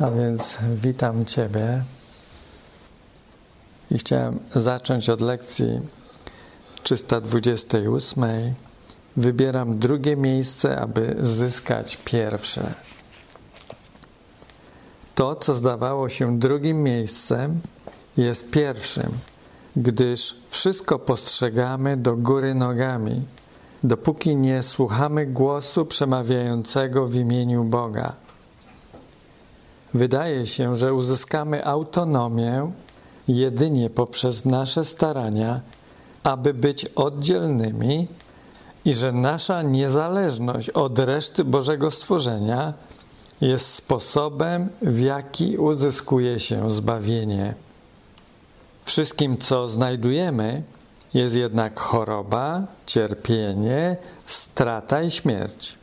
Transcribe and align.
A 0.00 0.10
więc 0.10 0.58
witam 0.74 1.24
Ciebie 1.24 1.82
i 3.90 3.98
chciałem 3.98 4.40
zacząć 4.54 5.10
od 5.10 5.20
lekcji 5.20 5.80
328. 6.82 8.54
Wybieram 9.16 9.78
drugie 9.78 10.16
miejsce, 10.16 10.80
aby 10.80 11.16
zyskać 11.20 11.98
pierwsze. 12.04 12.74
To, 15.14 15.34
co 15.34 15.54
zdawało 15.54 16.08
się 16.08 16.38
drugim 16.38 16.82
miejscem, 16.82 17.60
jest 18.16 18.50
pierwszym, 18.50 19.12
gdyż 19.76 20.36
wszystko 20.50 20.98
postrzegamy 20.98 21.96
do 21.96 22.16
góry 22.16 22.54
nogami, 22.54 23.22
dopóki 23.84 24.36
nie 24.36 24.62
słuchamy 24.62 25.26
głosu 25.26 25.86
przemawiającego 25.86 27.06
w 27.06 27.14
imieniu 27.14 27.64
Boga. 27.64 28.27
Wydaje 29.94 30.46
się, 30.46 30.76
że 30.76 30.94
uzyskamy 30.94 31.66
autonomię 31.66 32.70
jedynie 33.28 33.90
poprzez 33.90 34.44
nasze 34.44 34.84
starania, 34.84 35.60
aby 36.22 36.54
być 36.54 36.84
oddzielnymi 36.84 38.08
i 38.84 38.94
że 38.94 39.12
nasza 39.12 39.62
niezależność 39.62 40.70
od 40.70 40.98
reszty 40.98 41.44
Bożego 41.44 41.90
stworzenia 41.90 42.74
jest 43.40 43.74
sposobem, 43.74 44.68
w 44.82 45.00
jaki 45.00 45.58
uzyskuje 45.58 46.38
się 46.38 46.70
zbawienie. 46.70 47.54
Wszystkim, 48.84 49.38
co 49.38 49.68
znajdujemy, 49.68 50.62
jest 51.14 51.36
jednak 51.36 51.80
choroba, 51.80 52.66
cierpienie, 52.86 53.96
strata 54.26 55.02
i 55.02 55.10
śmierć. 55.10 55.78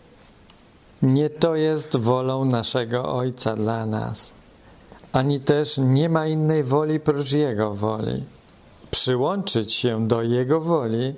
Nie 1.05 1.29
to 1.29 1.55
jest 1.55 1.97
wolą 1.97 2.45
naszego 2.45 3.13
Ojca 3.13 3.55
dla 3.55 3.85
nas, 3.85 4.33
ani 5.13 5.39
też 5.39 5.77
nie 5.77 6.09
ma 6.09 6.27
innej 6.27 6.63
woli 6.63 6.99
prócz 6.99 7.31
Jego 7.31 7.73
woli. 7.73 8.23
Przyłączyć 8.91 9.73
się 9.73 10.07
do 10.07 10.21
Jego 10.21 10.61
woli 10.61 11.13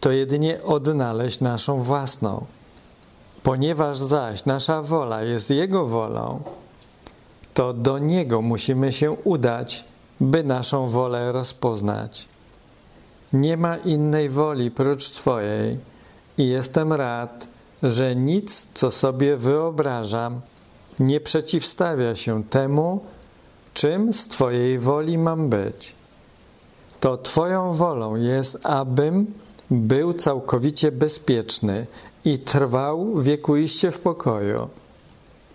to 0.00 0.10
jedynie 0.10 0.62
odnaleźć 0.62 1.40
naszą 1.40 1.78
własną. 1.78 2.44
Ponieważ 3.42 3.98
zaś 3.98 4.44
nasza 4.44 4.82
wola 4.82 5.22
jest 5.22 5.50
Jego 5.50 5.86
wolą, 5.86 6.42
to 7.54 7.72
do 7.72 7.98
Niego 7.98 8.42
musimy 8.42 8.92
się 8.92 9.10
udać, 9.10 9.84
by 10.20 10.44
naszą 10.44 10.88
wolę 10.88 11.32
rozpoznać. 11.32 12.28
Nie 13.32 13.56
ma 13.56 13.76
innej 13.76 14.28
woli 14.28 14.70
prócz 14.70 15.10
Twojej 15.10 15.78
i 16.38 16.48
jestem 16.48 16.92
rad, 16.92 17.47
że 17.82 18.16
nic, 18.16 18.68
co 18.74 18.90
sobie 18.90 19.36
wyobrażam, 19.36 20.40
nie 20.98 21.20
przeciwstawia 21.20 22.14
się 22.16 22.44
temu, 22.44 23.00
czym 23.74 24.12
z 24.12 24.28
Twojej 24.28 24.78
woli 24.78 25.18
mam 25.18 25.48
być. 25.48 25.94
To 27.00 27.16
Twoją 27.16 27.72
wolą 27.72 28.16
jest, 28.16 28.58
abym 28.62 29.26
był 29.70 30.12
całkowicie 30.12 30.92
bezpieczny 30.92 31.86
i 32.24 32.38
trwał 32.38 33.18
wiekuiście 33.20 33.90
w 33.90 34.00
pokoju. 34.00 34.68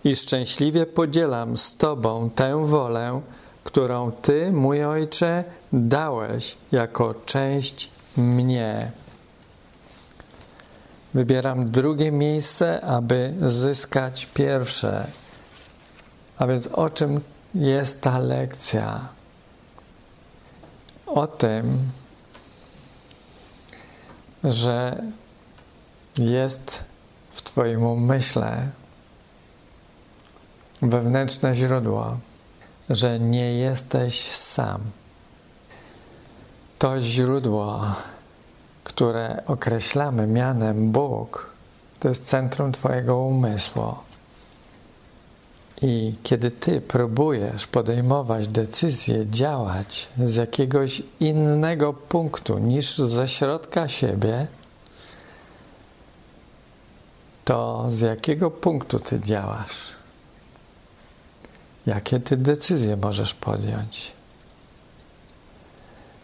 I 0.04 0.16
szczęśliwie 0.16 0.86
podzielam 0.86 1.56
z 1.56 1.76
Tobą 1.76 2.30
tę 2.30 2.64
wolę, 2.64 3.20
którą 3.64 4.12
Ty, 4.12 4.52
mój 4.52 4.84
Ojcze, 4.84 5.44
dałeś 5.72 6.56
jako 6.72 7.14
część 7.26 7.90
mnie. 8.16 8.92
Wybieram 11.14 11.70
drugie 11.70 12.12
miejsce, 12.12 12.80
aby 12.80 13.34
zyskać 13.46 14.26
pierwsze. 14.26 15.06
A 16.38 16.46
więc 16.46 16.66
o 16.66 16.90
czym 16.90 17.20
jest 17.54 18.02
ta 18.02 18.18
lekcja? 18.18 19.08
O 21.06 21.26
tym, 21.26 21.78
że 24.44 25.02
jest 26.18 26.84
w 27.30 27.42
Twoim 27.42 27.82
umyśle 27.82 28.68
wewnętrzne 30.82 31.54
źródło, 31.54 32.18
że 32.90 33.20
nie 33.20 33.54
jesteś 33.54 34.30
sam. 34.30 34.80
To 36.78 37.00
źródło 37.00 37.94
które 38.84 39.42
określamy 39.46 40.26
mianem 40.26 40.92
Bóg, 40.92 41.50
to 42.00 42.08
jest 42.08 42.26
centrum 42.26 42.72
Twojego 42.72 43.18
umysłu. 43.18 43.94
I 45.82 46.14
kiedy 46.22 46.50
Ty 46.50 46.80
próbujesz 46.80 47.66
podejmować 47.66 48.48
decyzje, 48.48 49.26
działać 49.26 50.08
z 50.24 50.34
jakiegoś 50.34 51.02
innego 51.20 51.92
punktu 51.92 52.58
niż 52.58 52.98
ze 52.98 53.28
środka 53.28 53.88
siebie, 53.88 54.46
to 57.44 57.84
z 57.88 58.00
jakiego 58.00 58.50
punktu 58.50 59.00
Ty 59.00 59.20
działasz? 59.20 59.92
Jakie 61.86 62.20
Ty 62.20 62.36
decyzje 62.36 62.96
możesz 62.96 63.34
podjąć? 63.34 64.12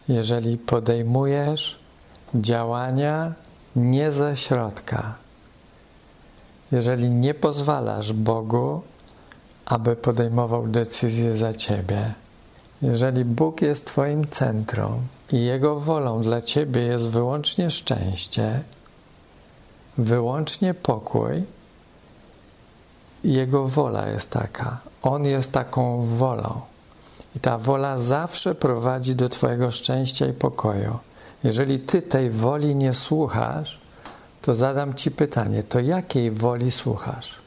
Jeżeli 0.09 0.59
podejmujesz 0.59 1.80
działania 2.35 3.33
nie 3.77 4.13
ze 4.13 4.37
środka. 4.37 5.15
Jeżeli 6.73 7.11
nie 7.11 7.35
pozwalasz 7.35 8.13
Bogu, 8.13 8.83
aby 9.67 9.97
podejmował 9.97 10.67
decyzje 10.67 11.37
za 11.37 11.55
ciebie, 11.55 12.15
jeżeli 12.83 13.25
Bóg 13.25 13.63
jest 13.63 13.87
Twoim 13.87 14.27
centrum 14.27 15.01
i 15.33 15.45
Jego 15.45 15.81
wolą 15.81 16.23
dla 16.23 16.43
Ciebie 16.43 16.83
jest 16.83 17.11
wyłącznie 17.11 17.71
szczęście, 17.71 18.63
wyłącznie 19.99 20.75
pokój, 20.75 21.45
Jego 23.25 23.69
wola 23.69 24.09
jest 24.09 24.31
taka. 24.31 24.79
On 25.03 25.25
jest 25.25 25.53
taką 25.53 26.07
wolą. 26.07 26.61
I 27.37 27.41
ta 27.41 27.59
wola 27.59 27.99
zawsze 27.99 28.55
prowadzi 28.55 29.15
do 29.15 29.29
Twojego 29.29 29.71
szczęścia 29.71 30.27
i 30.27 30.33
pokoju. 30.33 30.99
Jeżeli 31.45 31.79
ty 31.79 32.03
tej 32.03 32.31
woli 32.31 32.77
nie 32.77 32.95
słuchasz, 32.95 33.81
to 34.43 34.55
zadam 34.55 34.95
ci 34.95 35.11
pytanie: 35.11 35.63
to 35.63 35.81
jakiej 35.81 36.31
woli 36.31 36.71
słuchasz? 36.71 37.41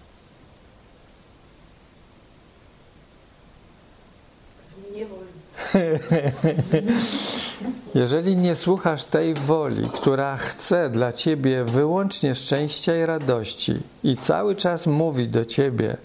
Jeżeli 7.96 8.36
nie 8.36 8.56
słuchasz 8.56 9.06
tej 9.06 9.34
woli, 9.34 9.90
która 9.90 10.38
chce 10.38 10.90
dla 10.90 11.14
ciebie 11.14 11.64
wyłącznie 11.64 12.36
szczęścia 12.36 13.04
i 13.04 13.06
radości 13.06 13.74
i 14.04 14.18
cały 14.18 14.56
czas 14.56 14.88
mówi 14.88 15.28
do 15.28 15.46
ciebie, 15.46 15.98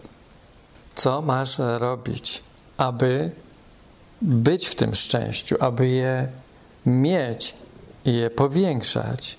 co 0.94 1.23
masz 1.23 1.58
robić, 1.58 2.43
aby 2.76 3.31
być 4.23 4.69
w 4.69 4.75
tym 4.75 4.94
szczęściu, 4.94 5.56
aby 5.61 5.88
je 5.88 6.29
mieć, 6.87 7.55
i 8.08 8.14
je 8.14 8.31
powiększać, 8.31 9.37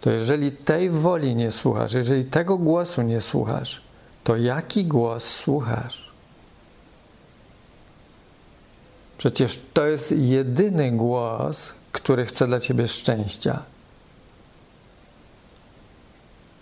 to 0.00 0.10
jeżeli 0.10 0.52
tej 0.52 0.90
woli 0.90 1.34
nie 1.34 1.50
słuchasz, 1.50 1.92
jeżeli 1.94 2.24
tego 2.24 2.58
głosu 2.58 3.02
nie 3.02 3.20
słuchasz, 3.20 3.82
to 4.24 4.36
jaki 4.36 4.84
głos 4.84 5.24
słuchasz? 5.24 6.12
Przecież 9.18 9.60
to 9.72 9.86
jest 9.86 10.12
jedyny 10.12 10.92
głos, 10.92 11.74
który 11.92 12.26
chce 12.26 12.46
dla 12.46 12.60
ciebie 12.60 12.88
szczęścia. 12.88 13.62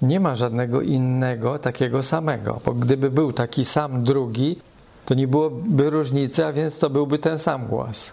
Nie 0.03 0.21
ma 0.21 0.35
żadnego 0.35 0.83
innego 0.83 1.59
takiego 1.59 2.03
samego, 2.03 2.61
bo 2.65 2.73
gdyby 2.75 3.11
był 3.11 3.33
taki 3.33 3.65
sam 3.65 4.05
drugi, 4.05 4.59
to 5.05 5.15
nie 5.15 5.29
byłoby 5.29 5.91
różnicy, 5.91 6.47
a 6.47 6.53
więc 6.53 6.79
to 6.79 6.91
byłby 6.91 7.19
ten 7.19 7.39
sam 7.39 7.67
głos 7.67 8.13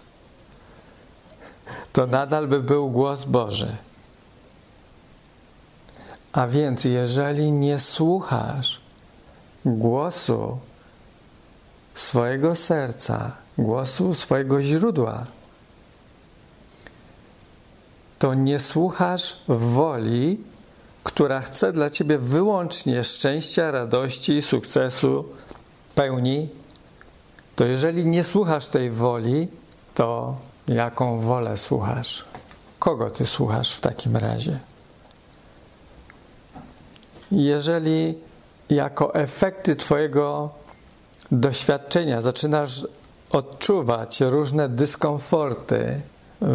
to 1.93 2.07
nadal 2.07 2.47
by 2.47 2.59
był 2.59 2.89
głos 2.89 3.25
Boży. 3.25 3.77
A 6.31 6.47
więc, 6.47 6.83
jeżeli 6.83 7.51
nie 7.51 7.79
słuchasz 7.79 8.81
głosu 9.65 10.57
swojego 11.93 12.55
serca, 12.55 13.31
głosu 13.57 14.13
swojego 14.13 14.61
źródła, 14.61 15.25
to 18.19 18.33
nie 18.33 18.59
słuchasz 18.59 19.41
woli, 19.47 20.39
która 21.03 21.41
chce 21.41 21.71
dla 21.71 21.89
ciebie 21.89 22.17
wyłącznie 22.17 23.03
szczęścia, 23.03 23.71
radości, 23.71 24.41
sukcesu, 24.41 25.25
pełni, 25.95 26.49
to 27.55 27.65
jeżeli 27.65 28.05
nie 28.05 28.23
słuchasz 28.23 28.67
tej 28.67 28.91
woli, 28.91 29.47
to 29.93 30.35
jaką 30.67 31.19
wolę 31.19 31.57
słuchasz? 31.57 32.25
Kogo 32.79 33.09
ty 33.09 33.25
słuchasz 33.25 33.73
w 33.73 33.81
takim 33.81 34.17
razie? 34.17 34.59
Jeżeli 37.31 38.15
jako 38.69 39.15
efekty 39.15 39.75
Twojego 39.75 40.49
doświadczenia 41.31 42.21
zaczynasz 42.21 42.87
odczuwać 43.29 44.21
różne 44.21 44.69
dyskomforty, 44.69 46.01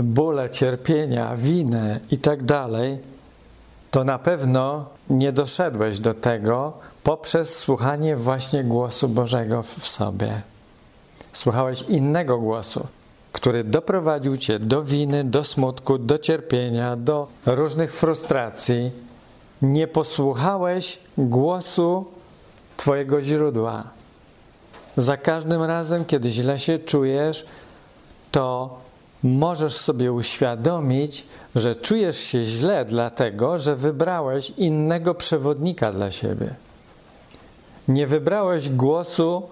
bóle, 0.02 0.50
cierpienia, 0.50 1.36
winę 1.36 2.00
itd., 2.10 2.44
tak 2.46 2.68
to 3.90 4.04
na 4.04 4.18
pewno 4.18 4.86
nie 5.10 5.32
doszedłeś 5.32 5.98
do 5.98 6.14
tego 6.14 6.72
poprzez 7.02 7.58
słuchanie 7.58 8.16
właśnie 8.16 8.64
głosu 8.64 9.08
Bożego 9.08 9.62
w 9.62 9.88
sobie. 9.88 10.42
Słuchałeś 11.32 11.82
innego 11.82 12.38
głosu, 12.38 12.86
który 13.38 13.64
doprowadził 13.64 14.36
cię 14.36 14.58
do 14.58 14.84
winy, 14.84 15.24
do 15.24 15.44
smutku, 15.44 15.98
do 15.98 16.18
cierpienia, 16.18 16.96
do 16.96 17.28
różnych 17.46 17.92
frustracji. 17.94 18.90
Nie 19.62 19.86
posłuchałeś 19.86 20.98
głosu 21.18 22.04
Twojego 22.76 23.22
źródła. 23.22 23.84
Za 24.96 25.16
każdym 25.16 25.62
razem, 25.62 26.04
kiedy 26.04 26.30
źle 26.30 26.58
się 26.58 26.78
czujesz, 26.78 27.46
to 28.30 28.78
możesz 29.22 29.76
sobie 29.76 30.12
uświadomić, 30.12 31.26
że 31.54 31.76
czujesz 31.76 32.18
się 32.18 32.44
źle, 32.44 32.84
dlatego 32.84 33.58
że 33.58 33.76
wybrałeś 33.76 34.50
innego 34.50 35.14
przewodnika 35.14 35.92
dla 35.92 36.10
siebie. 36.10 36.54
Nie 37.88 38.06
wybrałeś 38.06 38.68
głosu 38.68 39.42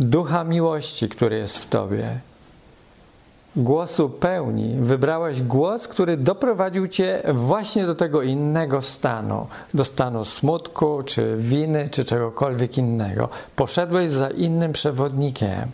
ducha 0.00 0.44
miłości, 0.44 1.08
który 1.08 1.36
jest 1.36 1.58
w 1.58 1.66
tobie. 1.66 2.20
Głosu 3.56 4.10
pełni. 4.10 4.76
Wybrałeś 4.80 5.42
głos, 5.42 5.88
który 5.88 6.16
doprowadził 6.16 6.86
cię 6.86 7.22
właśnie 7.34 7.86
do 7.86 7.94
tego 7.94 8.22
innego 8.22 8.82
stanu, 8.82 9.46
do 9.74 9.84
stanu 9.84 10.24
smutku, 10.24 11.02
czy 11.02 11.36
winy, 11.36 11.88
czy 11.88 12.04
czegokolwiek 12.04 12.78
innego. 12.78 13.28
Poszedłeś 13.56 14.10
za 14.10 14.30
innym 14.30 14.72
przewodnikiem. 14.72 15.70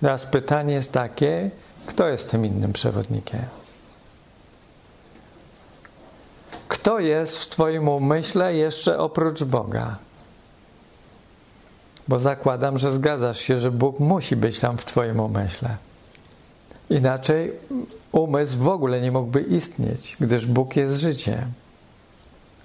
Teraz 0.00 0.26
pytanie 0.26 0.74
jest 0.74 0.92
takie, 0.92 1.50
kto 1.86 2.08
jest 2.08 2.30
tym 2.30 2.46
innym 2.46 2.72
przewodnikiem? 2.72 3.44
Kto 6.68 6.98
jest 6.98 7.38
w 7.38 7.48
Twoim 7.48 7.88
umyśle 7.88 8.54
jeszcze 8.54 8.98
oprócz 8.98 9.44
Boga? 9.44 9.96
Bo 12.08 12.18
zakładam, 12.18 12.78
że 12.78 12.92
zgadzasz 12.92 13.38
się, 13.38 13.56
że 13.56 13.70
Bóg 13.70 14.00
musi 14.00 14.36
być 14.36 14.60
tam 14.60 14.78
w 14.78 14.84
Twoim 14.84 15.20
umyśle. 15.20 15.87
Inaczej 16.90 17.52
umysł 18.12 18.58
w 18.58 18.68
ogóle 18.68 19.00
nie 19.00 19.12
mógłby 19.12 19.40
istnieć, 19.40 20.16
gdyż 20.20 20.46
Bóg 20.46 20.76
jest 20.76 21.00
życiem. 21.00 21.52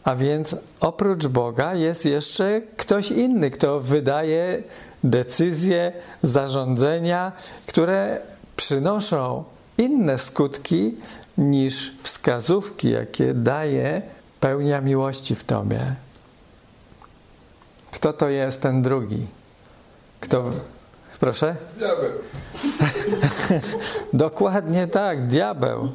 A 0.04 0.16
więc 0.16 0.56
oprócz 0.80 1.28
Boga 1.28 1.76
jest 1.76 2.06
jeszcze 2.06 2.62
ktoś 2.78 3.12
inny, 3.12 3.52
kto 3.52 3.80
wydaje 3.80 4.64
decyzje, 5.04 5.94
zarządzenia, 6.24 7.32
które 7.66 8.22
przynoszą 8.56 9.44
inne 9.78 10.18
skutki 10.18 10.96
niż 11.38 11.96
wskazówki, 12.04 12.90
jakie 12.90 13.34
daje 13.34 14.02
pełnia 14.40 14.82
miłości 14.82 15.36
w 15.36 15.44
Tobie. 15.44 15.96
Kto 17.92 18.14
to 18.14 18.30
jest 18.30 18.62
ten 18.62 18.82
drugi? 18.82 19.28
Kto. 20.20 20.52
Proszę? 21.24 21.56
Diabeł. 21.78 22.12
Dokładnie 24.14 24.88
tak, 24.88 25.28
diabeł. 25.28 25.92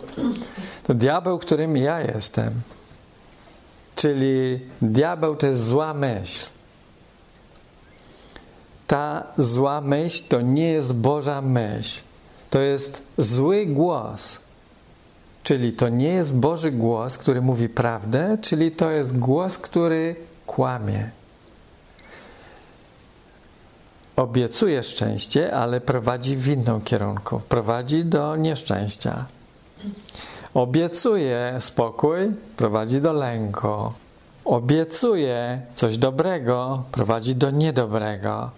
To 0.83 0.95
diabeł, 0.95 1.39
którym 1.39 1.77
ja 1.77 2.01
jestem. 2.01 2.53
Czyli 3.97 4.61
diabeł 4.83 5.37
to 5.37 5.47
jest 5.47 5.65
zła 5.65 5.95
myśl. 5.95 6.47
Ta 8.87 9.27
zła 9.39 9.81
myśl 9.81 10.25
to 10.29 10.41
nie 10.41 10.71
jest 10.71 10.95
Boża 10.95 11.43
myśl. 11.43 12.01
To 12.51 12.61
jest 12.61 13.03
zły 13.19 13.67
głos. 13.67 14.39
Czyli 15.43 15.73
to 15.73 15.89
nie 15.89 16.09
jest 16.09 16.37
Boży 16.37 16.71
głos, 16.73 17.19
który 17.19 17.41
mówi 17.41 17.69
prawdę, 17.69 18.39
czyli 18.41 18.71
to 18.71 18.91
jest 18.91 19.19
głos, 19.19 19.59
który 19.59 20.17
kłamie. 20.47 21.18
Obiecuje 24.19 24.83
szczęście, 24.83 25.55
ale 25.55 25.81
prowadzi 25.81 26.37
w 26.37 26.49
inną 26.49 26.81
kierunku. 26.81 27.41
Prowadzi 27.49 28.05
do 28.05 28.37
nieszczęścia. 28.37 29.25
Obiecuje 30.55 31.57
spokój, 31.61 32.19
prowadzi 32.57 33.01
do 33.01 33.13
lęku. 33.13 33.93
Obiecuje 34.45 35.63
coś 35.75 35.99
dobrego, 35.99 36.85
prowadzi 36.93 37.35
do 37.35 37.51
niedobrego. 37.51 38.51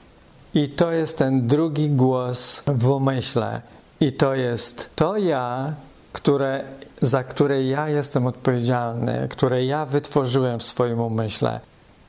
I 0.55 0.69
to 0.69 0.91
jest 0.91 1.19
ten 1.19 1.47
drugi 1.47 1.91
głos 1.91 2.63
w 2.67 2.89
umyśle. 2.89 3.63
I 4.01 4.13
to 4.13 4.35
jest 4.35 4.91
to 4.97 5.17
ja, 5.17 5.75
które, 6.13 6.65
za 7.03 7.25
które 7.25 7.65
ja 7.65 7.89
jestem 7.89 8.27
odpowiedzialny, 8.27 9.29
które 9.31 9.65
ja 9.65 9.87
wytworzyłem 9.87 10.59
w 10.59 10.63
swoim 10.63 11.01
umyśle. 11.01 11.61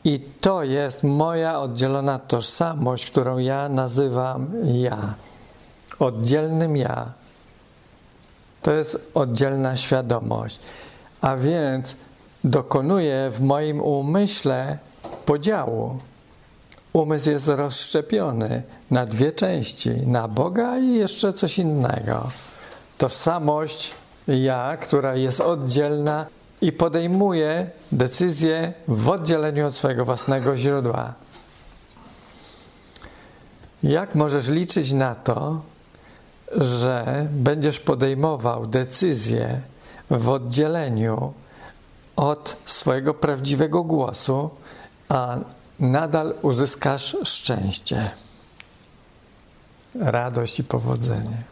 I 0.04 0.20
to 0.42 0.64
jest 0.64 1.04
moja 1.04 1.60
oddzielona 1.60 2.20
tożsamość, 2.20 3.06
którą 3.06 3.38
ja 3.38 3.70
nazywam 3.70 4.52
ja. 4.64 5.14
Oddzielnym 6.00 6.78
ja. 6.78 7.12
To 8.62 8.72
jest 8.72 9.12
oddzielna 9.14 9.76
świadomość. 9.76 10.60
A 11.22 11.36
więc 11.36 11.96
dokonuję 12.44 13.30
w 13.34 13.42
moim 13.42 13.82
umyśle 13.82 14.78
podziału. 15.26 16.00
Umysł 16.94 17.30
jest 17.30 17.48
rozszczepiony 17.48 18.64
na 18.92 19.06
dwie 19.06 19.32
części: 19.32 19.90
na 19.90 20.28
Boga 20.28 20.78
i 20.78 20.94
jeszcze 20.94 21.34
coś 21.34 21.60
innego. 21.60 22.30
Tożsamość 22.98 23.92
ja, 24.28 24.78
która 24.78 25.16
jest 25.16 25.42
oddzielna 25.42 26.26
i 26.62 26.72
podejmuje 26.72 27.70
decyzje 27.92 28.74
w 28.88 29.10
oddzieleniu 29.10 29.68
od 29.68 29.76
swojego 29.76 30.06
własnego 30.06 30.58
źródła. 30.58 31.14
Jak 33.84 34.16
możesz 34.16 34.48
liczyć 34.48 34.92
na 34.92 35.16
to, 35.16 35.62
że 36.58 37.28
będziesz 37.32 37.80
podejmował 37.80 38.68
decyzje 38.68 39.62
w 40.10 40.30
oddzieleniu 40.30 41.34
od 42.16 42.56
swojego 42.66 43.14
prawdziwego 43.14 43.84
głosu, 43.84 44.50
a 45.10 45.38
nadal 45.80 46.34
uzyskasz 46.42 47.18
szczęście, 47.24 48.12
radość 49.96 50.60
i 50.60 50.64
powodzenie? 50.64 51.44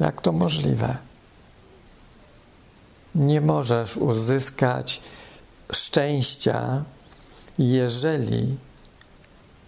Jak 0.00 0.20
to 0.20 0.32
możliwe? 0.32 0.96
Nie 3.14 3.40
możesz 3.40 3.96
uzyskać 3.96 5.00
szczęścia, 5.72 6.84
jeżeli 7.58 8.56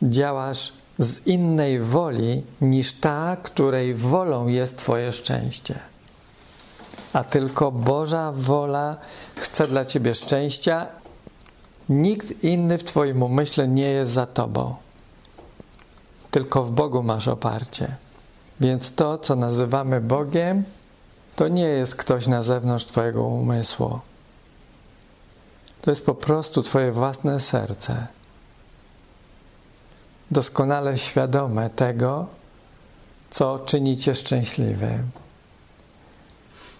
działasz 0.02 0.72
z 0.98 1.26
innej 1.26 1.80
woli 1.80 2.42
niż 2.60 2.92
ta, 2.92 3.36
której 3.42 3.94
wolą 3.94 4.48
jest 4.48 4.78
Twoje 4.78 5.12
szczęście. 5.12 5.78
A 7.12 7.24
tylko 7.24 7.72
Boża 7.72 8.32
wola 8.32 8.96
chce 9.36 9.68
dla 9.68 9.84
Ciebie 9.84 10.14
szczęścia. 10.14 10.86
Nikt 11.88 12.44
inny 12.44 12.78
w 12.78 12.84
Twoim 12.84 13.22
umyśle 13.22 13.68
nie 13.68 13.90
jest 13.90 14.12
za 14.12 14.26
Tobą. 14.26 14.74
Tylko 16.30 16.64
w 16.64 16.70
Bogu 16.70 17.02
masz 17.02 17.28
oparcie. 17.28 17.96
Więc 18.60 18.94
to, 18.94 19.18
co 19.18 19.36
nazywamy 19.36 20.00
Bogiem, 20.00 20.64
to 21.36 21.48
nie 21.48 21.64
jest 21.64 21.96
ktoś 21.96 22.26
na 22.26 22.42
zewnątrz 22.42 22.84
Twojego 22.84 23.24
umysłu. 23.24 24.00
To 25.82 25.90
jest 25.90 26.06
po 26.06 26.14
prostu 26.14 26.62
Twoje 26.62 26.92
własne 26.92 27.40
serce. 27.40 28.06
Doskonale 30.30 30.98
świadome 30.98 31.70
tego, 31.70 32.26
co 33.30 33.58
czyni 33.58 33.96
Cię 33.96 34.14
szczęśliwym. 34.14 35.10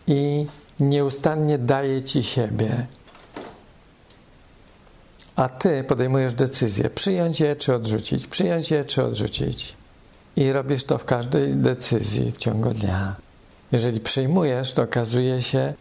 I 0.07 0.47
nieustannie 0.81 1.59
daje 1.59 2.03
Ci 2.03 2.23
siebie. 2.23 2.87
a 5.37 5.49
ty 5.49 5.85
podejmujesz 5.85 6.35
decyzję, 6.35 6.91
przyjąć 6.91 7.41
je 7.41 7.57
czy 7.57 7.75
odrzucić, 7.75 8.27
przyjąć 8.27 8.71
je 8.71 8.85
czy 8.85 9.05
odrzucić. 9.05 9.75
I 10.37 10.53
robisz 10.53 10.85
to 10.85 10.99
w 10.99 11.05
każdej 11.05 11.55
decyzji 11.55 12.33
w 12.33 12.37
ciągu 12.37 12.71
dnia. 12.71 13.26
Jeżeli 13.73 14.01
przyjmujesz, 14.01 14.73
to 14.73 14.83
okazuje 14.83 15.43
się, 15.43 15.75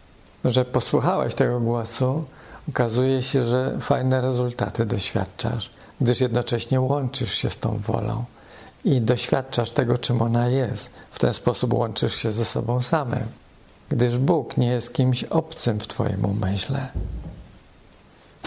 że 0.44 0.64
posłuchałeś 0.64 1.34
tego 1.34 1.60
głosu, 1.60 2.24
okazuje 2.68 3.22
się, 3.22 3.44
że 3.44 3.78
fajne 3.80 4.20
rezultaty 4.20 4.86
doświadczasz, 4.86 5.70
gdyż 6.00 6.20
jednocześnie 6.20 6.80
łączysz 6.80 7.34
się 7.34 7.50
z 7.50 7.58
tą 7.58 7.78
wolą 7.78 8.24
i 8.84 9.00
doświadczasz 9.00 9.70
tego, 9.70 9.98
czym 9.98 10.22
ona 10.22 10.48
jest. 10.48 10.90
W 11.10 11.18
ten 11.18 11.34
sposób 11.34 11.74
łączysz 11.74 12.14
się 12.14 12.32
ze 12.32 12.44
sobą 12.44 12.82
samym, 12.82 13.26
gdyż 13.88 14.18
Bóg 14.18 14.56
nie 14.56 14.66
jest 14.66 14.94
kimś 14.94 15.24
obcym 15.24 15.80
w 15.80 15.86
Twoim 15.86 16.24
umyśle. 16.24 16.88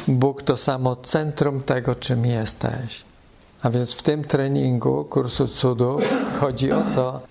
Bóg 0.08 0.44
to 0.44 0.58
samo 0.58 0.96
centrum 0.96 1.64
tego, 1.64 1.96
czym 1.96 2.26
jesteś. 2.26 3.04
A 3.62 3.70
więc 3.70 3.94
w 3.94 4.02
tym 4.02 4.24
treningu 4.24 5.06
kursu 5.06 5.48
cudów 5.48 6.14
chodzi 6.40 6.72
o 6.72 6.82
to, 6.96 7.22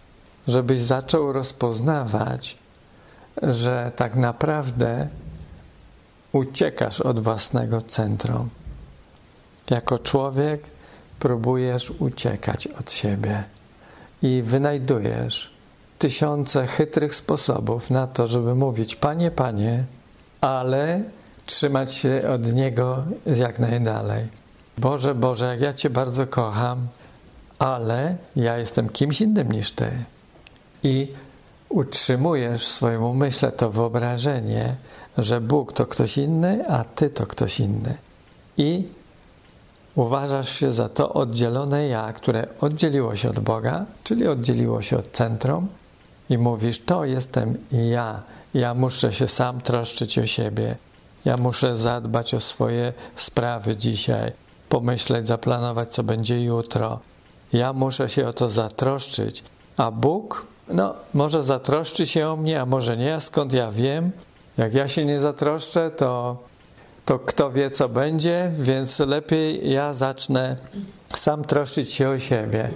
żebyś 0.49 0.81
zaczął 0.81 1.33
rozpoznawać, 1.33 2.59
że 3.43 3.93
tak 3.97 4.17
naprawdę 4.17 5.09
uciekasz 6.33 7.01
od 7.01 7.21
własnego 7.21 7.83
centrum. 7.83 8.51
Jako 9.71 9.99
człowiek 9.99 10.63
próbujesz 11.19 11.91
uciekać 11.91 12.67
od 12.67 12.93
siebie 12.93 13.45
i 14.23 14.43
wynajdujesz 14.47 15.51
tysiące 15.99 16.67
chytrych 16.67 17.15
sposobów 17.15 17.91
na 17.91 18.07
to, 18.07 18.27
żeby 18.27 18.55
mówić: 18.55 18.97
Panie, 18.97 19.31
Panie, 19.31 19.85
ale 20.41 21.03
trzymać 21.47 21.95
się 21.95 22.23
od 22.35 22.53
Niego 22.53 23.03
jak 23.27 23.59
najdalej. 23.59 24.29
Boże, 24.79 25.15
Boże, 25.15 25.47
jak 25.47 25.61
ja 25.61 25.73
Cię 25.73 25.91
bardzo 25.91 26.27
kocham, 26.27 26.89
ale 27.59 28.17
ja 28.37 28.59
jestem 28.59 28.89
kimś 28.89 29.21
innym 29.21 29.53
niż 29.53 29.71
Ty. 29.71 29.91
I 30.83 31.09
utrzymujesz 31.69 32.65
w 32.65 32.69
swoim 32.69 33.03
umyśle 33.03 33.53
to 33.53 33.71
wyobrażenie, 33.71 34.77
że 35.19 35.41
Bóg 35.41 35.73
to 35.73 35.87
ktoś 35.87 36.19
inny, 36.19 36.65
a 36.69 36.85
Ty 36.85 37.11
to 37.11 37.27
ktoś 37.27 37.61
inny. 37.61 37.99
I 38.57 38.89
uważasz 39.95 40.53
się 40.53 40.73
za 40.73 40.89
to 40.89 41.13
oddzielone 41.13 41.89
ja, 41.89 42.13
które 42.13 42.49
oddzieliło 42.61 43.15
się 43.15 43.31
od 43.31 43.41
Boga, 43.41 43.87
czyli 44.05 44.29
oddzieliło 44.29 44.83
się 44.83 44.97
od 44.97 45.13
centrum, 45.13 45.69
i 46.31 46.39
mówisz: 46.39 46.81
To 46.81 47.05
jestem 47.05 47.59
ja. 47.73 48.23
Ja 48.55 48.75
muszę 48.75 49.13
się 49.13 49.29
sam 49.29 49.61
troszczyć 49.61 50.19
o 50.19 50.27
siebie. 50.27 50.77
Ja 51.25 51.37
muszę 51.37 51.77
zadbać 51.77 52.35
o 52.35 52.41
swoje 52.41 52.93
sprawy 53.17 53.77
dzisiaj, 53.77 54.33
pomyśleć, 54.69 55.27
zaplanować, 55.27 55.93
co 55.93 56.03
będzie 56.03 56.45
jutro. 56.45 57.01
Ja 57.53 57.73
muszę 57.73 58.09
się 58.09 58.29
o 58.29 58.33
to 58.33 58.49
zatroszczyć. 58.49 59.45
A 59.77 59.91
Bóg, 59.91 60.47
no, 60.71 60.95
może 61.15 61.45
zatroszczy 61.45 62.07
się 62.07 62.29
o 62.29 62.37
mnie, 62.37 62.61
a 62.61 62.67
może 62.67 62.97
nie. 62.97 63.21
Skąd 63.21 63.53
ja 63.53 63.73
wiem? 63.73 64.11
Jak 64.59 64.75
ja 64.75 64.89
się 64.89 65.05
nie 65.05 65.21
zatroszczę, 65.21 65.91
to, 65.91 66.37
to 67.05 67.19
kto 67.19 67.51
wie, 67.51 67.71
co 67.71 67.89
będzie, 67.89 68.51
więc 68.59 68.99
lepiej 68.99 69.71
ja 69.71 69.95
zacznę 69.95 70.57
sam 71.17 71.45
troszczyć 71.45 71.93
się 71.93 72.09
o 72.09 72.19
siebie. 72.19 72.71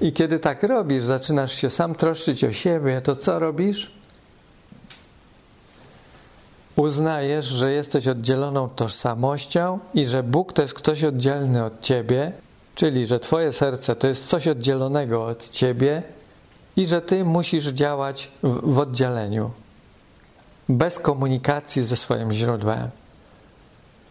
I 0.00 0.12
kiedy 0.12 0.38
tak 0.38 0.62
robisz, 0.62 1.02
zaczynasz 1.02 1.52
się 1.52 1.70
sam 1.70 1.94
troszczyć 1.94 2.44
o 2.44 2.52
siebie, 2.52 3.00
to 3.00 3.16
co 3.16 3.38
robisz? 3.38 4.02
uznajesz, 6.76 7.44
że 7.44 7.72
jesteś 7.72 8.08
oddzieloną 8.08 8.68
tożsamością 8.68 9.78
i 9.94 10.04
że 10.04 10.22
Bóg 10.22 10.52
to 10.52 10.62
jest 10.62 10.74
ktoś 10.74 11.04
oddzielny 11.04 11.64
od 11.64 11.80
ciebie, 11.80 12.32
czyli 12.74 13.06
że 13.06 13.20
twoje 13.20 13.52
serce 13.52 13.96
to 13.96 14.06
jest 14.06 14.28
coś 14.28 14.48
oddzielonego 14.48 15.24
od 15.24 15.48
ciebie 15.48 16.02
i 16.76 16.86
że 16.86 17.02
ty 17.02 17.24
musisz 17.24 17.66
działać 17.66 18.30
w, 18.42 18.74
w 18.74 18.78
oddzieleniu, 18.78 19.50
bez 20.68 20.98
komunikacji 20.98 21.82
ze 21.82 21.96
swoim 21.96 22.32
źródłem. 22.32 22.90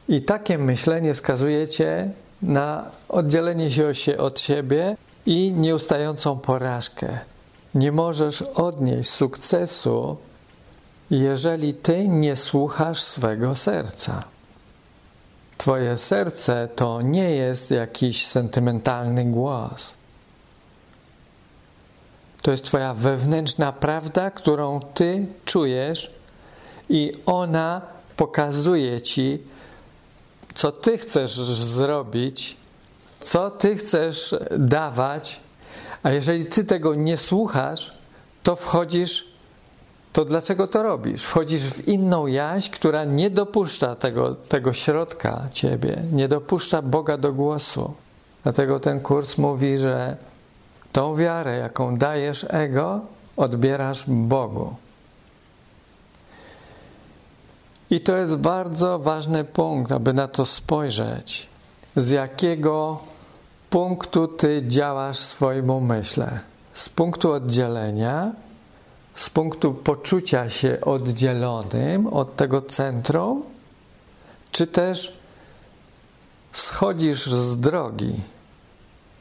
I 0.10 0.22
takie 0.22 0.58
myślenie 0.58 1.16
skazuje 1.16 1.68
cię 1.68 2.14
na 2.42 2.92
oddzielenie 3.10 3.94
się 3.94 4.18
od 4.18 4.40
siebie 4.40 4.98
i 5.26 5.54
nieustającą 5.58 6.40
porażkę. 6.40 7.20
Nie 7.76 7.92
możesz 7.92 8.42
odnieść 8.42 9.10
sukcesu 9.10 10.18
jeżeli 11.12 11.74
ty 11.74 12.08
nie 12.08 12.36
słuchasz 12.36 13.02
swego 13.02 13.56
serca. 13.56 14.24
Twoje 15.58 15.98
serce 15.98 16.70
to 16.76 17.02
nie 17.02 17.32
jest 17.32 17.72
jakiś 17.72 18.28
sentymentalny 18.28 19.26
głos. 19.26 19.94
To 22.42 22.52
jest 22.52 22.66
Twoja 22.66 22.94
wewnętrzna 22.94 23.74
prawda, 23.74 24.32
którą 24.32 24.80
Ty 24.94 25.26
czujesz, 25.46 26.12
i 26.90 27.12
ona 27.26 27.82
pokazuje 28.18 29.02
Ci, 29.02 29.40
co 30.54 30.72
Ty 30.72 30.98
chcesz 30.98 31.36
zrobić, 31.36 32.58
co 33.20 33.52
Ty 33.52 33.76
chcesz 33.76 34.36
dawać, 34.58 35.40
a 36.04 36.12
jeżeli 36.12 36.46
Ty 36.46 36.64
tego 36.64 36.96
nie 36.96 37.18
słuchasz, 37.18 37.94
to 38.44 38.56
wchodzisz 38.56 39.32
to 40.14 40.26
dlaczego 40.26 40.68
to 40.68 40.84
robisz? 40.84 41.24
Wchodzisz 41.24 41.62
w 41.62 41.88
inną 41.88 42.28
jaźń, 42.28 42.72
która 42.72 43.04
nie 43.04 43.30
dopuszcza 43.30 43.96
tego, 43.96 44.36
tego 44.36 44.74
środka 44.74 45.48
ciebie, 45.52 46.04
nie 46.12 46.28
dopuszcza 46.28 46.82
Boga 46.82 47.18
do 47.18 47.34
głosu. 47.34 47.94
Dlatego 48.44 48.80
ten 48.80 49.00
kurs 49.00 49.38
mówi, 49.38 49.78
że 49.78 50.18
tą 50.92 51.16
wiarę, 51.16 51.58
jaką 51.58 51.98
dajesz 51.98 52.46
ego, 52.50 53.00
odbierasz 53.38 54.06
Bogu. 54.08 54.76
I 57.90 58.02
to 58.02 58.16
jest 58.16 58.36
bardzo 58.36 59.00
ważny 59.00 59.44
punkt, 59.44 59.92
aby 59.92 60.14
na 60.14 60.28
to 60.28 60.46
spojrzeć. 60.46 61.50
Z 61.96 62.10
jakiego 62.10 63.00
punktu 63.70 64.28
ty 64.28 64.64
działasz 64.68 65.18
w 65.18 65.26
swoim? 65.26 65.68
Z 66.74 66.90
punktu 66.90 67.32
oddzielenia, 67.32 68.32
z 69.16 69.30
punktu 69.30 69.74
poczucia 69.74 70.50
się 70.50 70.82
oddzielonym 70.82 72.08
od 72.08 72.36
tego 72.36 72.62
centrum, 72.62 73.44
czy 74.52 74.68
też 74.68 75.18
schodzisz 76.52 77.26
z 77.26 77.60
drogi 77.60 78.20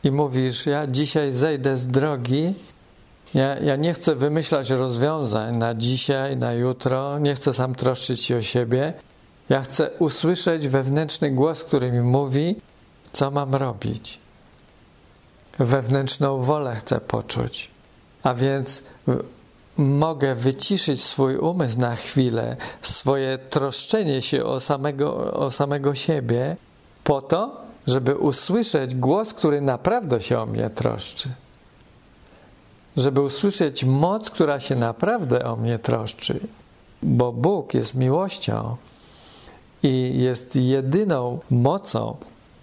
i 0.05 0.11
mówisz: 0.11 0.67
Ja 0.67 0.87
dzisiaj 0.87 1.33
zejdę 1.33 1.77
z 1.77 1.87
drogi. 1.87 2.55
Ja, 3.35 3.59
ja 3.59 3.77
nie 3.77 3.93
chcę 3.93 4.15
wymyślać 4.15 4.71
rozwiązań 4.71 5.57
na 5.57 5.75
dzisiaj, 5.75 6.37
na 6.37 6.53
jutro, 6.53 7.19
nie 7.19 7.35
chcę 7.35 7.55
sam 7.55 7.75
troszczyć 7.75 8.25
się 8.25 8.37
o 8.37 8.43
siebie. 8.43 8.93
Ja 9.49 9.63
chcę 9.63 9.91
usłyszeć 9.99 10.69
wewnętrzny 10.69 11.31
głos, 11.31 11.65
który 11.65 11.93
mi 11.93 12.01
mówi, 12.01 12.57
co 13.13 13.31
mam 13.31 13.55
robić. 13.55 14.19
Wewnętrzną 15.59 16.41
wolę 16.41 16.77
chcę 16.77 17.01
poczuć. 17.01 17.71
A 18.23 18.35
więc 18.35 18.83
mogę 19.77 20.35
wyciszyć 20.35 21.03
swój 21.03 21.37
umysł 21.37 21.79
na 21.79 21.97
chwilę, 21.97 22.57
swoje 22.83 23.39
troszczenie 23.39 24.23
się 24.23 24.45
o 24.45 24.61
samego, 24.61 25.35
o 25.35 25.51
samego 25.51 25.95
siebie, 25.95 26.57
po 27.05 27.23
to, 27.23 27.61
żeby 27.87 28.17
usłyszeć 28.17 28.95
głos, 28.95 29.35
który 29.35 29.61
naprawdę 29.61 30.21
się 30.21 30.39
o 30.39 30.47
mnie 30.47 30.71
troszczy. 30.71 31.29
Żeby 32.97 33.21
usłyszeć 33.21 33.85
moc, 33.85 34.31
która 34.31 34.61
się 34.61 34.77
naprawdę 34.77 35.45
o 35.45 35.57
mnie 35.57 35.79
troszczy. 35.79 36.41
Bo 37.03 37.33
Bóg 37.33 37.75
jest 37.75 37.95
miłością 37.95 38.77
i 39.83 40.13
jest 40.23 40.57
jedyną 40.57 41.39
mocą, 41.51 42.17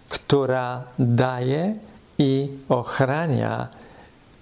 która 0.09 0.83
daje 1.00 1.75
i 2.17 2.50
ochrania 2.69 3.67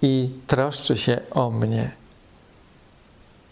i 0.02 0.30
troszczy 0.46 0.96
się 0.96 1.20
o 1.30 1.50
mnie. 1.50 1.90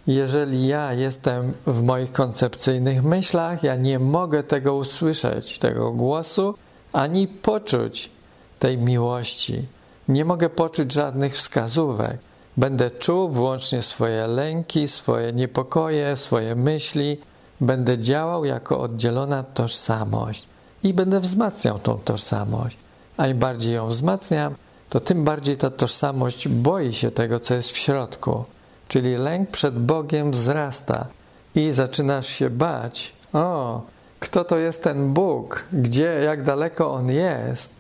Jeżeli 0.07 0.67
ja 0.67 0.93
jestem 0.93 1.53
w 1.67 1.83
moich 1.83 2.13
koncepcyjnych 2.13 3.05
myślach, 3.05 3.63
ja 3.63 3.77
nie 3.77 3.99
mogę 3.99 4.43
tego 4.43 4.75
usłyszeć, 4.75 5.59
tego 5.59 5.93
głosu, 5.93 6.55
ani 6.95 7.29
poczuć 7.29 8.11
tej 8.59 8.79
miłości. 8.79 9.67
Nie 10.09 10.25
mogę 10.25 10.51
poczuć 10.51 10.93
żadnych 10.93 11.33
wskazówek. 11.33 12.19
Będę 12.57 12.91
czuł 12.91 13.29
wyłącznie 13.29 13.83
swoje 13.83 14.27
lęki, 14.27 14.89
swoje 14.89 15.33
niepokoje, 15.33 16.17
swoje 16.17 16.55
myśli. 16.55 17.21
Będę 17.61 17.99
działał 17.99 18.45
jako 18.45 18.81
oddzielona 18.81 19.43
tożsamość 19.43 20.47
i 20.83 20.95
będę 20.95 21.21
wzmacniał 21.21 21.79
tą 21.79 21.99
tożsamość. 21.99 22.77
A 23.17 23.27
im 23.27 23.39
bardziej 23.39 23.75
ją 23.75 23.87
wzmacniam, 23.87 24.55
to 24.91 25.01
tym 25.01 25.25
bardziej 25.25 25.57
ta 25.57 25.71
tożsamość 25.71 26.49
boi 26.49 26.93
się 26.93 27.11
tego, 27.11 27.41
co 27.41 27.55
jest 27.55 27.71
w 27.71 27.77
środku. 27.77 28.45
Czyli 28.89 29.17
lęk 29.17 29.51
przed 29.51 29.79
Bogiem 29.79 30.31
wzrasta 30.31 31.07
i 31.55 31.71
zaczynasz 31.71 32.27
się 32.27 32.51
bać. 32.51 33.13
O, 33.33 33.83
kto 34.25 34.45
to 34.45 34.59
jest 34.59 34.83
ten 34.83 35.13
Bóg, 35.13 35.65
gdzie, 35.73 36.21
jak 36.25 36.43
daleko 36.43 36.93
On 36.93 37.11
jest. 37.11 37.73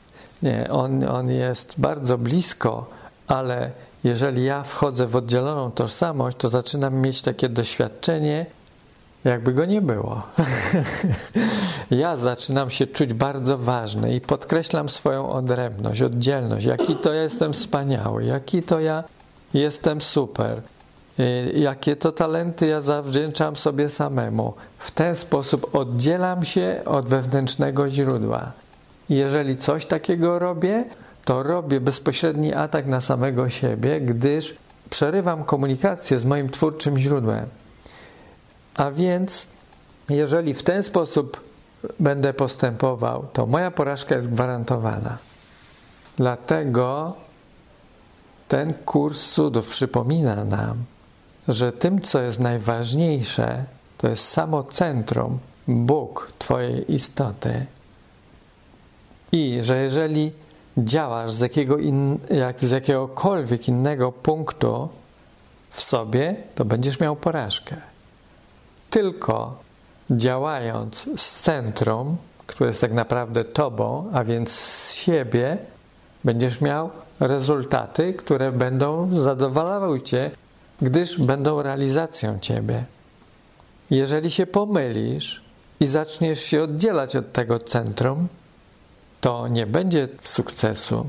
Nie, 0.43 0.71
On, 0.71 1.09
on 1.09 1.31
jest 1.31 1.75
bardzo 1.79 2.19
blisko, 2.19 2.87
ale 3.27 3.71
jeżeli 4.05 4.45
ja 4.45 4.63
wchodzę 4.63 5.07
w 5.07 5.17
oddzieloną 5.17 5.71
tożsamość, 5.71 6.37
to 6.37 6.49
zaczynam 6.49 6.95
mieć 6.95 7.23
takie 7.23 7.49
doświadczenie, 7.49 8.47
jakby 9.25 9.53
go 9.53 9.65
nie 9.65 9.81
było. 9.83 10.23
ja 11.91 12.17
zaczynam 12.17 12.71
się 12.71 12.87
czuć 12.87 13.15
bardzo 13.15 13.59
ważny 13.59 14.15
i 14.15 14.21
podkreślam 14.21 14.89
swoją 14.89 15.31
odrębność, 15.31 16.03
oddzielność, 16.03 16.67
jaki 16.67 16.97
to 16.97 17.13
ja 17.13 17.23
jestem 17.23 17.53
wspaniały, 17.53 18.25
jaki 18.25 18.63
to 18.63 18.81
ja 18.81 19.05
jestem 19.55 20.01
super, 20.01 20.63
jakie 21.55 21.97
to 21.97 22.13
talenty 22.13 22.67
ja 22.67 22.81
zawdzięczam 22.81 23.57
sobie 23.57 23.89
samemu. 23.89 24.55
W 24.79 24.91
ten 24.91 25.15
sposób 25.15 25.75
oddzielam 25.75 26.45
się 26.45 26.83
od 26.85 27.09
wewnętrznego 27.09 27.91
źródła. 27.91 28.53
Jeżeli 29.09 29.57
coś 29.57 29.87
takiego 29.87 30.39
robię, 30.39 30.85
to 31.25 31.43
robię 31.43 31.81
bezpośredni 31.81 32.55
atak 32.55 32.87
na 32.87 33.01
samego 33.01 33.49
siebie, 33.49 34.01
gdyż 34.01 34.55
przerywam 34.91 35.45
komunikację 35.45 36.19
z 36.19 36.25
moim 36.25 36.51
twórczym 36.51 36.99
źródłem. 36.99 37.49
A 38.77 38.91
więc, 38.91 39.47
jeżeli 40.09 40.55
w 40.55 40.63
ten 40.63 40.83
sposób 40.83 41.41
będę 42.01 42.35
postępował, 42.35 43.27
to 43.33 43.47
moja 43.47 43.71
porażka 43.71 44.15
jest 44.15 44.31
gwarantowana. 44.31 45.19
Dlatego 46.17 47.15
ten 48.49 48.75
kurs 48.75 49.33
cudów 49.33 49.69
przypomina 49.69 50.45
nam, 50.45 50.77
że 51.49 51.73
tym, 51.73 52.01
co 52.01 52.21
jest 52.21 52.41
najważniejsze, 52.41 53.65
to 53.99 54.09
jest 54.09 54.29
samo 54.29 54.63
centrum, 54.63 55.39
Bóg 55.69 56.33
Twojej 56.39 56.95
istoty. 56.95 57.67
I 59.33 59.59
że 59.63 59.83
jeżeli 59.83 60.33
działasz 60.79 61.33
z, 61.33 61.41
jakiego 61.41 61.79
in, 61.79 62.19
jak 62.31 62.61
z 62.61 62.71
jakiegokolwiek 62.71 63.69
innego 63.69 64.13
punktu 64.13 64.89
w 65.71 65.83
sobie, 65.83 66.37
to 66.55 66.65
będziesz 66.65 67.01
miał 67.01 67.17
porażkę. 67.17 67.77
Tylko 68.91 69.59
działając 70.11 71.21
z 71.21 71.41
centrum, 71.41 72.17
które 72.47 72.71
jest 72.71 72.81
tak 72.81 72.93
naprawdę 72.93 73.45
Tobą, 73.45 74.11
a 74.13 74.25
więc 74.25 74.51
z 74.51 74.95
siebie, 74.95 75.59
będziesz 76.25 76.61
miał 76.61 76.91
rezultaty, 77.21 78.15
które 78.15 78.53
będą 78.53 79.09
zadowalały 79.21 80.01
Cię, 80.01 80.31
gdyż 80.83 81.19
będą 81.19 81.63
realizacją 81.63 82.39
Ciebie. 82.39 82.85
Jeżeli 83.91 84.31
się 84.31 84.47
pomylisz 84.47 85.45
i 85.81 85.87
zaczniesz 85.87 86.41
się 86.41 86.63
oddzielać 86.63 87.17
od 87.17 87.33
tego 87.33 87.59
centrum, 87.59 88.29
to 89.21 89.49
nie 89.49 89.67
będzie 89.67 90.09
sukcesu. 90.23 91.07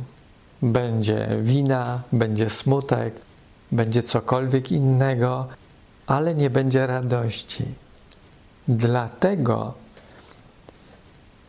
Będzie 0.62 1.39
wina, 1.41 2.01
będzie 2.12 2.50
smutek, 2.50 3.15
będzie 3.72 4.03
cokolwiek 4.03 4.72
innego, 4.72 5.48
ale 6.07 6.36
nie 6.36 6.50
będzie 6.50 6.88
radości. 6.88 7.65
Dlatego 8.67 9.74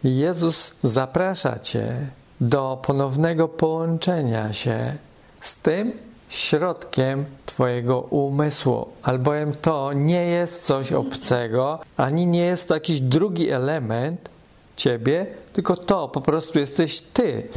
Jezus 0.04 0.74
zaprasza 0.82 1.58
Cię 1.58 2.10
do 2.40 2.78
ponownego 2.82 3.48
połączenia 3.48 4.52
się 4.52 4.96
z 5.40 5.56
tym 5.56 5.92
środkiem 6.28 7.24
Twojego 7.46 8.00
umysłu, 8.00 8.88
albowiem 9.02 9.54
to 9.62 9.92
nie 9.92 10.26
jest 10.26 10.64
coś 10.64 10.92
obcego, 10.92 11.78
ani 11.96 12.26
nie 12.26 12.44
jest 12.44 12.68
to 12.68 12.74
jakiś 12.74 13.00
drugi 13.00 13.50
element 13.50 14.28
Ciebie, 14.76 15.26
tylko 15.52 15.76
to 15.76 16.08
po 16.08 16.20
prostu 16.20 16.58
jesteś 16.58 17.00
Ty, 17.00 17.48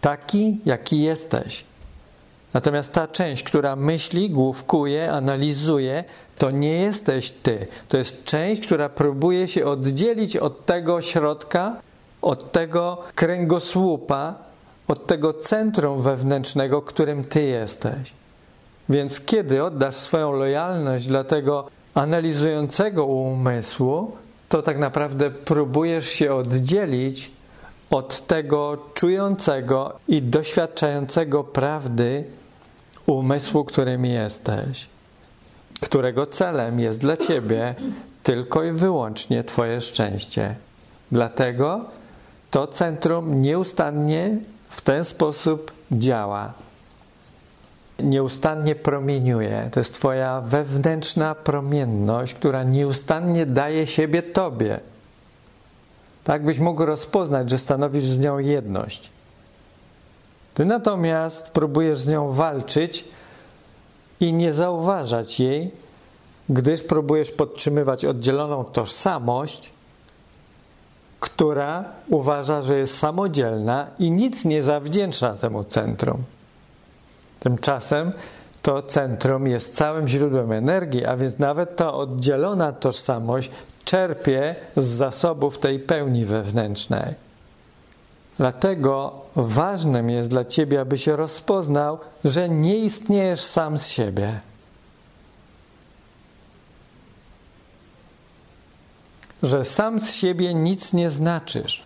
taki 0.00 0.60
jaki 0.64 1.02
jesteś. 1.02 1.64
Natomiast 2.54 2.92
ta 2.92 3.08
część, 3.08 3.42
która 3.42 3.76
myśli, 3.76 4.30
główkuje, 4.30 5.12
analizuje, 5.12 6.04
to 6.38 6.50
nie 6.50 6.72
jesteś 6.72 7.30
ty. 7.30 7.66
To 7.88 7.96
jest 7.96 8.24
część, 8.24 8.66
która 8.66 8.88
próbuje 8.88 9.48
się 9.48 9.66
oddzielić 9.66 10.36
od 10.36 10.66
tego 10.66 11.02
środka, 11.02 11.76
od 12.22 12.52
tego 12.52 12.98
kręgosłupa, 13.14 14.34
od 14.88 15.06
tego 15.06 15.32
centrum 15.32 16.02
wewnętrznego, 16.02 16.82
którym 16.82 17.24
ty 17.24 17.42
jesteś. 17.42 18.12
Więc 18.88 19.20
kiedy 19.20 19.64
oddasz 19.64 19.96
swoją 19.96 20.32
lojalność 20.32 21.06
dla 21.06 21.24
tego 21.24 21.66
analizującego 21.94 23.06
umysłu, 23.06 24.16
to 24.48 24.62
tak 24.62 24.78
naprawdę 24.78 25.30
próbujesz 25.30 26.08
się 26.08 26.34
oddzielić 26.34 27.30
od 27.90 28.26
tego 28.26 28.78
czującego 28.94 29.92
i 30.08 30.22
doświadczającego 30.22 31.44
prawdy 31.44 32.24
umysłu, 33.06 33.64
którym 33.64 34.04
jesteś, 34.04 34.88
którego 35.80 36.26
celem 36.26 36.80
jest 36.80 37.00
dla 37.00 37.16
ciebie 37.16 37.74
tylko 38.22 38.64
i 38.64 38.72
wyłącznie 38.72 39.44
Twoje 39.44 39.80
szczęście. 39.80 40.54
Dlatego 41.12 41.84
to 42.50 42.66
centrum 42.66 43.42
nieustannie 43.42 44.38
w 44.74 44.80
ten 44.80 45.04
sposób 45.04 45.72
działa. 45.92 46.52
Nieustannie 48.02 48.74
promieniuje. 48.74 49.68
To 49.72 49.80
jest 49.80 49.94
Twoja 49.94 50.40
wewnętrzna 50.40 51.34
promienność, 51.34 52.34
która 52.34 52.62
nieustannie 52.62 53.46
daje 53.46 53.86
siebie 53.86 54.22
Tobie. 54.22 54.80
Tak 56.24 56.44
byś 56.44 56.58
mógł 56.58 56.84
rozpoznać, 56.84 57.50
że 57.50 57.58
stanowisz 57.58 58.04
z 58.04 58.18
nią 58.18 58.38
jedność. 58.38 59.10
Ty 60.54 60.64
natomiast 60.64 61.50
próbujesz 61.50 61.98
z 61.98 62.08
nią 62.08 62.32
walczyć 62.32 63.04
i 64.20 64.32
nie 64.32 64.52
zauważać 64.52 65.40
jej, 65.40 65.70
gdyż 66.48 66.82
próbujesz 66.82 67.32
podtrzymywać 67.32 68.04
oddzieloną 68.04 68.64
tożsamość, 68.64 69.70
która 71.24 71.84
uważa, 72.08 72.60
że 72.60 72.78
jest 72.78 72.98
samodzielna 72.98 73.86
i 73.98 74.10
nic 74.10 74.44
nie 74.44 74.62
zawdzięcza 74.62 75.36
temu 75.36 75.64
centrum. 75.64 76.22
Tymczasem 77.40 78.12
to 78.62 78.82
centrum 78.82 79.46
jest 79.46 79.74
całym 79.74 80.08
źródłem 80.08 80.52
energii, 80.52 81.04
a 81.04 81.16
więc 81.16 81.38
nawet 81.38 81.76
ta 81.76 81.94
oddzielona 81.94 82.72
tożsamość 82.72 83.50
czerpie 83.84 84.54
z 84.76 84.86
zasobów 84.86 85.58
tej 85.58 85.78
pełni 85.80 86.24
wewnętrznej. 86.24 87.14
Dlatego 88.38 89.12
ważnym 89.36 90.10
jest 90.10 90.28
dla 90.28 90.44
ciebie, 90.44 90.80
abyś 90.80 91.06
rozpoznał, 91.06 91.98
że 92.24 92.48
nie 92.48 92.76
istniejesz 92.76 93.40
sam 93.40 93.78
z 93.78 93.88
siebie. 93.88 94.40
Że 99.44 99.64
sam 99.64 100.00
z 100.00 100.12
siebie 100.12 100.54
nic 100.54 100.92
nie 100.92 101.10
znaczysz. 101.10 101.84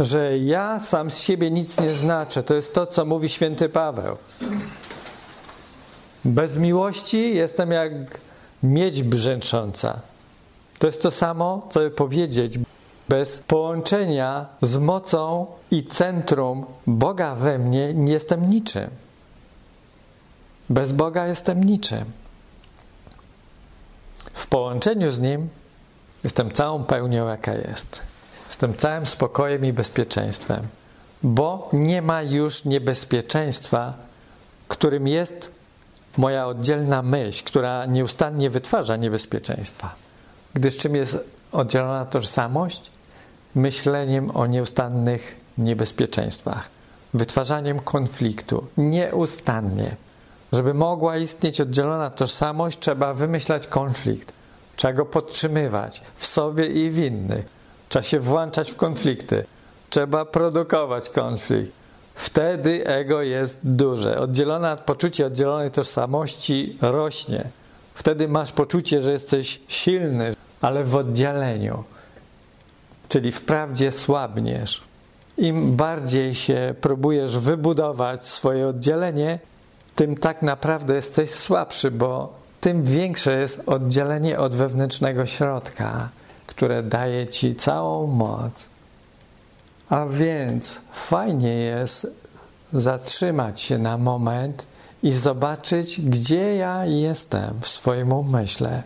Że 0.00 0.38
ja 0.38 0.80
sam 0.80 1.10
z 1.10 1.18
siebie 1.18 1.50
nic 1.50 1.80
nie 1.80 1.90
znaczę. 1.90 2.42
To 2.42 2.54
jest 2.54 2.74
to, 2.74 2.86
co 2.86 3.04
mówi 3.04 3.28
święty 3.28 3.68
Paweł. 3.68 4.16
Bez 6.24 6.56
miłości 6.56 7.34
jestem 7.34 7.70
jak 7.70 7.92
miedź 8.62 9.02
brzęcząca. 9.02 10.00
To 10.78 10.86
jest 10.86 11.02
to 11.02 11.10
samo, 11.10 11.68
co 11.70 11.90
powiedzieć. 11.90 12.58
Bez 13.08 13.38
połączenia 13.38 14.46
z 14.62 14.78
mocą 14.78 15.46
i 15.70 15.84
centrum 15.84 16.66
Boga 16.86 17.34
we 17.34 17.58
mnie 17.58 17.94
nie 17.94 18.12
jestem 18.12 18.50
niczym. 18.50 18.90
Bez 20.70 20.92
Boga 20.92 21.26
jestem 21.26 21.64
niczym. 21.64 22.04
W 24.34 24.46
połączeniu 24.46 25.12
z 25.12 25.20
Nim 25.20 25.48
jestem 26.24 26.50
całą 26.50 26.84
pełnią, 26.84 27.28
jaka 27.28 27.52
jest. 27.52 28.00
Jestem 28.48 28.74
całym 28.74 29.06
spokojem 29.06 29.64
i 29.64 29.72
bezpieczeństwem, 29.72 30.66
bo 31.22 31.68
nie 31.72 32.02
ma 32.02 32.22
już 32.22 32.64
niebezpieczeństwa, 32.64 33.94
którym 34.68 35.08
jest 35.08 35.52
moja 36.16 36.46
oddzielna 36.46 37.02
myśl, 37.02 37.44
która 37.44 37.86
nieustannie 37.86 38.50
wytwarza 38.50 38.96
niebezpieczeństwa. 38.96 39.94
Gdyż 40.54 40.76
czym 40.76 40.96
jest 40.96 41.24
oddzielona 41.52 42.06
tożsamość? 42.06 42.90
myśleniem 43.54 44.30
o 44.36 44.46
nieustannych 44.46 45.36
niebezpieczeństwach, 45.58 46.68
wytwarzaniem 47.14 47.80
konfliktu 47.80 48.66
nieustannie. 48.76 49.96
Żeby 50.52 50.74
mogła 50.74 51.16
istnieć 51.16 51.60
oddzielona 51.60 52.10
tożsamość, 52.10 52.78
trzeba 52.78 53.14
wymyślać 53.14 53.66
konflikt. 53.66 54.32
Trzeba 54.76 54.92
go 54.92 55.06
podtrzymywać 55.06 56.02
w 56.14 56.26
sobie 56.26 56.66
i 56.66 56.90
w 56.90 56.98
innych. 56.98 57.46
Trzeba 57.88 58.02
się 58.02 58.20
włączać 58.20 58.70
w 58.70 58.76
konflikty. 58.76 59.44
Trzeba 59.90 60.24
produkować 60.24 61.10
konflikt. 61.10 61.72
Wtedy 62.14 62.86
ego 62.86 63.22
jest 63.22 63.60
duże. 63.62 64.20
Oddzielona, 64.20 64.76
poczucie 64.76 65.26
oddzielonej 65.26 65.70
tożsamości 65.70 66.78
rośnie. 66.80 67.44
Wtedy 67.94 68.28
masz 68.28 68.52
poczucie, 68.52 69.02
że 69.02 69.12
jesteś 69.12 69.60
silny, 69.68 70.34
ale 70.60 70.84
w 70.84 70.96
oddzieleniu. 70.96 71.84
czyli 73.08 73.32
wprawdzie 73.32 73.92
słabniesz. 73.92 74.82
Im 75.38 75.76
bardziej 75.76 76.34
się 76.34 76.74
próbujesz 76.80 77.38
wybudować 77.38 78.28
swoje 78.28 78.68
oddzielenie, 78.68 79.38
tym 79.94 80.16
tak 80.16 80.42
naprawdę 80.42 80.94
jesteś 80.94 81.30
słabszy, 81.30 81.90
bo 81.90 82.34
tym 82.64 82.84
większe 82.84 83.40
jest 83.40 83.62
oddzielenie 83.66 84.38
od 84.38 84.54
wewnętrznego 84.54 85.26
środka, 85.26 86.08
które 86.46 86.82
daje 86.82 87.26
ci 87.26 87.56
całą 87.56 88.06
moc. 88.06 88.68
A 89.88 90.06
więc 90.06 90.80
fajnie 90.92 91.54
jest 91.54 92.06
zatrzymać 92.72 93.60
się 93.60 93.78
na 93.78 93.98
moment 93.98 94.66
i 95.02 95.12
zobaczyć, 95.12 96.00
gdzie 96.00 96.56
ja 96.56 96.86
jestem 96.86 97.60
w 97.60 97.68
swoim 97.68 98.12
umyśle. 98.12 98.82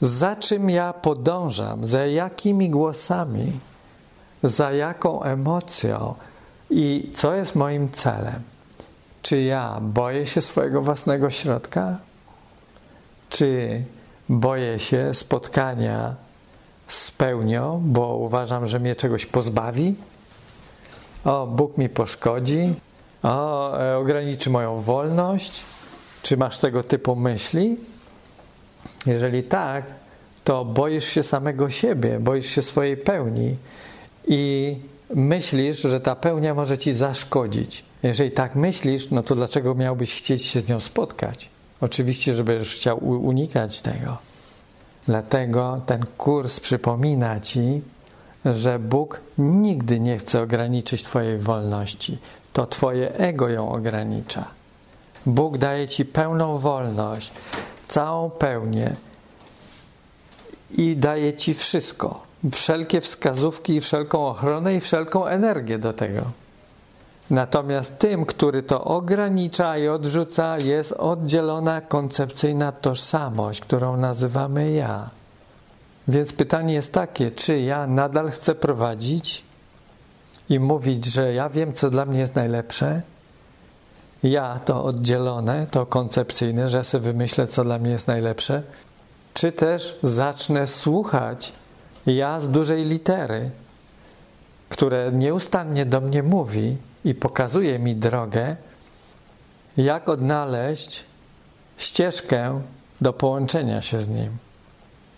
Za 0.00 0.36
czym 0.36 0.70
ja 0.70 0.92
podążam, 0.92 1.84
za 1.84 2.06
jakimi 2.06 2.70
głosami, 2.70 3.52
za 4.42 4.72
jaką 4.72 5.22
emocją 5.22 6.14
i 6.70 7.10
co 7.14 7.34
jest 7.34 7.54
moim 7.54 7.90
celem. 7.92 8.42
Czy 9.22 9.42
ja 9.42 9.78
boję 9.80 10.26
się 10.26 10.40
swojego 10.40 10.82
własnego 10.82 11.30
środka? 11.30 12.05
Czy 13.30 13.82
boję 14.28 14.78
się 14.78 15.14
spotkania 15.14 16.14
z 16.86 17.10
pełnią, 17.10 17.82
bo 17.84 18.16
uważam, 18.16 18.66
że 18.66 18.80
mnie 18.80 18.94
czegoś 18.94 19.26
pozbawi? 19.26 19.94
O, 21.24 21.46
Bóg 21.46 21.78
mi 21.78 21.88
poszkodzi? 21.88 22.74
O, 23.22 23.78
e, 23.80 23.96
ograniczy 23.96 24.50
moją 24.50 24.80
wolność? 24.80 25.62
Czy 26.22 26.36
masz 26.36 26.58
tego 26.58 26.82
typu 26.82 27.16
myśli? 27.16 27.76
Jeżeli 29.06 29.42
tak, 29.42 29.84
to 30.44 30.64
boisz 30.64 31.04
się 31.04 31.22
samego 31.22 31.70
siebie, 31.70 32.20
boisz 32.20 32.46
się 32.46 32.62
swojej 32.62 32.96
pełni 32.96 33.56
i 34.28 34.76
myślisz, 35.14 35.80
że 35.80 36.00
ta 36.00 36.16
pełnia 36.16 36.54
może 36.54 36.78
ci 36.78 36.92
zaszkodzić. 36.92 37.84
Jeżeli 38.02 38.30
tak 38.30 38.54
myślisz, 38.54 39.10
no 39.10 39.22
to 39.22 39.34
dlaczego 39.34 39.74
miałbyś 39.74 40.14
chcieć 40.14 40.44
się 40.44 40.60
z 40.60 40.68
nią 40.68 40.80
spotkać? 40.80 41.50
Oczywiście, 41.80 42.34
żebyś 42.34 42.76
chciał 42.76 43.04
unikać 43.04 43.80
tego. 43.80 44.18
Dlatego 45.06 45.80
ten 45.86 46.06
kurs 46.18 46.60
przypomina 46.60 47.40
ci, 47.40 47.82
że 48.44 48.78
Bóg 48.78 49.20
nigdy 49.38 50.00
nie 50.00 50.18
chce 50.18 50.42
ograniczyć 50.42 51.02
Twojej 51.02 51.38
wolności. 51.38 52.18
To 52.52 52.66
Twoje 52.66 53.14
ego 53.14 53.48
ją 53.48 53.72
ogranicza. 53.72 54.44
Bóg 55.26 55.58
daje 55.58 55.88
Ci 55.88 56.04
pełną 56.04 56.58
wolność, 56.58 57.32
całą 57.88 58.30
pełnię 58.30 58.96
i 60.70 60.96
daje 60.96 61.34
Ci 61.34 61.54
wszystko. 61.54 62.26
Wszelkie 62.52 63.00
wskazówki, 63.00 63.80
wszelką 63.80 64.26
ochronę 64.26 64.74
i 64.74 64.80
wszelką 64.80 65.26
energię 65.26 65.78
do 65.78 65.92
tego. 65.92 66.22
Natomiast 67.30 67.98
tym, 67.98 68.26
który 68.26 68.62
to 68.62 68.84
ogranicza 68.84 69.78
i 69.78 69.88
odrzuca, 69.88 70.58
jest 70.58 70.92
oddzielona 70.92 71.80
koncepcyjna 71.80 72.72
tożsamość, 72.72 73.60
którą 73.60 73.96
nazywamy 73.96 74.72
ja. 74.72 75.10
Więc 76.08 76.32
pytanie 76.32 76.74
jest 76.74 76.92
takie, 76.92 77.30
czy 77.30 77.60
ja 77.60 77.86
nadal 77.86 78.30
chcę 78.30 78.54
prowadzić 78.54 79.42
i 80.48 80.60
mówić, 80.60 81.04
że 81.04 81.32
ja 81.32 81.48
wiem, 81.48 81.72
co 81.72 81.90
dla 81.90 82.04
mnie 82.04 82.18
jest 82.18 82.34
najlepsze? 82.34 83.02
Ja 84.22 84.60
to 84.64 84.84
oddzielone, 84.84 85.66
to 85.70 85.86
koncepcyjne, 85.86 86.68
że 86.68 86.84
sobie 86.84 87.04
wymyślę, 87.04 87.46
co 87.46 87.64
dla 87.64 87.78
mnie 87.78 87.90
jest 87.90 88.06
najlepsze? 88.06 88.62
Czy 89.34 89.52
też 89.52 89.98
zacznę 90.02 90.66
słuchać 90.66 91.52
ja 92.06 92.40
z 92.40 92.48
dużej 92.48 92.84
litery, 92.84 93.50
które 94.68 95.12
nieustannie 95.12 95.86
do 95.86 96.00
mnie 96.00 96.22
mówi 96.22 96.76
i 97.06 97.14
pokazuje 97.14 97.78
mi 97.78 97.96
drogę, 97.96 98.56
jak 99.76 100.08
odnaleźć 100.08 101.04
ścieżkę 101.78 102.60
do 103.00 103.12
połączenia 103.12 103.82
się 103.82 104.00
z 104.02 104.08
Nim. 104.08 104.36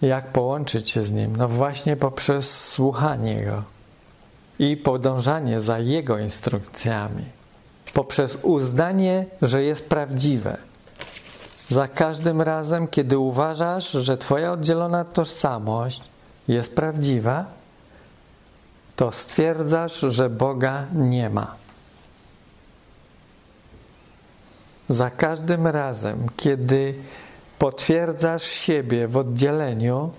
Jak 0.03 0.33
połączyć 0.33 0.91
się 0.91 1.05
z 1.05 1.13
Nim? 1.13 1.37
No 1.37 1.49
właśnie 1.49 1.97
poprzez 1.97 2.69
słuchanie 2.71 3.45
Go 3.45 3.63
i 4.59 4.77
podążanie 4.77 5.61
za 5.61 5.79
Jego 5.79 6.19
instrukcjami, 6.19 7.25
poprzez 7.95 8.39
uznanie, 8.43 9.27
że 9.43 9.63
jest 9.63 9.89
prawdziwe. 9.89 10.57
Za 11.69 11.89
każdym 11.89 12.43
razem, 12.43 12.89
kiedy 12.89 13.19
uważasz, 13.19 13.91
że 13.91 14.19
Twoja 14.19 14.53
oddzielona 14.53 15.05
tożsamość 15.05 16.03
jest 16.49 16.77
prawdziwa, 16.77 17.45
to 18.97 19.13
stwierdzasz, 19.13 20.01
że 20.01 20.31
Boga 20.31 20.87
nie 20.95 21.31
ma. 21.31 21.68
Za 24.89 25.11
każdym 25.11 25.67
razem, 25.67 26.27
kiedy 26.37 26.95
potwierdzasz 27.59 28.43
siebie 28.43 29.09
w 29.09 29.17
oddzieleniu, 29.17 30.11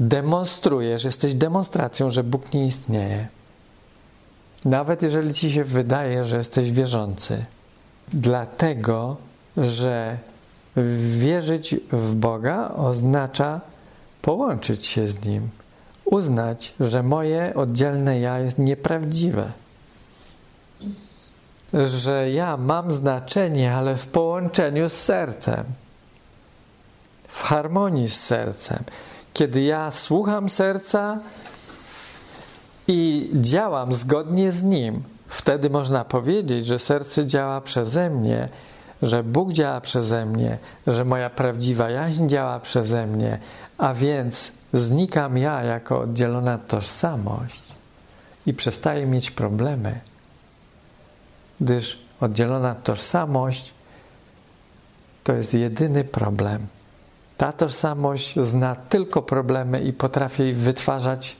demonstrujesz, 0.00 1.04
jesteś 1.04 1.34
demonstracją, 1.34 2.10
że 2.10 2.24
Bóg 2.24 2.54
nie 2.54 2.66
istnieje. 2.66 3.28
Nawet 4.64 5.02
jeżeli 5.02 5.34
ci 5.34 5.50
się 5.50 5.64
wydaje, 5.64 6.24
że 6.24 6.38
jesteś 6.38 6.72
wierzący. 6.72 7.44
Dlatego, 8.12 9.16
że 9.56 10.18
wierzyć 11.18 11.76
w 11.92 12.14
Boga 12.14 12.74
oznacza 12.76 13.60
połączyć 14.22 14.86
się 14.86 15.08
z 15.08 15.24
Nim, 15.24 15.48
uznać, 16.04 16.74
że 16.80 17.02
moje 17.02 17.52
oddzielne 17.54 18.20
ja 18.20 18.38
jest 18.38 18.58
nieprawdziwe 18.58 19.52
że 21.72 22.30
ja 22.30 22.56
mam 22.56 22.92
znaczenie, 22.92 23.74
ale 23.74 23.96
w 23.96 24.06
połączeniu 24.06 24.88
z 24.88 24.92
sercem, 24.92 25.64
w 27.28 27.42
harmonii 27.42 28.08
z 28.08 28.20
sercem. 28.20 28.84
Kiedy 29.32 29.62
ja 29.62 29.90
słucham 29.90 30.48
serca 30.48 31.18
i 32.88 33.30
działam 33.34 33.92
zgodnie 33.92 34.52
z 34.52 34.62
nim, 34.62 35.02
wtedy 35.28 35.70
można 35.70 36.04
powiedzieć, 36.04 36.66
że 36.66 36.78
serce 36.78 37.26
działa 37.26 37.60
przeze 37.60 38.10
mnie, 38.10 38.48
że 39.02 39.24
Bóg 39.24 39.52
działa 39.52 39.80
przeze 39.80 40.26
mnie, 40.26 40.58
że 40.86 41.04
moja 41.04 41.30
prawdziwa 41.30 41.90
jaźń 41.90 42.28
działa 42.28 42.60
przeze 42.60 43.06
mnie, 43.06 43.38
a 43.78 43.94
więc 43.94 44.52
znikam 44.72 45.38
ja 45.38 45.62
jako 45.62 46.00
oddzielona 46.00 46.58
tożsamość 46.58 47.62
i 48.46 48.54
przestaję 48.54 49.06
mieć 49.06 49.30
problemy 49.30 50.00
gdyż 51.60 51.98
oddzielona 52.20 52.74
tożsamość 52.74 53.74
to 55.24 55.32
jest 55.32 55.54
jedyny 55.54 56.04
problem. 56.04 56.66
Ta 57.36 57.52
tożsamość 57.52 58.34
zna 58.42 58.76
tylko 58.76 59.22
problemy 59.22 59.80
i 59.80 59.92
potrafi 59.92 60.52
wytwarzać 60.52 61.36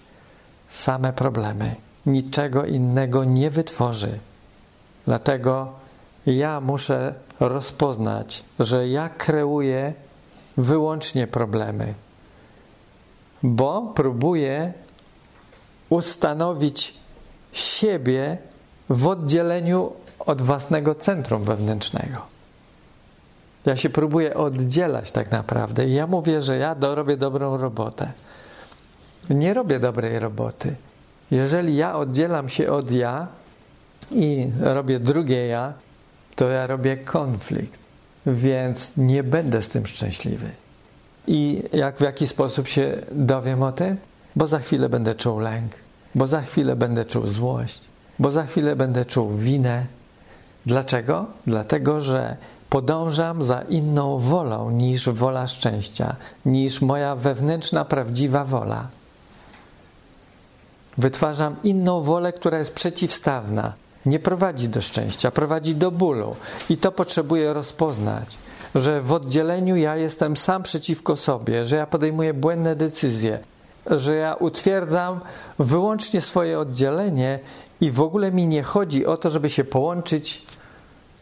same 0.69 1.13
problemy. 1.13 1.77
Niczego 2.07 2.65
innego 2.65 3.25
nie 3.25 3.51
wytworzy. 3.51 4.19
Dlatego 5.07 5.73
ja 6.27 6.61
muszę 6.61 7.15
rozpoznać, 7.41 8.45
że 8.59 8.89
ja 8.89 9.09
kreuję 9.09 9.95
wyłącznie 10.57 11.27
problemy, 11.27 11.95
bo 13.43 13.93
próbuję 13.95 14.73
ustanowić 15.89 16.95
siebie 17.53 18.39
w 18.91 19.07
oddzieleniu 19.07 19.93
od 20.19 20.43
własnego 20.43 20.95
centrum 20.95 21.45
wewnętrznego. 21.45 22.27
Ja 23.67 23.77
się 23.77 23.91
próbuję 23.91 24.35
oddzielać 24.35 25.11
tak 25.11 25.31
naprawdę 25.31 25.89
i 25.89 25.95
ja 25.95 26.07
mówię, 26.07 26.43
że 26.43 26.57
ja 26.57 26.77
robię 26.81 27.17
dobrą 27.17 27.57
robotę. 27.57 28.13
Nie 29.31 29.55
robię 29.55 29.81
dobrej 29.81 30.19
roboty. 30.19 30.77
Jeżeli 31.31 31.77
ja 31.77 31.97
oddzielam 31.97 32.49
się 32.49 32.73
od 32.73 32.91
ja 32.91 33.27
i 34.11 34.51
robię 34.61 35.01
drugie 35.01 35.47
ja, 35.47 35.73
to 36.37 36.49
ja 36.49 36.67
robię 36.67 36.97
konflikt, 36.97 37.79
więc 38.27 38.93
nie 38.97 39.23
będę 39.23 39.63
z 39.63 39.69
tym 39.69 39.87
szczęśliwy. 39.87 40.51
I 41.27 41.63
jak 41.73 41.97
w 41.97 42.01
jaki 42.01 42.27
sposób 42.27 42.69
się 42.69 43.03
dowiem 43.13 43.63
o 43.63 43.73
tym? 43.73 43.97
Bo 44.37 44.47
za 44.47 44.59
chwilę 44.59 44.89
będę 44.89 45.15
czuł 45.15 45.39
lęk, 45.39 45.73
bo 46.15 46.27
za 46.27 46.43
chwilę 46.43 46.77
będę 46.77 47.05
czuł 47.05 47.27
złość, 47.27 47.81
bo 48.19 48.31
za 48.31 48.47
chwilę 48.47 48.77
będę 48.77 49.05
czuł 49.05 49.37
winę, 49.37 49.87
Dlaczego? 50.67 51.27
Dlatego, 51.47 52.01
że 52.01 52.37
podążam 52.71 53.43
za 53.43 53.61
inną 53.61 54.19
wolą 54.19 54.71
niż 54.71 55.09
wola 55.09 55.47
szczęścia, 55.47 56.17
niż 56.47 56.83
moja 56.83 57.15
wewnętrzna, 57.15 57.85
prawdziwa 57.85 58.45
wola. 58.45 58.89
Wytwarzam 60.99 61.57
inną 61.65 62.03
wolę, 62.03 62.33
która 62.33 62.59
jest 62.59 62.75
przeciwstawna. 62.75 63.73
Nie 64.07 64.19
prowadzi 64.19 64.69
do 64.69 64.81
szczęścia, 64.81 65.31
prowadzi 65.31 65.75
do 65.75 65.91
bólu. 65.91 66.37
I 66.71 66.77
to 66.77 66.93
potrzebuję 66.93 67.53
rozpoznać, 67.53 68.39
że 68.75 69.01
w 69.01 69.13
oddzieleniu 69.13 69.77
ja 69.77 69.97
jestem 69.97 70.37
sam 70.37 70.63
przeciwko 70.63 71.17
sobie, 71.17 71.65
że 71.65 71.77
ja 71.77 71.87
podejmuję 71.87 72.35
błędne 72.35 72.77
decyzje. 72.77 73.39
że 73.91 74.15
ja 74.15 74.35
utwierdzam 74.35 75.21
wyłącznie 75.59 76.21
swoje 76.21 76.59
oddzielenie 76.59 77.39
i 77.81 77.91
w 77.91 78.01
ogóle 78.01 78.33
mi 78.33 78.47
nie 78.47 78.63
chodzi 78.63 79.07
o 79.07 79.17
to, 79.17 79.31
żeby 79.31 79.51
się 79.51 79.65
połączyć 79.65 80.43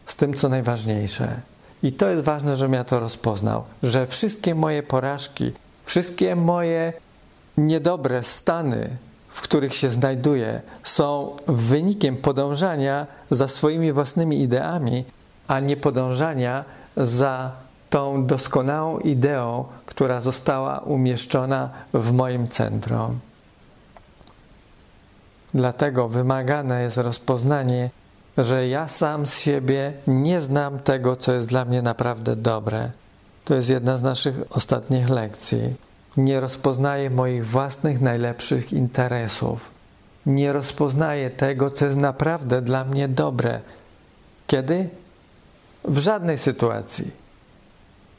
z 0.05 0.15
tym, 0.15 0.33
co 0.33 0.49
najważniejsze. 0.49 1.41
I 1.83 1.91
to 1.91 2.07
jest 2.07 2.23
ważne, 2.23 2.55
żebym 2.55 2.73
ja 2.73 2.83
to 2.83 2.99
rozpoznał, 2.99 3.63
że 3.83 4.07
wszystkie 4.07 4.55
moje 4.55 4.83
porażki, 4.83 5.51
wszystkie 5.85 6.35
moje 6.35 6.93
niedobre 7.57 8.23
stany, 8.23 8.97
w 9.29 9.41
których 9.41 9.73
się 9.73 9.89
znajduję, 9.89 10.61
są 10.83 11.35
wynikiem 11.47 12.17
podążania 12.17 13.07
za 13.31 13.47
swoimi 13.47 13.91
własnymi 13.93 14.41
ideami, 14.41 15.05
a 15.47 15.59
nie 15.59 15.77
podążania 15.77 16.65
za 16.97 17.51
tą 17.89 18.25
doskonałą 18.25 18.99
ideą, 18.99 19.65
która 19.85 20.21
została 20.21 20.79
umieszczona 20.79 21.69
w 21.93 22.11
moim 22.11 22.47
centrum. 22.47 23.19
Dlatego 25.53 26.07
wymagane 26.07 26.83
jest 26.83 26.97
rozpoznanie, 26.97 27.89
że 28.37 28.67
ja 28.67 28.87
sam 28.87 29.25
z 29.25 29.39
siebie 29.39 29.93
nie 30.07 30.41
znam 30.41 30.79
tego, 30.79 31.15
co 31.15 31.33
jest 31.33 31.47
dla 31.47 31.65
mnie 31.65 31.81
naprawdę 31.81 32.35
dobre. 32.35 32.91
To 33.45 33.55
jest 33.55 33.69
jedna 33.69 33.97
z 33.97 34.03
naszych 34.03 34.35
ostatnich 34.49 35.09
lekcji. 35.09 35.75
Nie 36.17 36.39
rozpoznaję 36.39 37.09
moich 37.09 37.47
własnych 37.47 38.01
najlepszych 38.01 38.73
interesów. 38.73 39.71
Nie 40.25 40.53
rozpoznaję 40.53 41.29
tego, 41.29 41.71
co 41.71 41.85
jest 41.85 41.97
naprawdę 41.97 42.61
dla 42.61 42.85
mnie 42.85 43.07
dobre. 43.07 43.61
Kiedy? 44.47 44.89
W 45.83 45.97
żadnej 45.97 46.37
sytuacji. 46.37 47.11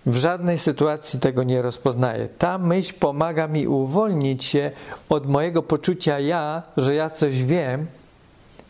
W 0.08 0.16
żadnej 0.16 0.58
sytuacji 0.58 1.20
tego 1.20 1.42
nie 1.42 1.62
rozpoznaję. 1.62 2.28
Ta 2.38 2.58
myśl 2.58 2.94
pomaga 3.00 3.48
mi 3.48 3.66
uwolnić 3.66 4.44
się 4.44 4.70
od 5.08 5.26
mojego 5.26 5.62
poczucia 5.62 6.20
ja, 6.20 6.62
że 6.76 6.94
ja 6.94 7.10
coś 7.10 7.42
wiem, 7.42 7.86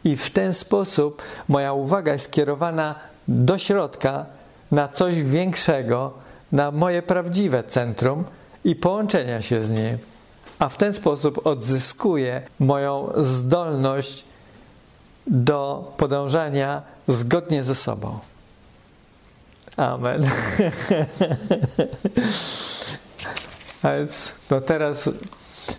i 0.04 0.16
w 0.16 0.30
ten 0.30 0.54
sposób 0.54 1.22
moja 1.48 1.72
uwaga 1.72 2.12
jest 2.12 2.24
skierowana 2.24 2.94
do 3.28 3.58
środka, 3.58 4.26
na 4.70 4.88
coś 4.88 5.22
większego, 5.22 6.12
na 6.52 6.70
moje 6.70 7.02
prawdziwe 7.02 7.64
centrum 7.64 8.24
i 8.64 8.76
połączenia 8.76 9.42
się 9.42 9.64
z 9.64 9.70
nim. 9.70 9.98
A 10.58 10.68
w 10.68 10.76
ten 10.76 10.92
sposób 10.92 11.46
odzyskuję 11.46 12.42
moją 12.60 13.12
zdolność 13.16 14.24
do 15.26 15.92
podążania 15.96 16.82
zgodnie 17.08 17.64
ze 17.64 17.74
sobą. 17.74 18.18
Amen. 19.78 20.22
A 23.82 23.94
więc 23.94 24.34
no 24.50 24.60
teraz 24.60 25.10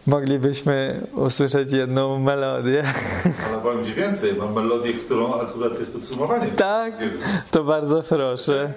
moglibyśmy 0.08 1.08
usłyszeć 1.14 1.72
jedną 1.72 2.20
melodię. 2.20 2.84
Ale 3.48 3.58
powiem 3.58 3.86
Ci 3.86 3.94
więcej, 3.94 4.34
mam 4.34 4.54
melodię, 4.54 4.94
którą 4.94 5.42
akurat 5.42 5.80
jest 5.80 5.94
podsumowaniem. 5.94 6.52
Tak? 6.52 6.94
To 7.52 7.64
bardzo 7.64 8.04
proszę. 8.04 8.74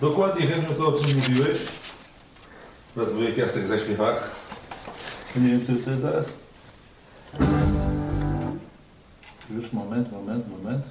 Dokładnie 0.00 0.46
Heniu 0.46 0.74
to, 0.78 0.88
o 0.88 0.92
czym 0.92 1.16
mówiłeś. 1.16 1.58
Teraz 2.94 3.12
wujek 3.12 3.38
Jacek 3.38 3.66
zaśpiewa. 3.66 4.14
Nie 5.36 5.48
wiem, 5.48 5.60
który 5.60 5.78
to 5.78 5.90
jest 5.90 6.02
zaraz. 6.02 6.26
Już, 9.50 9.72
moment, 9.72 10.12
moment, 10.12 10.44
moment. 10.48 10.84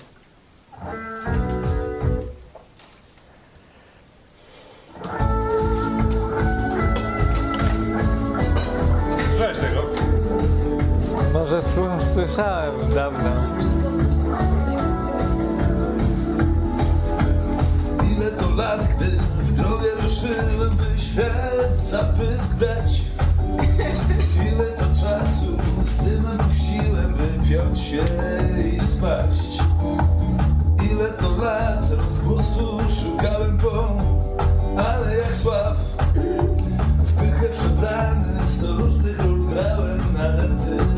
Słyszałem 12.14 12.94
dawno. 12.96 13.30
Ile 18.12 18.32
to 18.32 18.50
lat, 18.50 18.88
gdy 18.96 19.06
w 19.40 19.52
drogę 19.52 19.88
ruszyłem, 20.04 20.78
by 20.78 21.00
świat 21.00 21.76
zapysk 21.92 22.56
Ile 24.48 24.66
to 24.66 24.86
czasu 25.02 25.58
z 25.84 25.98
dymem 25.98 26.38
puściłem, 26.38 27.14
by 27.14 27.50
piąć 27.50 27.80
się 27.80 28.04
i 28.76 28.88
spaść? 28.88 29.60
Ile 30.92 31.06
to 31.06 31.38
lat 31.38 31.92
rozgłosu 31.92 32.80
szukałem 32.90 33.58
po, 33.58 33.98
ale 34.84 35.16
jak 35.16 35.36
sław? 35.36 35.78
W 36.98 37.14
pychę 37.14 37.50
przebrany, 37.50 38.40
sto 38.58 38.68
różnych 38.78 39.26
ról 39.26 39.46
grałem, 39.46 40.00
nadęty 40.14 40.76
jak 40.76 40.89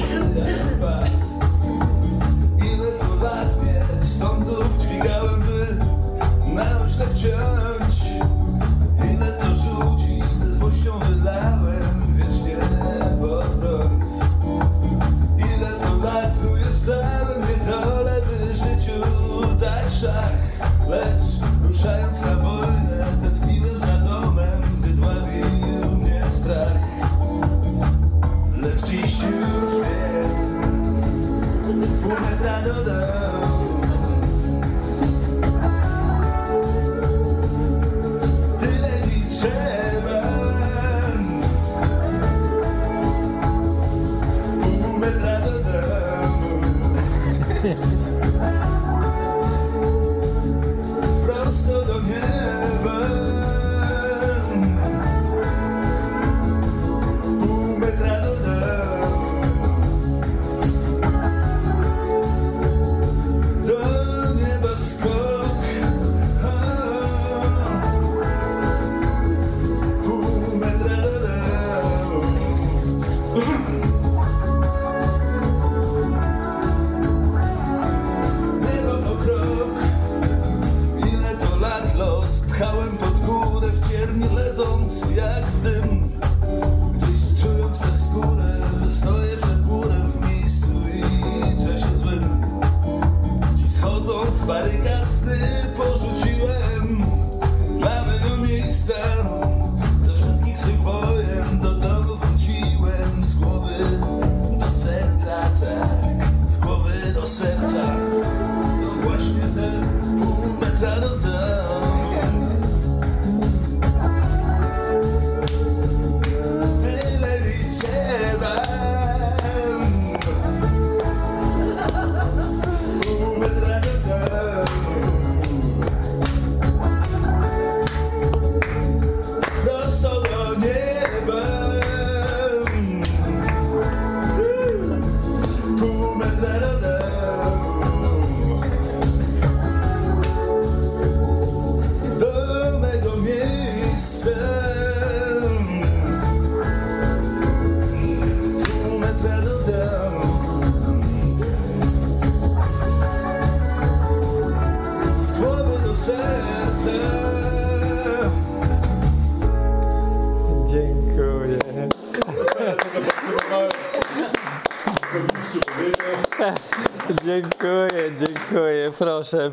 Proszę. 169.01 169.51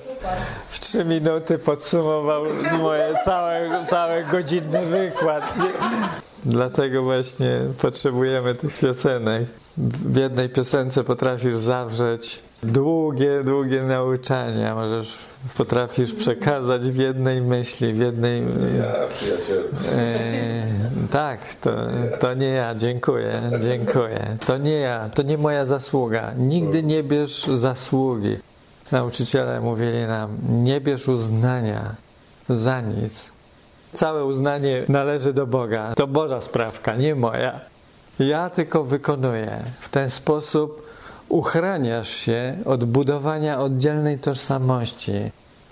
W 0.71 0.81
trzy 0.81 1.05
minuty 1.05 1.59
podsumował 1.59 2.45
moje 2.79 3.15
całe, 3.25 3.85
cały 3.91 4.25
godzinny 4.25 4.87
wykład. 4.87 5.55
Dlatego 6.45 7.03
właśnie 7.03 7.59
potrzebujemy 7.83 8.55
tych 8.55 8.79
piosenek. 8.79 9.49
W 9.79 10.17
jednej 10.17 10.49
piosence 10.49 11.05
potrafisz 11.05 11.57
zawrzeć 11.57 12.43
długie, 12.63 13.45
długie 13.45 13.83
nauczania. 13.83 14.75
Możesz, 14.75 15.19
potrafisz 15.57 16.15
przekazać 16.15 16.83
w 16.83 16.97
jednej 16.97 17.43
myśli, 17.43 17.93
w 17.93 17.99
jednej... 17.99 18.43
Ja. 18.79 18.95
E, 19.97 20.67
tak, 21.11 21.55
to, 21.55 21.71
to 22.21 22.35
nie 22.35 22.49
ja, 22.49 22.75
dziękuję, 22.75 23.41
dziękuję. 23.61 24.37
To 24.47 24.59
nie 24.59 24.79
ja, 24.79 25.09
to 25.15 25.23
nie 25.23 25.39
moja 25.39 25.65
zasługa. 25.65 26.33
Nigdy 26.37 26.83
nie 26.83 27.03
bierz 27.03 27.45
zasługi. 27.45 28.37
Nauczyciele 28.93 29.61
mówili 29.61 30.07
nam, 30.07 30.37
nie 30.49 30.81
bierz 30.81 31.09
uznania 31.09 31.95
za 32.49 32.81
nic. 32.81 33.31
Całe 33.93 34.25
uznanie 34.25 34.83
należy 34.89 35.33
do 35.33 35.47
Boga. 35.47 35.95
To 35.95 36.07
Boża 36.07 36.41
sprawka, 36.41 36.97
nie 36.97 37.15
moja. 37.15 37.61
Ja 38.19 38.51
tylko 38.51 38.85
wykonuję. 38.85 39.59
W 39.81 39.89
ten 39.89 40.11
sposób 40.11 40.89
uchraniasz 41.29 42.09
się 42.09 42.59
od 42.65 42.85
budowania 42.85 43.61
oddzielnej 43.61 44.19
tożsamości, 44.19 45.13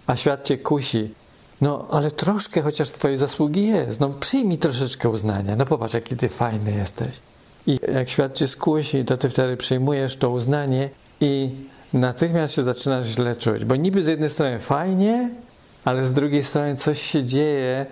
a 0.07 0.17
świat 0.17 0.45
cię 0.45 0.59
kusi. 0.59 1.15
No, 1.61 1.87
ale 1.91 2.11
troszkę 2.11 2.63
chociaż 2.63 2.91
twojej 2.91 3.17
zasługi 3.17 3.67
jest. 3.67 4.01
No, 4.01 4.09
przyjmij 4.09 4.59
troszeczkę 4.59 5.09
uznania. 5.09 5.57
No, 5.57 5.67
popatrz, 5.67 5.95
jaki 5.95 6.17
ty 6.17 6.29
fajny 6.29 6.73
jesteś. 6.73 7.21
I 7.67 7.79
jak 7.95 8.09
świat 8.09 8.35
cię 8.35 8.49
skusi, 8.49 9.05
to 9.05 9.17
ty 9.17 9.29
wtedy 9.29 9.57
przyjmujesz 9.57 10.17
to 10.17 10.31
uznanie 10.31 10.91
i 11.21 11.51
natychmiast 11.93 12.55
się 12.55 12.63
zaczynasz 12.63 13.07
źle 13.07 13.37
czuć. 13.37 13.65
Bo 13.65 13.77
niby 13.77 14.03
z 14.03 14.07
jednej 14.07 14.31
strony 14.31 14.59
fajnie, 14.59 15.31
ale 15.85 16.07
z 16.07 16.13
drugiej 16.13 16.45
strony 16.45 16.77
coś 16.77 17.03
się 17.03 17.25
dzieje, 17.25 17.87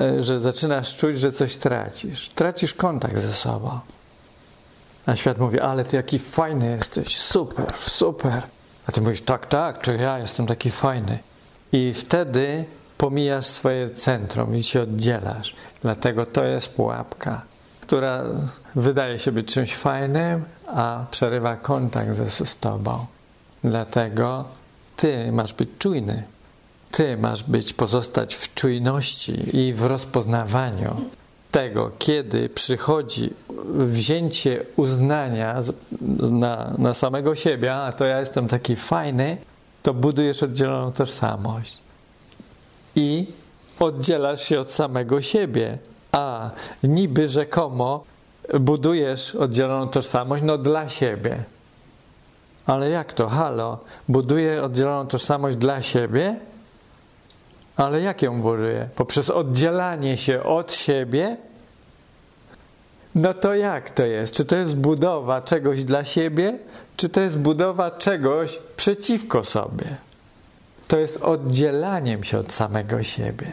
e, 0.00 0.22
że 0.22 0.40
zaczynasz 0.40 0.96
czuć, 0.96 1.20
że 1.20 1.32
coś 1.32 1.56
tracisz. 1.56 2.28
Tracisz 2.28 2.74
kontakt 2.74 3.18
ze 3.18 3.32
sobą. 3.32 3.80
A 5.06 5.16
świat 5.16 5.38
mówi, 5.38 5.60
ale 5.60 5.84
ty 5.84 5.96
jaki 5.96 6.18
fajny 6.18 6.70
jesteś, 6.70 7.16
super, 7.16 7.66
super. 7.86 8.42
A 8.86 8.92
ty 8.92 9.00
mówisz, 9.00 9.22
tak, 9.22 9.46
tak, 9.46 9.84
to 9.84 9.92
ja 9.92 10.18
jestem 10.18 10.46
taki 10.46 10.70
fajny. 10.70 11.18
I 11.72 11.94
wtedy 11.94 12.64
pomijasz 12.98 13.46
swoje 13.46 13.90
centrum 13.90 14.56
i 14.56 14.62
się 14.62 14.82
oddzielasz. 14.82 15.56
Dlatego 15.82 16.26
to 16.26 16.44
jest 16.44 16.74
pułapka, 16.74 17.42
która 17.80 18.24
wydaje 18.74 19.18
się 19.18 19.32
być 19.32 19.54
czymś 19.54 19.74
fajnym, 19.76 20.44
a 20.66 21.04
przerywa 21.10 21.56
kontakt 21.56 22.14
ze 22.14 22.46
z 22.46 22.58
tobą. 22.58 23.06
Dlatego 23.64 24.44
ty 24.96 25.32
masz 25.32 25.54
być 25.54 25.68
czujny. 25.78 26.22
Ty 26.90 27.16
masz 27.16 27.44
być, 27.44 27.72
pozostać 27.72 28.34
w 28.34 28.54
czujności 28.54 29.58
i 29.58 29.72
w 29.72 29.82
rozpoznawaniu 29.84 30.96
tego, 31.50 31.90
kiedy 31.98 32.48
przychodzi 32.48 33.30
wzięcie 33.74 34.64
uznania 34.76 35.60
na, 36.30 36.74
na 36.78 36.94
samego 36.94 37.34
siebie, 37.34 37.74
a 37.74 37.92
to 37.92 38.04
ja 38.04 38.20
jestem 38.20 38.48
taki 38.48 38.76
fajny, 38.76 39.38
to 39.82 39.94
budujesz 39.94 40.42
oddzieloną 40.42 40.92
tożsamość. 40.92 41.78
I 42.96 43.26
oddzielasz 43.80 44.42
się 44.42 44.60
od 44.60 44.72
samego 44.72 45.22
siebie. 45.22 45.78
A 46.12 46.50
niby 46.82 47.28
rzekomo 47.28 48.04
budujesz 48.60 49.34
oddzieloną 49.34 49.88
tożsamość, 49.88 50.44
no 50.44 50.58
dla 50.58 50.88
siebie. 50.88 51.44
Ale 52.66 52.90
jak 52.90 53.12
to? 53.12 53.28
Halo, 53.28 53.78
buduję 54.08 54.62
oddzieloną 54.62 55.06
tożsamość 55.06 55.56
dla 55.56 55.82
siebie? 55.82 56.36
Ale 57.76 58.00
jak 58.00 58.22
ją 58.22 58.42
buduję? 58.42 58.88
Poprzez 58.96 59.30
oddzielanie 59.30 60.16
się 60.16 60.42
od 60.42 60.72
siebie? 60.72 61.36
No 63.14 63.34
to 63.34 63.54
jak 63.54 63.90
to 63.90 64.04
jest? 64.04 64.34
Czy 64.34 64.44
to 64.44 64.56
jest 64.56 64.76
budowa 64.76 65.42
czegoś 65.42 65.84
dla 65.84 66.04
siebie, 66.04 66.58
czy 66.96 67.08
to 67.08 67.20
jest 67.20 67.38
budowa 67.38 67.90
czegoś 67.90 68.58
przeciwko 68.76 69.44
sobie? 69.44 69.96
To 70.88 70.98
jest 70.98 71.16
oddzielaniem 71.22 72.24
się 72.24 72.38
od 72.38 72.52
samego 72.52 73.02
siebie. 73.02 73.46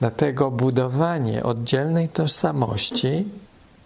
Dlatego 0.00 0.50
budowanie 0.50 1.42
oddzielnej 1.42 2.08
tożsamości 2.08 3.24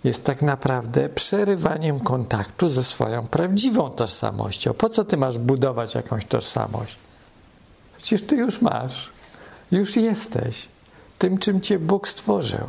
jest 0.04 0.24
tak 0.24 0.42
naprawdę 0.42 1.08
przerywaniem 1.08 2.00
kontaktu 2.00 2.68
ze 2.68 2.84
swoją 2.84 3.26
prawdziwą 3.26 3.90
tożsamością. 3.90 4.74
Po 4.74 4.88
co 4.88 5.04
ty 5.04 5.16
masz 5.16 5.38
budować 5.38 5.94
jakąś 5.94 6.24
tożsamość? 6.24 6.96
Przecież 7.96 8.22
ty 8.22 8.36
już 8.36 8.60
masz, 8.60 9.10
już 9.72 9.96
jesteś 9.96 10.68
tym, 11.18 11.38
czym 11.38 11.60
cię 11.60 11.78
Bóg 11.78 12.08
stworzył. 12.08 12.66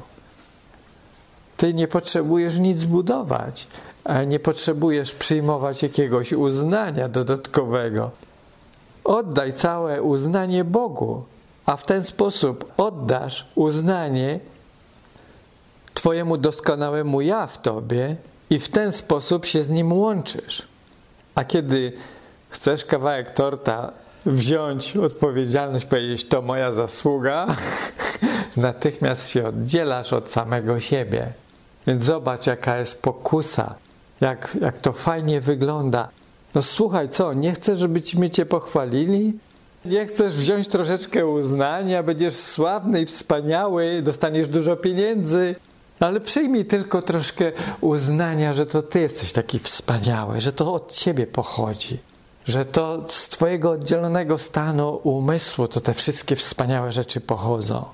Ty 1.57 1.73
nie 1.73 1.87
potrzebujesz 1.87 2.57
nic 2.59 2.83
budować, 2.85 3.67
a 4.03 4.23
nie 4.23 4.39
potrzebujesz 4.39 5.11
przyjmować 5.11 5.83
jakiegoś 5.83 6.33
uznania 6.33 7.09
dodatkowego. 7.09 8.11
Oddaj 9.03 9.53
całe 9.53 10.01
uznanie 10.01 10.63
Bogu, 10.63 11.23
a 11.65 11.77
w 11.77 11.85
ten 11.85 12.03
sposób 12.03 12.71
oddasz 12.77 13.47
uznanie 13.55 14.39
Twojemu 15.93 16.37
doskonałemu 16.37 17.21
ja 17.21 17.47
w 17.47 17.61
Tobie 17.61 18.15
i 18.49 18.59
w 18.59 18.69
ten 18.69 18.91
sposób 18.91 19.45
się 19.45 19.63
z 19.63 19.69
nim 19.69 19.93
łączysz. 19.93 20.67
A 21.35 21.43
kiedy 21.43 21.93
chcesz 22.49 22.85
kawałek 22.85 23.31
torta 23.31 23.91
wziąć 24.25 24.97
odpowiedzialność, 24.97 25.85
powiedzieć 25.85 26.27
to 26.27 26.41
moja 26.41 26.71
zasługa, 26.71 27.47
natychmiast 28.57 29.29
się 29.29 29.47
oddzielasz 29.47 30.13
od 30.13 30.31
samego 30.31 30.79
siebie. 30.79 31.33
Więc 31.87 32.03
zobacz, 32.03 32.47
jaka 32.47 32.77
jest 32.77 33.01
pokusa, 33.01 33.75
jak, 34.21 34.57
jak 34.61 34.79
to 34.79 34.93
fajnie 34.93 35.41
wygląda. 35.41 36.09
No 36.55 36.61
słuchaj, 36.61 37.09
co, 37.09 37.33
nie 37.33 37.53
chcesz, 37.53 37.79
żebyśmy 37.79 38.29
cię 38.29 38.45
pochwalili? 38.45 39.33
Nie 39.85 40.05
chcesz 40.05 40.33
wziąć 40.33 40.67
troszeczkę 40.67 41.27
uznania, 41.27 42.03
będziesz 42.03 42.35
sławny 42.35 43.01
i 43.01 43.05
wspaniały, 43.05 44.01
dostaniesz 44.01 44.47
dużo 44.47 44.75
pieniędzy, 44.75 45.55
ale 45.99 46.19
przyjmij 46.19 46.65
tylko 46.65 47.01
troszkę 47.01 47.51
uznania, 47.81 48.53
że 48.53 48.65
to 48.65 48.81
ty 48.81 48.99
jesteś 48.99 49.33
taki 49.33 49.59
wspaniały, 49.59 50.41
że 50.41 50.53
to 50.53 50.73
od 50.73 50.91
ciebie 50.91 51.27
pochodzi, 51.27 51.99
że 52.45 52.65
to 52.65 53.05
z 53.09 53.29
twojego 53.29 53.71
oddzielonego 53.71 54.37
stanu 54.37 54.99
umysłu 55.03 55.67
to 55.67 55.81
te 55.81 55.93
wszystkie 55.93 56.35
wspaniałe 56.35 56.91
rzeczy 56.91 57.21
pochodzą. 57.21 57.85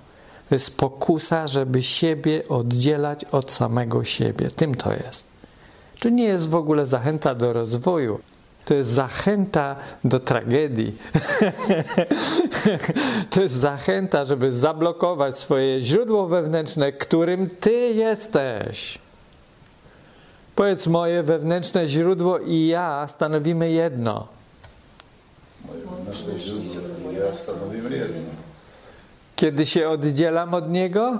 To 0.49 0.55
jest 0.55 0.77
pokusa, 0.77 1.47
żeby 1.47 1.83
siebie 1.83 2.47
oddzielać 2.47 3.25
od 3.25 3.51
samego 3.51 4.03
siebie. 4.03 4.49
Tym 4.49 4.75
to 4.75 4.93
jest. 4.93 5.23
To 5.99 6.09
nie 6.09 6.23
jest 6.23 6.49
w 6.49 6.55
ogóle 6.55 6.85
zachęta 6.85 7.35
do 7.35 7.53
rozwoju. 7.53 8.19
To 8.69 8.73
jest 8.75 8.89
zachęta 8.89 9.75
do 10.03 10.19
tragedii. 10.19 10.97
to 13.29 13.41
jest 13.41 13.55
zachęta, 13.55 14.23
żeby 14.25 14.51
zablokować 14.51 15.37
swoje 15.37 15.81
źródło 15.81 16.27
wewnętrzne, 16.27 16.91
którym 16.91 17.49
ty 17.49 17.71
jesteś. 17.71 18.99
Powiedz, 20.55 20.87
moje 20.87 21.23
wewnętrzne 21.23 21.87
źródło 21.87 22.39
i 22.39 22.67
ja 22.67 23.07
stanowimy 23.07 23.71
jedno. 23.71 24.27
Moje 25.65 25.79
wewnętrzne 25.79 26.39
źródło 26.39 27.11
i 27.11 27.15
ja 27.15 27.33
stanowimy 27.33 27.97
jedno. 27.97 28.31
Kiedy 29.35 29.65
się 29.65 29.89
oddzielam 29.89 30.53
od 30.53 30.71
niego, 30.71 31.19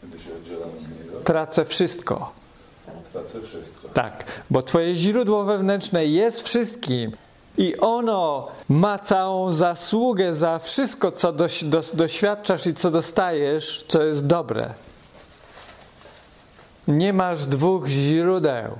Kiedy 0.00 0.18
się 0.18 0.34
oddzielam 0.34 0.68
od 0.68 0.98
niego, 0.98 1.20
tracę 1.20 1.64
wszystko. 1.64 2.37
Tracę 3.12 3.40
wszystko. 3.40 3.88
Tak, 3.88 4.24
bo 4.50 4.62
Twoje 4.62 4.96
źródło 4.96 5.44
wewnętrzne 5.44 6.06
jest 6.06 6.42
wszystkim 6.42 7.12
i 7.58 7.76
ono 7.76 8.48
ma 8.68 8.98
całą 8.98 9.52
zasługę 9.52 10.34
za 10.34 10.58
wszystko, 10.58 11.12
co 11.12 11.32
dos, 11.32 11.94
doświadczasz 11.94 12.66
i 12.66 12.74
co 12.74 12.90
dostajesz, 12.90 13.84
co 13.88 14.02
jest 14.02 14.26
dobre. 14.26 14.74
Nie 16.88 17.12
masz 17.12 17.46
dwóch 17.46 17.86
źródeł. 17.86 18.78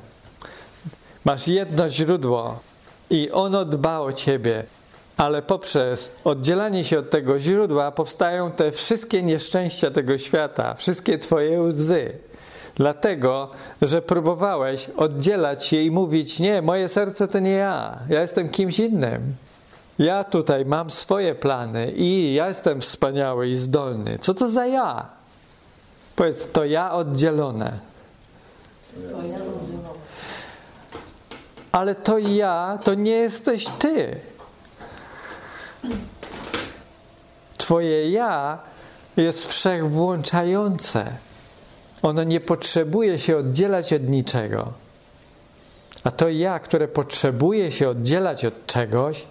Masz 1.24 1.49
jedno 1.49 1.89
źródło 1.89 2.61
i 3.11 3.31
ono 3.31 3.64
dba 3.64 3.99
o 3.99 4.12
Ciebie. 4.12 4.64
Ale 5.16 5.43
poprzez 5.43 6.12
oddzielanie 6.24 6.85
się 6.85 6.99
od 6.99 7.11
tego 7.11 7.39
źródła 7.39 7.93
powstają 7.93 8.53
te 8.53 8.72
wszystkie 8.72 9.22
nieszczęścia 9.22 9.91
tego 9.91 10.18
świata, 10.18 10.74
wszystkie 10.74 11.18
Twoje 11.18 11.62
łzy. 11.62 12.18
Dlatego, 12.79 13.51
że 13.83 14.03
próbowałeś 14.03 14.91
oddzielać 14.97 15.66
się 15.66 15.76
i 15.83 15.91
mówić: 15.91 16.39
Nie, 16.39 16.62
moje 16.62 16.89
serce 16.89 17.29
to 17.29 17.39
nie 17.39 17.51
ja, 17.51 17.99
ja 18.09 18.20
jestem 18.20 18.49
kimś 18.49 18.79
innym. 18.79 19.35
Ja 19.99 20.24
tutaj 20.24 20.64
mam 20.64 20.91
swoje 20.91 21.35
plany 21.35 21.93
i 21.93 22.35
ja 22.35 22.49
jestem 22.49 22.81
wspaniały 22.81 23.49
i 23.49 23.55
zdolny. 23.55 24.18
Co 24.18 24.35
to 24.35 24.49
za 24.49 24.66
ja? 24.66 25.07
Powiedz, 26.16 26.53
to 26.53 26.64
ja 26.64 26.93
oddzielone. 26.93 27.79
To 28.95 29.16
ja 29.26 29.35
oddzielone. 29.35 29.99
Ale 31.72 31.95
to 31.95 32.18
ja, 32.18 32.79
to 32.85 32.95
nie 32.95 33.11
jesteś 33.11 33.66
ty. 33.79 34.20
Twoje 37.57 38.11
ja 38.11 38.59
jest 39.16 39.49
wszechwłączające. 39.49 41.28
Ono 42.03 42.24
nie 42.24 42.40
potrzebuje 42.40 43.18
się 43.18 43.36
oddzielać 43.36 43.92
od 43.92 44.09
niczego. 44.09 44.72
A 46.05 46.11
to 46.11 46.28
ja, 46.28 46.59
które 46.59 46.88
potrzebuje 46.88 47.72
się 47.72 47.88
oddzielać 47.88 48.44
od 48.44 48.66
czegoś, 48.66 49.26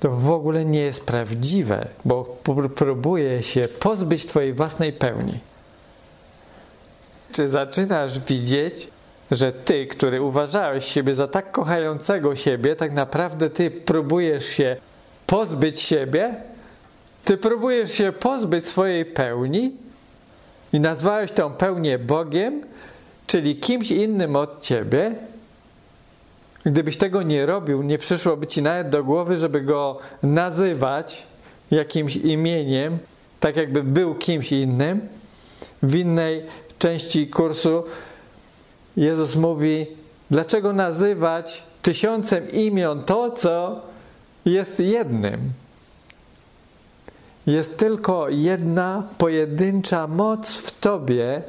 to 0.00 0.10
w 0.10 0.30
ogóle 0.30 0.64
nie 0.64 0.80
jest 0.80 1.06
prawdziwe, 1.06 1.88
bo 2.04 2.36
próbuje 2.74 3.42
się 3.42 3.62
pozbyć 3.80 4.26
Twojej 4.26 4.52
własnej 4.52 4.92
pełni. 4.92 5.38
Czy 7.32 7.48
zaczynasz 7.48 8.18
widzieć, 8.18 8.88
że 9.30 9.52
Ty, 9.52 9.86
który 9.86 10.22
uważałeś 10.22 10.84
siebie 10.84 11.14
za 11.14 11.28
tak 11.28 11.52
kochającego 11.52 12.36
siebie, 12.36 12.76
tak 12.76 12.92
naprawdę 12.92 13.50
Ty 13.50 13.70
próbujesz 13.70 14.46
się 14.46 14.76
pozbyć 15.26 15.80
siebie? 15.80 16.34
Ty 17.24 17.36
próbujesz 17.36 17.92
się 17.92 18.12
pozbyć 18.12 18.66
swojej 18.66 19.04
pełni 19.04 19.87
i 20.72 20.80
nazwałeś 20.80 21.32
tą 21.32 21.52
pełnię 21.52 21.98
Bogiem, 21.98 22.62
czyli 23.26 23.56
kimś 23.56 23.90
innym 23.90 24.36
od 24.36 24.60
Ciebie, 24.60 25.14
Gdybyś 26.66 26.96
tego 26.96 27.22
nie 27.22 27.46
robił, 27.46 27.82
nie 27.82 27.98
przyszłoby 27.98 28.46
ci 28.46 28.62
nawet 28.62 28.88
do 28.88 29.04
głowy, 29.04 29.36
żeby 29.36 29.60
go 29.60 29.98
nazywać 30.22 31.26
jakimś 31.70 32.16
imieniem, 32.16 32.98
tak 33.40 33.56
jakby 33.56 33.82
był 33.82 34.14
kimś 34.14 34.52
innym. 34.52 35.08
W 35.82 35.94
innej 35.94 36.42
części 36.78 37.28
kursu 37.28 37.84
Jezus 38.96 39.36
mówi: 39.36 39.86
Dlaczego 40.30 40.72
nazywać 40.72 41.62
tysiącem 41.82 42.50
imion 42.50 43.04
to, 43.04 43.30
co 43.30 43.82
jest 44.44 44.80
jednym? 44.80 45.50
Jest 47.48 47.78
tylko 47.78 48.28
jedna 48.28 49.02
pojedyncza 49.18 50.06
moc 50.06 50.54
w 50.54 50.80
tobie, 50.80 51.42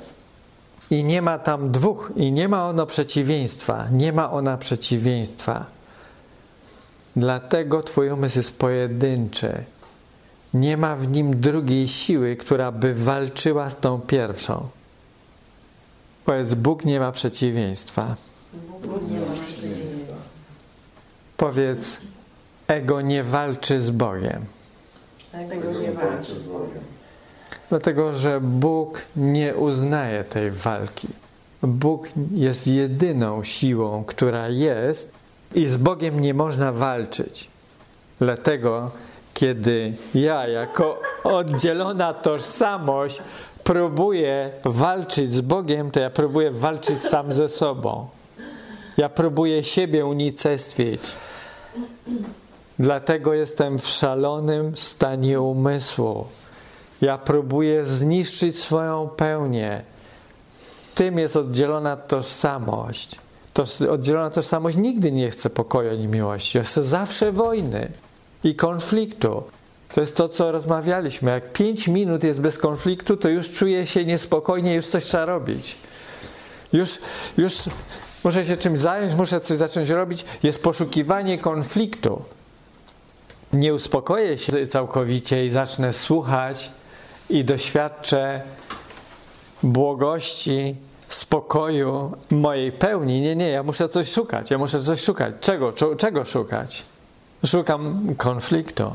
i 0.90 1.04
nie 1.04 1.22
ma 1.22 1.40
tam 1.40 1.72
dwóch, 1.72 2.12
i 2.16 2.32
nie 2.32 2.48
ma 2.48 2.70
ono 2.70 2.86
przeciwieństwa. 2.86 3.88
Nie 3.92 4.14
ma 4.14 4.32
ona 4.32 4.58
przeciwieństwa. 4.58 5.66
Dlatego 7.16 7.84
Twój 7.84 8.10
umysł 8.12 8.40
jest 8.40 8.60
pojedynczy. 8.60 9.64
Nie 10.54 10.78
ma 10.78 10.96
w 10.96 11.12
nim 11.12 11.40
drugiej 11.42 11.88
siły, 11.88 12.36
która 12.36 12.72
by 12.72 12.94
walczyła 12.96 13.70
z 13.70 13.80
tą 13.80 14.02
pierwszą. 14.02 14.70
Powiedz, 16.26 16.54
Bóg 16.54 16.86
nie 16.86 17.00
ma 17.00 17.12
przeciwieństwa. 17.12 18.16
Bóg 18.84 19.02
nie 19.12 19.20
ma 19.20 19.26
przeciwieństwa. 19.46 20.16
Powiedz, 21.38 21.98
ego 22.68 23.02
nie 23.02 23.24
walczy 23.24 23.82
z 23.82 23.92
Bogiem. 23.92 24.59
Tego 25.32 25.80
nie 25.80 25.92
walczy 25.92 26.40
z 26.40 26.48
Bogiem. 26.48 26.84
Dlatego, 27.70 28.14
że 28.14 28.42
Bóg 28.42 29.02
nie 29.16 29.56
uznaje 29.56 30.24
tej 30.24 30.52
walki. 30.52 31.08
Bóg 31.62 32.10
jest 32.32 32.68
jedyną 32.68 33.44
siłą, 33.44 34.04
która 34.04 34.50
jest 34.50 35.12
i 35.56 35.68
z 35.68 35.78
Bogiem 35.78 36.20
nie 36.20 36.34
można 36.34 36.72
walczyć. 36.72 37.48
Dlatego, 38.20 38.92
kiedy 39.34 39.94
ja, 40.16 40.48
jako 40.48 41.02
oddzielona 41.24 42.14
tożsamość, 42.14 43.22
próbuję 43.64 44.52
walczyć 44.66 45.34
z 45.34 45.42
Bogiem, 45.42 45.92
to 45.92 46.00
ja 46.00 46.10
próbuję 46.10 46.52
walczyć 46.52 47.04
sam 47.04 47.34
ze 47.34 47.50
sobą. 47.50 48.08
Ja 48.98 49.10
próbuję 49.10 49.64
siebie 49.64 50.06
unicestwić. 50.06 51.02
Dlatego 52.80 53.34
jestem 53.34 53.80
w 53.80 53.88
szalonym 53.88 54.78
stanie 54.78 55.42
umysłu. 55.42 56.28
Ja 57.02 57.18
próbuję 57.18 57.86
zniszczyć 57.86 58.60
swoją 58.60 59.10
pełnię. 59.10 59.84
Tym 60.96 61.18
jest 61.18 61.36
oddzielona 61.36 61.98
tożsamość. 61.98 63.20
To 63.54 63.64
oddzielona 63.92 64.30
tożsamość 64.30 64.78
nigdy 64.78 65.12
nie 65.12 65.30
chce 65.30 65.50
pokoju 65.50 65.92
ani 65.92 66.08
miłości. 66.08 66.60
Chce 66.60 66.84
zawsze 66.84 67.32
wojny 67.32 67.92
i 68.44 68.56
konfliktu. 68.56 69.44
To 69.94 70.02
jest 70.02 70.16
to, 70.16 70.30
co 70.30 70.52
rozmawialiśmy. 70.52 71.32
Jak 71.32 71.54
pięć 71.54 71.88
minut 71.88 72.24
jest 72.24 72.42
bez 72.42 72.58
konfliktu, 72.58 73.18
to 73.18 73.30
już 73.30 73.52
czuję 73.52 73.88
się 73.88 74.06
niespokojnie, 74.06 74.76
już 74.76 74.88
coś 74.88 75.06
trzeba 75.06 75.26
robić. 75.26 75.76
Już, 76.74 76.98
już 77.38 77.54
muszę 78.24 78.46
się 78.46 78.58
czymś 78.58 78.80
zająć, 78.80 79.16
muszę 79.16 79.40
coś 79.40 79.58
zacząć 79.58 79.90
robić. 79.90 80.26
Jest 80.44 80.64
poszukiwanie 80.64 81.40
konfliktu. 81.40 82.22
Nie 83.54 83.74
uspokoję 83.74 84.38
się 84.38 84.68
całkowicie 84.68 85.46
i 85.46 85.50
zacznę 85.50 85.94
słuchać 85.94 86.72
i 87.30 87.46
doświadczę 87.46 88.42
błogości, 89.64 90.76
spokoju, 91.08 92.12
mojej 92.32 92.72
pełni. 92.72 93.22
Nie, 93.22 93.36
nie, 93.36 93.50
ja 93.50 93.64
muszę 93.64 93.90
coś 93.90 94.12
szukać. 94.12 94.52
Ja 94.52 94.58
muszę 94.58 94.82
coś 94.82 95.02
szukać. 95.02 95.36
Czego? 95.42 95.74
Czego 95.98 96.26
szukać? 96.26 96.86
Szukam 97.46 98.16
konfliktu. 98.18 98.94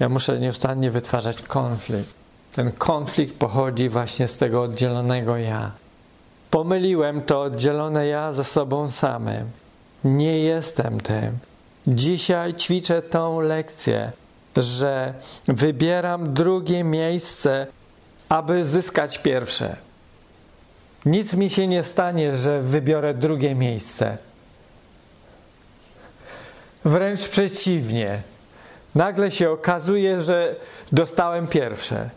Ja 0.00 0.08
muszę 0.08 0.38
nieustannie 0.38 0.90
wytwarzać 0.90 1.42
konflikt. 1.42 2.14
Ten 2.54 2.72
konflikt 2.72 3.38
pochodzi 3.38 3.88
właśnie 3.88 4.28
z 4.28 4.38
tego 4.38 4.62
oddzielonego 4.62 5.36
ja. 5.36 5.70
Pomyliłem 6.50 7.22
to 7.22 7.40
oddzielone 7.40 8.06
ja 8.06 8.32
ze 8.32 8.44
sobą 8.44 8.90
samym. 8.90 9.50
Nie 10.04 10.38
jestem 10.38 11.00
tym. 11.00 11.38
Dzisiaj 11.86 12.54
ćwiczę 12.54 13.02
tą 13.02 13.40
lekcję 13.40 14.12
że 14.56 15.14
wybieram 15.48 16.34
drugie 16.34 16.84
miejsce, 16.84 17.66
aby 18.28 18.64
zyskać 18.64 19.18
pierwsze. 19.18 19.76
Nic 21.06 21.34
mi 21.34 21.50
się 21.50 21.66
nie 21.66 21.84
stanie, 21.84 22.36
że 22.36 22.60
wybiorę 22.60 23.14
drugie 23.14 23.54
miejsce. 23.54 24.18
Wręcz 26.84 27.28
przeciwnie. 27.28 28.22
Nagle 28.94 29.30
się 29.30 29.50
okazuje, 29.50 30.20
że 30.20 30.56
dostałem 30.92 31.46
pierwsze. 31.46 32.10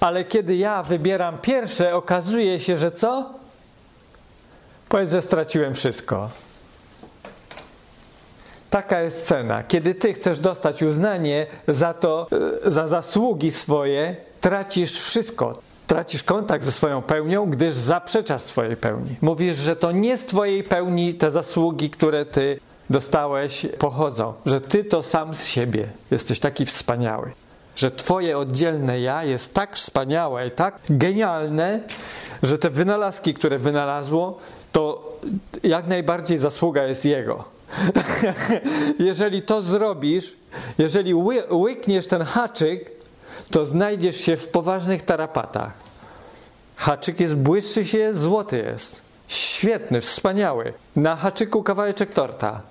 Ale 0.00 0.24
kiedy 0.24 0.56
ja 0.56 0.82
wybieram 0.82 1.38
pierwsze, 1.38 1.94
okazuje 1.94 2.60
się, 2.60 2.78
że 2.78 2.92
co? 2.92 3.34
Powiedz, 4.88 5.10
że 5.10 5.22
straciłem 5.22 5.74
wszystko. 5.74 6.30
Taka 8.70 9.00
jest 9.00 9.26
cena. 9.26 9.62
Kiedy 9.62 9.94
ty 9.94 10.12
chcesz 10.12 10.40
dostać 10.40 10.82
uznanie 10.82 11.46
za 11.68 11.94
to, 11.94 12.26
e, 12.66 12.70
za 12.70 12.88
zasługi 12.88 13.50
swoje, 13.50 14.16
tracisz 14.40 15.00
wszystko. 15.00 15.58
Tracisz 15.86 16.22
kontakt 16.22 16.64
ze 16.64 16.72
swoją 16.72 17.02
pełnią, 17.02 17.50
gdyż 17.50 17.74
zaprzeczasz 17.74 18.42
swojej 18.42 18.76
pełni. 18.76 19.16
Mówisz, 19.22 19.56
że 19.56 19.76
to 19.76 19.92
nie 19.92 20.16
z 20.16 20.26
twojej 20.26 20.64
pełni 20.64 21.14
te 21.14 21.30
zasługi, 21.30 21.90
które 21.90 22.26
ty 22.26 22.60
dostałeś, 22.90 23.66
pochodzą. 23.78 24.34
Że 24.46 24.60
ty 24.60 24.84
to 24.84 25.02
sam 25.02 25.34
z 25.34 25.46
siebie 25.46 25.88
jesteś 26.10 26.40
taki 26.40 26.66
wspaniały. 26.66 27.32
Że 27.76 27.90
twoje 27.90 28.38
oddzielne 28.38 29.00
ja 29.00 29.24
jest 29.24 29.54
tak 29.54 29.76
wspaniałe 29.76 30.46
i 30.46 30.50
tak 30.50 30.78
genialne, 30.90 31.80
że 32.42 32.58
te 32.58 32.70
wynalazki, 32.70 33.34
które 33.34 33.58
wynalazło, 33.58 34.38
to 34.72 35.12
jak 35.62 35.86
najbardziej 35.86 36.38
zasługa 36.38 36.84
jest 36.84 37.04
jego 37.04 37.59
jeżeli 38.98 39.42
to 39.42 39.62
zrobisz, 39.62 40.36
jeżeli 40.78 41.14
ły, 41.14 41.44
łykniesz 41.50 42.06
ten 42.06 42.22
haczyk, 42.22 42.90
to 43.50 43.66
znajdziesz 43.66 44.16
się 44.16 44.36
w 44.36 44.48
poważnych 44.48 45.02
tarapatach. 45.02 45.72
Haczyk 46.76 47.20
jest 47.20 47.36
błyszczy 47.36 47.84
się, 47.84 48.14
złoty 48.14 48.58
jest. 48.58 49.02
Świetny, 49.28 50.00
wspaniały. 50.00 50.72
Na 50.96 51.16
haczyku 51.16 51.62
kawałeczek 51.62 52.12
torta. 52.12 52.62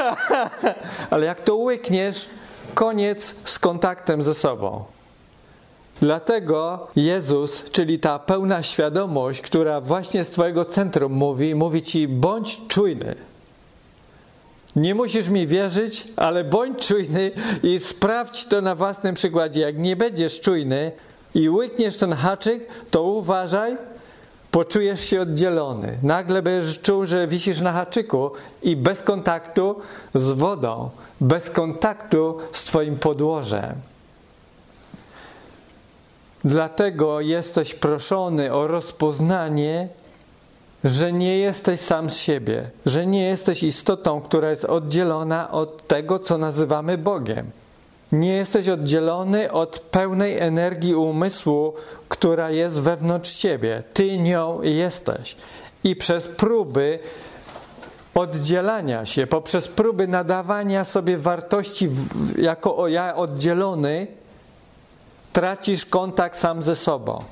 Ale 1.10 1.26
jak 1.26 1.40
to 1.40 1.56
łykniesz, 1.56 2.28
koniec 2.74 3.36
z 3.44 3.58
kontaktem 3.58 4.22
ze 4.22 4.34
sobą. 4.34 4.84
Dlatego 6.00 6.88
Jezus, 6.96 7.64
czyli 7.70 7.98
ta 7.98 8.18
pełna 8.18 8.62
świadomość, 8.62 9.40
która 9.40 9.80
właśnie 9.80 10.24
z 10.24 10.30
Twojego 10.30 10.64
centrum 10.64 11.12
mówi, 11.12 11.54
mówi 11.54 11.82
Ci: 11.82 12.08
bądź 12.08 12.60
czujny. 12.68 13.14
Nie 14.76 14.94
musisz 14.94 15.28
mi 15.28 15.46
wierzyć, 15.46 16.08
ale 16.16 16.44
bądź 16.44 16.86
czujny 16.86 17.30
i 17.62 17.78
sprawdź 17.78 18.44
to 18.44 18.60
na 18.60 18.74
własnym 18.74 19.14
przykładzie. 19.14 19.60
Jak 19.60 19.78
nie 19.78 19.96
będziesz 19.96 20.40
czujny 20.40 20.92
i 21.34 21.50
łykniesz 21.50 21.96
ten 21.96 22.12
haczyk, 22.12 22.66
to 22.90 23.02
uważaj, 23.02 23.76
poczujesz 24.50 25.00
się 25.00 25.20
oddzielony. 25.20 25.98
Nagle 26.02 26.42
będziesz 26.42 26.80
czuł, 26.80 27.04
że 27.04 27.26
wisisz 27.26 27.60
na 27.60 27.72
haczyku 27.72 28.30
i 28.62 28.76
bez 28.76 29.02
kontaktu 29.02 29.80
z 30.14 30.32
wodą, 30.32 30.90
bez 31.20 31.50
kontaktu 31.50 32.38
z 32.52 32.64
Twoim 32.64 32.98
podłożem. 32.98 33.74
Dlatego 36.44 37.20
jesteś 37.20 37.74
proszony 37.74 38.52
o 38.52 38.66
rozpoznanie, 38.66 39.88
że 40.84 41.12
nie 41.12 41.38
jesteś 41.38 41.80
sam 41.80 42.10
z 42.10 42.16
siebie, 42.16 42.70
że 42.86 43.06
nie 43.06 43.22
jesteś 43.22 43.62
istotą, 43.62 44.20
która 44.20 44.50
jest 44.50 44.64
oddzielona 44.64 45.50
od 45.50 45.86
tego, 45.86 46.18
co 46.18 46.38
nazywamy 46.38 46.98
Bogiem. 46.98 47.50
Nie 48.12 48.32
jesteś 48.32 48.68
oddzielony 48.68 49.52
od 49.52 49.80
pełnej 49.80 50.38
energii 50.38 50.94
umysłu, 50.94 51.74
która 52.08 52.50
jest 52.50 52.80
wewnątrz 52.80 53.32
ciebie. 53.32 53.82
Ty 53.94 54.18
nią 54.18 54.62
jesteś. 54.62 55.36
I 55.84 55.96
przez 55.96 56.28
próby 56.28 56.98
oddzielania 58.14 59.06
się, 59.06 59.26
poprzez 59.26 59.68
próby 59.68 60.08
nadawania 60.08 60.84
sobie 60.84 61.16
wartości 61.16 61.88
jako 62.38 62.88
ja 62.88 63.16
oddzielony, 63.16 64.06
tracisz 65.32 65.86
kontakt 65.86 66.38
sam 66.38 66.62
ze 66.62 66.76
sobą. 66.76 67.24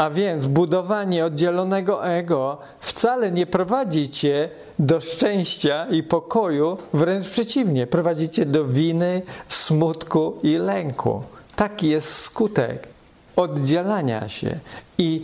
A 0.00 0.10
więc 0.10 0.46
budowanie 0.46 1.24
oddzielonego 1.24 2.06
ego 2.06 2.58
wcale 2.80 3.30
nie 3.30 3.46
prowadzi 3.46 4.08
cię 4.08 4.48
do 4.78 5.00
szczęścia 5.00 5.86
i 5.90 6.02
pokoju, 6.02 6.78
wręcz 6.94 7.28
przeciwnie, 7.28 7.86
prowadzi 7.86 8.28
cię 8.28 8.46
do 8.46 8.64
winy, 8.64 9.22
smutku 9.48 10.38
i 10.42 10.56
lęku. 10.56 11.22
Taki 11.56 11.88
jest 11.88 12.14
skutek 12.14 12.88
oddzielania 13.36 14.28
się. 14.28 14.58
I 14.98 15.22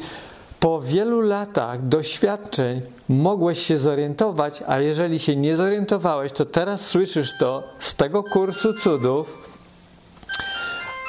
po 0.61 0.81
wielu 0.81 1.21
latach 1.21 1.89
doświadczeń 1.89 2.83
mogłeś 3.09 3.67
się 3.67 3.79
zorientować, 3.79 4.63
a 4.67 4.79
jeżeli 4.79 5.19
się 5.19 5.37
nie 5.37 5.57
zorientowałeś, 5.57 6.33
to 6.33 6.47
teraz 6.47 6.87
słyszysz 6.87 7.39
to 7.39 7.63
z 7.79 7.95
tego 7.95 8.23
kursu 8.23 8.73
cudów 8.73 9.39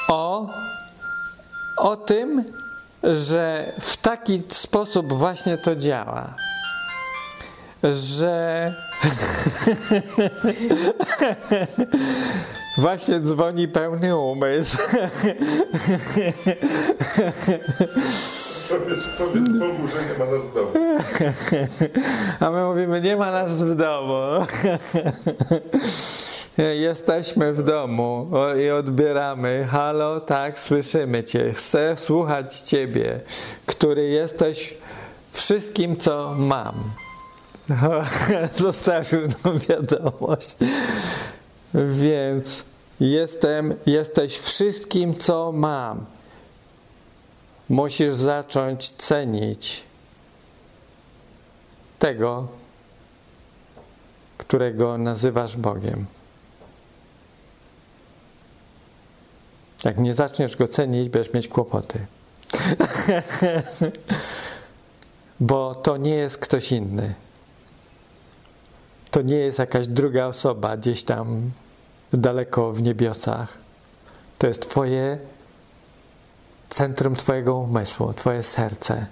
o, 0.08 0.48
o 1.78 1.96
tym, 1.96 2.44
że 3.14 3.72
w 3.80 3.96
taki 3.96 4.42
sposób 4.48 5.12
właśnie 5.12 5.58
to 5.58 5.76
działa. 5.76 6.34
Że 7.82 8.74
właśnie 12.78 13.20
dzwoni 13.20 13.68
pełny 13.68 14.16
umysł. 14.16 14.78
Powiedz, 18.68 19.08
powiedz 19.18 19.48
Bogu, 19.48 19.86
że 19.86 19.96
nie 20.12 20.18
ma 20.18 20.26
nas 20.32 20.48
w 20.48 20.54
domu. 20.54 20.70
A 22.40 22.50
my 22.50 22.64
mówimy, 22.64 23.00
nie 23.00 23.16
ma 23.16 23.30
nas 23.30 23.62
w 23.62 23.76
domu. 23.76 24.18
Jesteśmy 26.58 27.52
w 27.52 27.62
domu 27.62 28.30
i 28.66 28.70
odbieramy. 28.70 29.66
Halo, 29.70 30.20
tak, 30.20 30.58
słyszymy 30.58 31.24
Cię. 31.24 31.52
Chcę 31.52 31.96
słuchać 31.96 32.60
Ciebie, 32.60 33.20
który 33.66 34.08
jesteś 34.08 34.74
wszystkim, 35.30 35.96
co 35.96 36.34
mam. 36.38 36.74
Zostawił 38.52 39.20
nam 39.44 39.58
wiadomość. 39.58 40.56
Więc 41.74 42.64
jestem, 43.00 43.74
jesteś 43.86 44.38
wszystkim, 44.38 45.14
co 45.14 45.52
mam. 45.52 46.06
Musisz 47.68 48.14
zacząć 48.14 48.90
cenić 48.90 49.84
tego, 51.98 52.48
którego 54.38 54.98
nazywasz 54.98 55.56
Bogiem. 55.56 56.17
Jak 59.84 59.98
nie 59.98 60.14
zaczniesz 60.14 60.56
go 60.56 60.68
cenić, 60.68 61.08
będziesz 61.08 61.34
mieć 61.34 61.48
kłopoty. 61.48 62.06
Bo 65.40 65.74
to 65.74 65.96
nie 65.96 66.14
jest 66.14 66.38
ktoś 66.38 66.72
inny. 66.72 67.14
To 69.10 69.22
nie 69.22 69.36
jest 69.36 69.58
jakaś 69.58 69.86
druga 69.86 70.26
osoba 70.26 70.76
gdzieś 70.76 71.04
tam 71.04 71.50
daleko 72.12 72.72
w 72.72 72.82
niebiosach. 72.82 73.58
To 74.38 74.46
jest 74.46 74.70
Twoje 74.70 75.18
centrum 76.68 77.16
Twojego 77.16 77.56
umysłu, 77.56 78.12
Twoje 78.14 78.42
serce. 78.42 79.06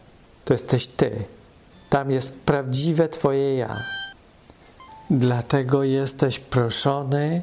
To 0.44 0.54
jesteś 0.54 0.86
Ty. 0.86 1.24
Tam 1.90 2.10
jest 2.10 2.32
prawdziwe 2.32 3.08
Twoje 3.08 3.56
ja. 3.56 3.82
Dlatego 5.10 5.84
jesteś 5.84 6.40
proszony 6.40 7.42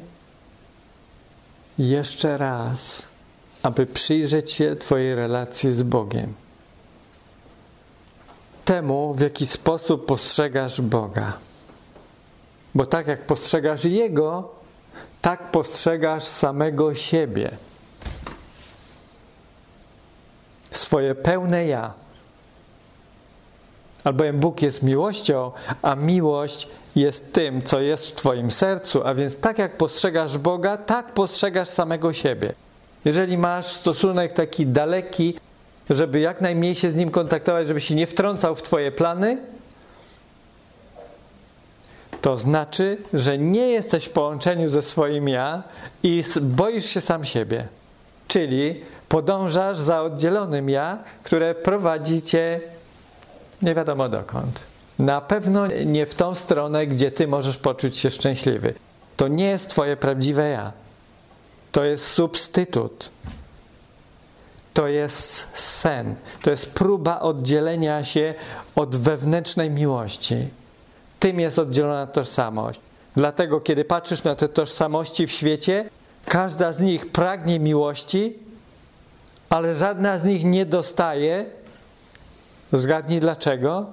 jeszcze 1.78 2.38
raz 2.38 3.02
aby 3.64 3.86
przyjrzeć 3.86 4.52
się 4.52 4.76
Twojej 4.76 5.14
relacji 5.14 5.72
z 5.72 5.82
Bogiem. 5.82 6.34
Temu, 8.64 9.14
w 9.14 9.20
jaki 9.20 9.46
sposób 9.46 10.06
postrzegasz 10.06 10.80
Boga. 10.80 11.32
Bo 12.74 12.86
tak 12.86 13.06
jak 13.06 13.26
postrzegasz 13.26 13.84
Jego, 13.84 14.54
tak 15.22 15.50
postrzegasz 15.50 16.24
samego 16.24 16.94
siebie. 16.94 17.50
Swoje 20.70 21.14
pełne 21.14 21.66
ja. 21.66 21.94
Albowiem 24.04 24.40
Bóg 24.40 24.62
jest 24.62 24.82
miłością, 24.82 25.52
a 25.82 25.94
miłość 25.94 26.68
jest 26.96 27.32
tym, 27.32 27.62
co 27.62 27.80
jest 27.80 28.10
w 28.10 28.14
Twoim 28.14 28.50
sercu, 28.50 29.06
a 29.06 29.14
więc 29.14 29.40
tak 29.40 29.58
jak 29.58 29.76
postrzegasz 29.76 30.38
Boga, 30.38 30.76
tak 30.76 31.12
postrzegasz 31.12 31.68
samego 31.68 32.12
siebie. 32.12 32.54
Jeżeli 33.04 33.38
masz 33.38 33.66
stosunek 33.66 34.32
taki 34.32 34.66
daleki, 34.66 35.34
żeby 35.90 36.20
jak 36.20 36.40
najmniej 36.40 36.74
się 36.74 36.90
z 36.90 36.94
nim 36.94 37.10
kontaktować, 37.10 37.66
żeby 37.66 37.80
się 37.80 37.94
nie 37.94 38.06
wtrącał 38.06 38.54
w 38.54 38.62
Twoje 38.62 38.92
plany, 38.92 39.38
to 42.22 42.36
znaczy, 42.36 42.96
że 43.12 43.38
nie 43.38 43.68
jesteś 43.68 44.04
w 44.04 44.10
połączeniu 44.10 44.68
ze 44.68 44.82
swoim 44.82 45.28
ja 45.28 45.62
i 46.02 46.22
boisz 46.40 46.86
się 46.86 47.00
sam 47.00 47.24
siebie. 47.24 47.68
Czyli 48.28 48.80
podążasz 49.08 49.78
za 49.78 50.02
oddzielonym 50.02 50.68
ja, 50.68 50.98
które 51.24 51.54
prowadzi 51.54 52.22
cię 52.22 52.60
nie 53.62 53.74
wiadomo 53.74 54.08
dokąd. 54.08 54.60
Na 54.98 55.20
pewno 55.20 55.66
nie 55.66 56.06
w 56.06 56.14
tą 56.14 56.34
stronę, 56.34 56.86
gdzie 56.86 57.10
ty 57.10 57.26
możesz 57.26 57.56
poczuć 57.56 57.96
się 57.96 58.10
szczęśliwy. 58.10 58.74
To 59.16 59.28
nie 59.28 59.46
jest 59.46 59.70
Twoje 59.70 59.96
prawdziwe 59.96 60.48
ja. 60.48 60.72
To 61.74 61.84
jest 61.84 62.06
substytut. 62.06 63.10
To 64.74 64.88
jest 64.88 65.48
sen. 65.54 66.14
To 66.42 66.50
jest 66.50 66.74
próba 66.74 67.20
oddzielenia 67.20 68.04
się 68.04 68.34
od 68.76 68.96
wewnętrznej 68.96 69.70
miłości. 69.70 70.48
Tym 71.20 71.40
jest 71.40 71.58
oddzielona 71.58 72.06
tożsamość. 72.06 72.80
Dlatego, 73.16 73.60
kiedy 73.60 73.84
patrzysz 73.84 74.24
na 74.24 74.34
te 74.34 74.48
tożsamości 74.48 75.26
w 75.26 75.32
świecie, 75.32 75.90
każda 76.24 76.72
z 76.72 76.80
nich 76.80 77.12
pragnie 77.12 77.60
miłości, 77.60 78.38
ale 79.50 79.74
żadna 79.74 80.18
z 80.18 80.24
nich 80.24 80.44
nie 80.44 80.66
dostaje. 80.66 81.46
Zgadnij 82.72 83.20
dlaczego? 83.20 83.86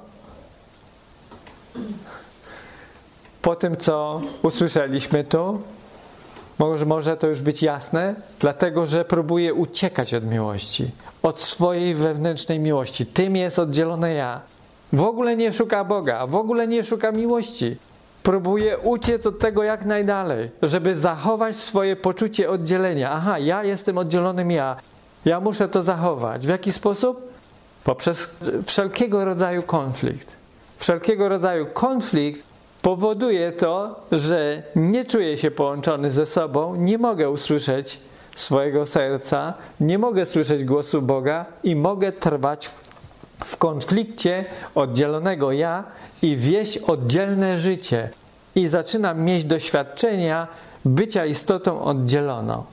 Po 3.41 3.55
tym, 3.55 3.77
co 3.77 4.21
usłyszeliśmy 4.41 5.23
tu, 5.23 5.61
może, 6.61 6.85
może 6.85 7.17
to 7.17 7.27
już 7.27 7.41
być 7.41 7.63
jasne? 7.63 8.15
Dlatego, 8.39 8.85
że 8.85 9.05
próbuje 9.05 9.53
uciekać 9.53 10.13
od 10.13 10.25
miłości, 10.25 10.91
od 11.23 11.41
swojej 11.41 11.95
wewnętrznej 11.95 12.59
miłości. 12.59 13.05
Tym 13.05 13.35
jest 13.35 13.59
oddzielone 13.59 14.13
ja. 14.13 14.41
W 14.93 15.03
ogóle 15.03 15.35
nie 15.35 15.51
szuka 15.51 15.83
Boga, 15.83 16.27
w 16.27 16.35
ogóle 16.35 16.67
nie 16.67 16.83
szuka 16.83 17.11
miłości. 17.11 17.77
Próbuje 18.23 18.77
uciec 18.77 19.27
od 19.27 19.39
tego 19.39 19.63
jak 19.63 19.85
najdalej, 19.85 20.51
żeby 20.61 20.95
zachować 20.95 21.55
swoje 21.55 21.95
poczucie 21.95 22.49
oddzielenia. 22.49 23.11
Aha, 23.11 23.39
ja 23.39 23.63
jestem 23.63 23.97
oddzielonym 23.97 24.51
ja. 24.51 24.75
Ja 25.25 25.39
muszę 25.39 25.67
to 25.67 25.83
zachować. 25.83 26.45
W 26.45 26.49
jaki 26.49 26.71
sposób? 26.71 27.31
Poprzez 27.83 28.29
wszelkiego 28.65 29.25
rodzaju 29.25 29.63
konflikt. 29.63 30.35
Wszelkiego 30.77 31.29
rodzaju 31.29 31.65
konflikt 31.73 32.50
powoduje 32.81 33.51
to, 33.51 33.99
że 34.11 34.63
nie 34.75 35.05
czuję 35.05 35.37
się 35.37 35.51
połączony 35.51 36.09
ze 36.09 36.25
sobą, 36.25 36.75
nie 36.75 36.97
mogę 36.97 37.29
usłyszeć 37.29 37.99
swojego 38.35 38.85
serca, 38.85 39.53
nie 39.79 39.97
mogę 39.97 40.25
słyszeć 40.25 40.63
głosu 40.63 41.01
Boga 41.01 41.45
i 41.63 41.75
mogę 41.75 42.11
trwać 42.11 42.71
w 43.45 43.57
konflikcie 43.57 44.45
oddzielonego 44.75 45.51
ja 45.51 45.83
i 46.21 46.35
wieść 46.37 46.77
oddzielne 46.77 47.57
życie. 47.57 48.09
I 48.55 48.67
zaczynam 48.67 49.21
mieć 49.21 49.45
doświadczenia 49.45 50.47
bycia 50.85 51.25
istotą 51.25 51.83
oddzieloną. 51.83 52.63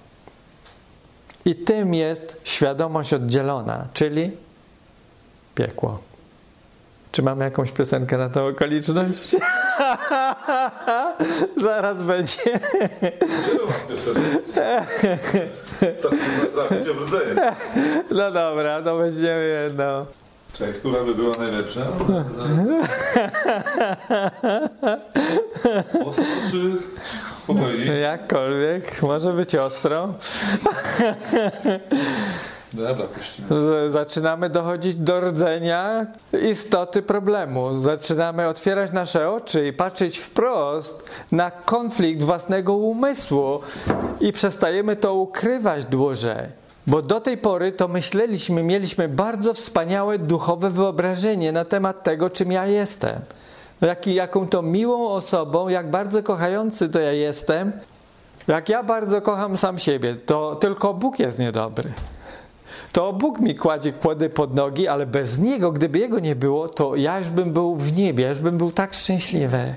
I 1.45 1.55
tym 1.55 1.95
jest 1.95 2.41
świadomość 2.45 3.15
oddzielona, 3.15 3.87
czyli 3.93 4.31
piekło. 5.55 6.08
Czy 7.13 7.23
mamy 7.23 7.45
jakąś 7.45 7.71
piosenkę 7.71 8.19
na 8.19 8.29
tę 8.29 8.45
okoliczność? 8.45 9.37
Zaraz 11.57 12.03
będzie. 12.03 12.43
Nie 13.03 13.59
mam 13.65 13.89
piosenek. 13.89 14.45
To 16.03 16.09
chyba 16.11 16.67
trafić 16.67 16.89
obrodzenie. 16.89 17.57
No 18.11 18.33
dobra, 18.33 18.83
to 18.83 18.97
weźmiemy 18.97 19.63
jedno. 19.65 20.07
Czekaj, 20.53 20.75
która 20.75 21.05
by 21.05 21.15
była 21.15 21.33
najlepsza? 21.39 21.81
Ostro 26.05 26.25
czy? 26.51 26.77
Jakkolwiek, 28.01 29.03
może 29.03 29.33
być 29.33 29.55
ostro. 29.55 30.09
Dobra, 32.73 33.05
puścimy. 33.07 33.49
Zaczynamy 33.91 34.51
dochodzić 34.51 34.95
do 34.95 35.21
rdzenia 35.21 36.07
istoty 36.51 37.03
problemu. 37.03 37.75
Zaczynamy 37.75 38.49
otwierać 38.49 38.93
nasze 38.93 39.31
oczy 39.31 39.67
i 39.67 39.73
patrzeć 39.73 40.19
wprost 40.19 41.05
na 41.33 41.51
konflikt 41.51 42.23
własnego 42.23 42.75
umysłu 42.75 43.61
i 44.21 44.33
przestajemy 44.33 44.97
to 44.97 45.15
ukrywać 45.15 45.85
dłużej. 45.85 46.59
Bo 46.87 47.03
do 47.03 47.21
tej 47.21 47.39
pory 47.39 47.73
to 47.73 47.89
myśleliśmy, 47.89 48.63
mieliśmy 48.63 49.09
bardzo 49.09 49.55
wspaniałe 49.55 50.19
duchowe 50.19 50.71
wyobrażenie 50.71 51.53
na 51.53 51.65
temat 51.65 52.03
tego, 52.03 52.31
czym 52.31 52.53
ja 52.53 52.67
jestem. 52.67 53.21
Jaki, 53.81 54.15
jaką 54.15 54.49
to 54.49 54.63
miłą 54.63 55.09
osobą, 55.09 55.69
jak 55.69 55.91
bardzo 55.91 56.23
kochający 56.23 56.89
to 56.89 57.01
ja 57.01 57.13
jestem. 57.13 57.73
Jak 58.49 58.69
ja 58.69 58.83
bardzo 58.83 59.23
kocham 59.23 59.57
sam 59.57 59.79
siebie, 59.79 60.17
to 60.27 60.57
tylko 60.57 60.95
Bóg 60.95 61.19
jest 61.19 61.39
niedobry. 61.39 61.93
To 62.99 63.13
Bóg 63.13 63.41
mi 63.41 63.55
kładzie 63.55 63.93
kłody 63.93 64.31
pod 64.31 64.55
nogi, 64.55 64.89
ale 64.89 65.07
bez 65.07 65.39
Niego, 65.39 65.73
gdyby 65.73 65.99
Jego 65.99 66.19
nie 66.19 66.37
było, 66.37 66.69
to 66.69 66.97
ja 66.97 67.19
już 67.19 67.29
bym 67.29 67.53
był 67.53 67.77
w 67.77 67.97
niebie, 67.97 68.25
ja 68.25 68.29
już 68.29 68.39
bym 68.39 68.59
był 68.59 68.73
tak 68.73 68.95
szczęśliwy. 68.95 69.75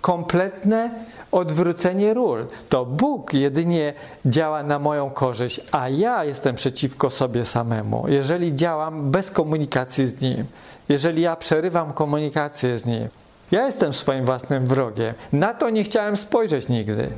Kompletne 0.00 0.90
odwrócenie 1.32 2.14
ról. 2.14 2.46
To 2.68 2.86
Bóg 2.86 3.34
jedynie 3.34 3.94
działa 4.26 4.62
na 4.62 4.78
moją 4.78 5.10
korzyść, 5.10 5.60
a 5.72 5.88
ja 5.88 6.24
jestem 6.24 6.54
przeciwko 6.54 7.10
sobie 7.10 7.44
samemu. 7.44 8.04
Jeżeli 8.08 8.54
działam 8.54 9.10
bez 9.10 9.30
komunikacji 9.30 10.06
z 10.06 10.20
Nim, 10.20 10.44
jeżeli 10.88 11.22
ja 11.22 11.36
przerywam 11.36 11.92
komunikację 11.92 12.78
z 12.78 12.86
Nim, 12.86 13.08
ja 13.50 13.66
jestem 13.66 13.92
swoim 13.92 14.24
własnym 14.24 14.66
wrogiem. 14.66 15.14
Na 15.32 15.54
to 15.54 15.70
nie 15.70 15.84
chciałem 15.84 16.16
spojrzeć 16.16 16.68
nigdy. 16.68 17.10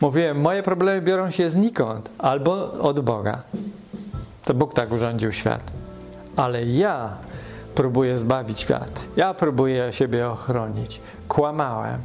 Mówiłem, 0.00 0.40
moje 0.40 0.62
problemy 0.62 1.02
biorą 1.02 1.30
się 1.30 1.50
znikąd 1.50 2.10
albo 2.18 2.72
od 2.72 3.00
Boga. 3.00 3.42
To 4.44 4.54
Bóg 4.54 4.74
tak 4.74 4.92
urządził 4.92 5.32
świat. 5.32 5.62
Ale 6.36 6.64
ja 6.64 7.10
próbuję 7.74 8.18
zbawić 8.18 8.58
świat. 8.58 9.00
Ja 9.16 9.34
próbuję 9.34 9.92
siebie 9.92 10.28
ochronić. 10.28 11.00
Kłamałem. 11.28 11.98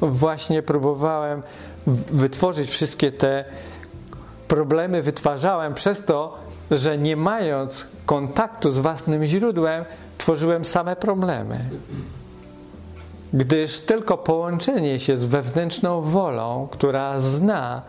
Właśnie 0.00 0.62
próbowałem 0.62 1.42
wytworzyć 2.12 2.70
wszystkie 2.70 3.12
te 3.12 3.44
problemy, 4.48 5.02
wytwarzałem 5.02 5.74
przez 5.74 6.04
to, 6.04 6.38
że 6.70 6.98
nie 6.98 7.16
mając 7.16 7.86
kontaktu 8.06 8.70
z 8.70 8.78
własnym 8.78 9.24
źródłem, 9.24 9.84
tworzyłem 10.18 10.64
same 10.64 10.96
problemy 10.96 11.64
gdyż 13.34 13.78
tylko 13.80 14.18
połączenie 14.18 15.00
się 15.00 15.16
z 15.16 15.24
wewnętrzną 15.24 16.02
wolą, 16.02 16.68
która 16.70 17.18
zna 17.18 17.82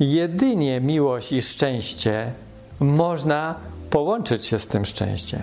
jedynie 0.00 0.80
miłość 0.80 1.32
i 1.32 1.42
szczęście, 1.42 2.32
można 2.80 3.54
połączyć 3.90 4.46
się 4.46 4.58
z 4.58 4.66
tym 4.66 4.84
szczęściem. 4.84 5.40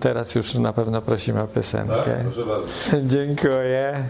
Teraz 0.00 0.34
już 0.34 0.54
na 0.54 0.72
pewno 0.72 1.02
prosimy 1.02 1.40
o 1.42 1.46
Tak? 1.46 1.54
piosenkę. 1.54 2.20
Proszę 2.22 2.46
bardzo. 2.46 2.66
Dziękuję. 3.14 4.04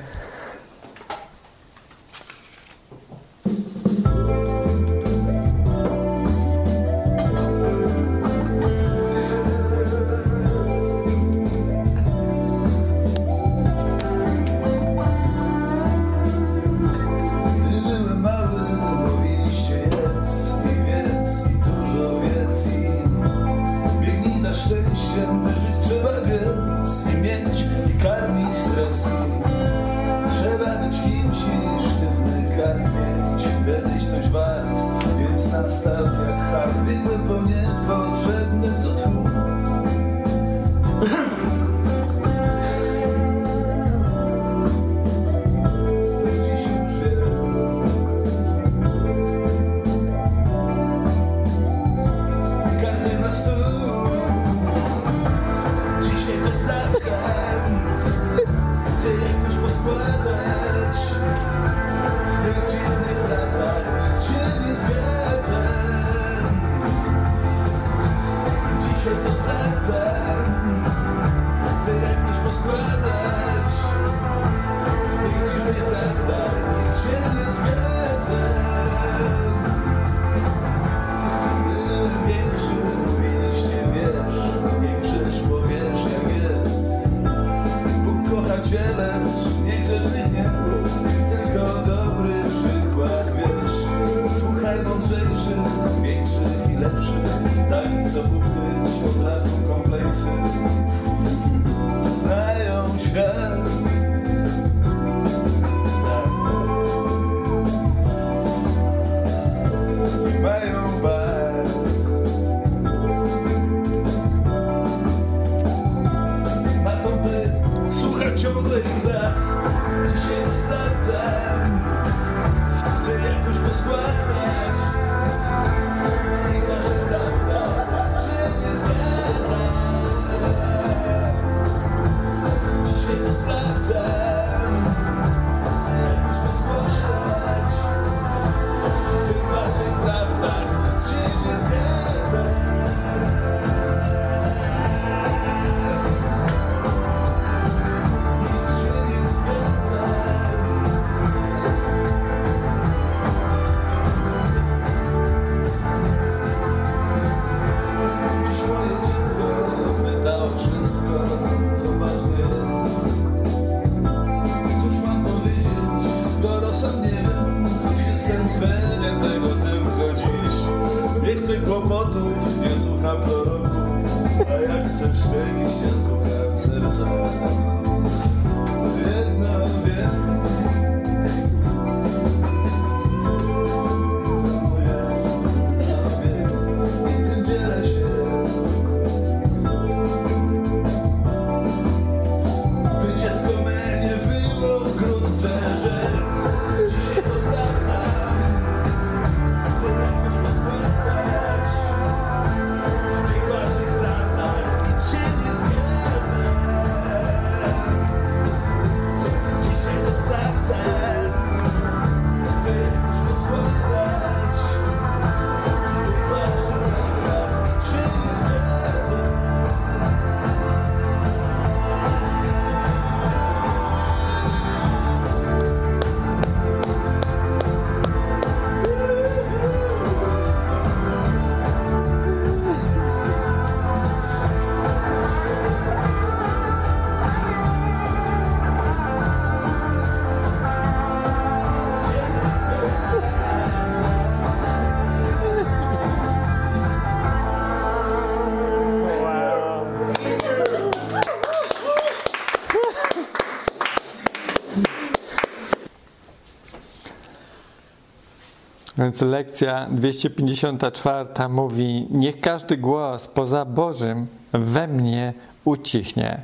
Więc 259.13 259.21
lekcja 259.21 259.87
254 259.91 261.49
mówi: 261.49 262.07
Niech 262.11 262.41
każdy 262.41 262.77
głos 262.77 263.29
poza 263.29 263.65
Bożym 263.65 264.27
we 264.53 264.89
mnie 264.89 265.35
ucichnie. 265.65 266.43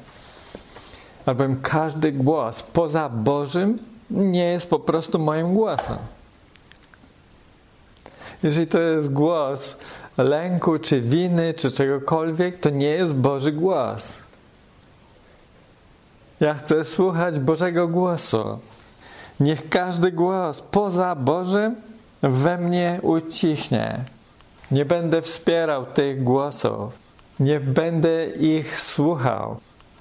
Albowiem 1.26 1.60
każdy 1.62 2.12
głos 2.12 2.62
poza 2.62 3.08
Bożym 3.08 3.78
nie 4.10 4.44
jest 4.44 4.70
po 4.70 4.78
prostu 4.78 5.18
moim 5.18 5.54
głosem. 5.54 5.96
Jeżeli 8.42 8.66
to 8.66 8.78
jest 8.80 9.12
głos 9.12 9.76
lęku, 10.18 10.78
czy 10.78 11.00
winy, 11.00 11.54
czy 11.54 11.72
czegokolwiek, 11.72 12.60
to 12.60 12.70
nie 12.70 12.90
jest 12.90 13.14
Boży 13.14 13.52
głos. 13.52 14.14
Ja 16.40 16.54
chcę 16.54 16.84
słuchać 16.84 17.38
Bożego 17.38 17.88
głosu. 17.88 18.58
Niech 19.40 19.68
każdy 19.68 20.12
głos 20.12 20.62
poza 20.62 21.14
Bożym 21.14 21.87
we 22.22 22.58
mnie 22.58 22.98
ucichnie. 23.02 24.04
Nie 24.70 24.84
będę 24.84 25.22
wspierał 25.22 25.86
tych 25.86 26.24
głosów. 26.24 26.98
Nie 27.40 27.60
będę 27.60 28.26
ich 28.26 28.80
słuchał. 28.80 29.56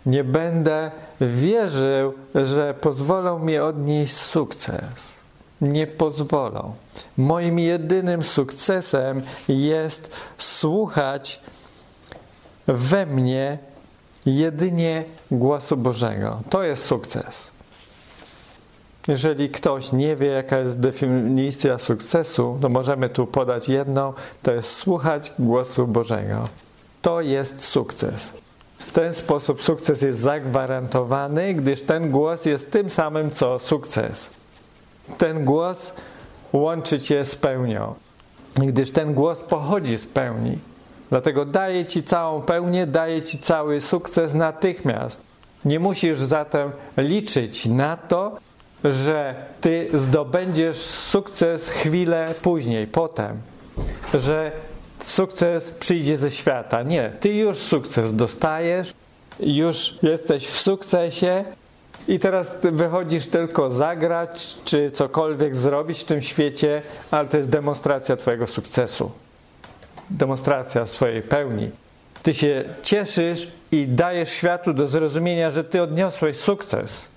Nie 0.06 0.24
będę 0.24 0.92
wierzył, 1.22 2.14
że 2.36 2.74
pozwolą 2.74 3.40
mi 3.40 3.58
odnieść 3.58 4.14
sukces. 4.14 5.18
Nie 5.62 5.88
pozwolą. 5.88 6.74
Moim 7.18 7.60
jedynym 7.60 8.24
sukcesem 8.24 9.22
jest 9.48 10.12
słuchać 10.38 11.40
we 12.68 13.06
mnie 13.06 13.58
jedynie 14.26 15.04
głosu 15.32 15.78
Bożego. 15.78 16.42
To 16.50 16.64
jest 16.64 16.86
sukces. 16.86 17.52
Jeżeli 19.08 19.50
ktoś 19.50 19.92
nie 19.92 20.16
wie, 20.16 20.28
jaka 20.28 20.60
jest 20.60 20.80
definicja 20.80 21.78
sukcesu, 21.78 22.58
to 22.62 22.70
możemy 22.70 23.10
tu 23.10 23.28
podać 23.28 23.70
jedną: 23.70 24.14
to 24.44 24.52
jest 24.52 24.74
słuchać 24.74 25.34
głosu 25.40 25.88
Bożego. 25.88 26.48
To 27.02 27.22
jest 27.22 27.64
sukces. 27.64 28.34
W 28.78 28.92
ten 28.92 29.14
sposób 29.14 29.64
sukces 29.64 30.02
jest 30.02 30.20
zagwarantowany, 30.20 31.54
gdyż 31.54 31.82
ten 31.82 32.12
głos 32.12 32.46
jest 32.46 32.72
tym 32.72 32.90
samym 32.90 33.32
co 33.32 33.60
sukces. 33.60 34.30
Ten 35.18 35.46
głos 35.46 35.94
łączy 36.54 37.00
cię 37.00 37.26
z 37.26 37.36
pełnią, 37.36 37.96
gdyż 38.56 38.92
ten 38.92 39.14
głos 39.14 39.44
pochodzi 39.44 39.98
z 39.98 40.06
pełni. 40.06 40.60
Dlatego 41.10 41.46
daje 41.46 41.86
ci 41.86 42.04
całą 42.04 42.42
pełnię, 42.42 42.88
daje 42.88 43.22
ci 43.22 43.40
cały 43.40 43.82
sukces 43.82 44.34
natychmiast. 44.34 45.24
Nie 45.66 45.80
musisz 45.80 46.20
zatem 46.20 46.72
liczyć 46.98 47.66
na 47.66 47.98
to, 47.98 48.38
że 48.84 49.36
ty 49.62 49.88
zdobędziesz 49.94 50.78
sukces 50.78 51.70
chwilę 51.70 52.34
później, 52.42 52.88
potem, 52.88 53.42
że 54.14 54.52
sukces 55.06 55.72
przyjdzie 55.72 56.18
ze 56.18 56.32
świata. 56.32 56.84
Nie, 56.84 57.12
ty 57.20 57.34
już 57.34 57.58
sukces 57.58 58.16
dostajesz, 58.16 58.94
już 59.40 59.98
jesteś 60.04 60.48
w 60.48 60.60
sukcesie 60.60 61.46
i 62.08 62.20
teraz 62.20 62.58
wychodzisz 62.62 63.28
tylko 63.28 63.70
zagrać, 63.70 64.58
czy 64.66 64.92
cokolwiek 64.92 65.56
zrobić 65.56 66.00
w 66.00 66.06
tym 66.06 66.22
świecie, 66.22 66.82
ale 67.12 67.28
to 67.28 67.38
jest 67.38 67.50
demonstracja 67.50 68.18
Twojego 68.18 68.48
sukcesu. 68.48 69.12
Demonstracja 70.10 70.86
swojej 70.86 71.22
pełni. 71.22 71.70
Ty 72.24 72.34
się 72.34 72.64
cieszysz 72.84 73.48
i 73.72 73.88
dajesz 73.88 74.30
światu 74.30 74.74
do 74.74 74.88
zrozumienia, 74.88 75.50
że 75.50 75.64
Ty 75.64 75.82
odniosłeś 75.82 76.38
sukces, 76.38 77.10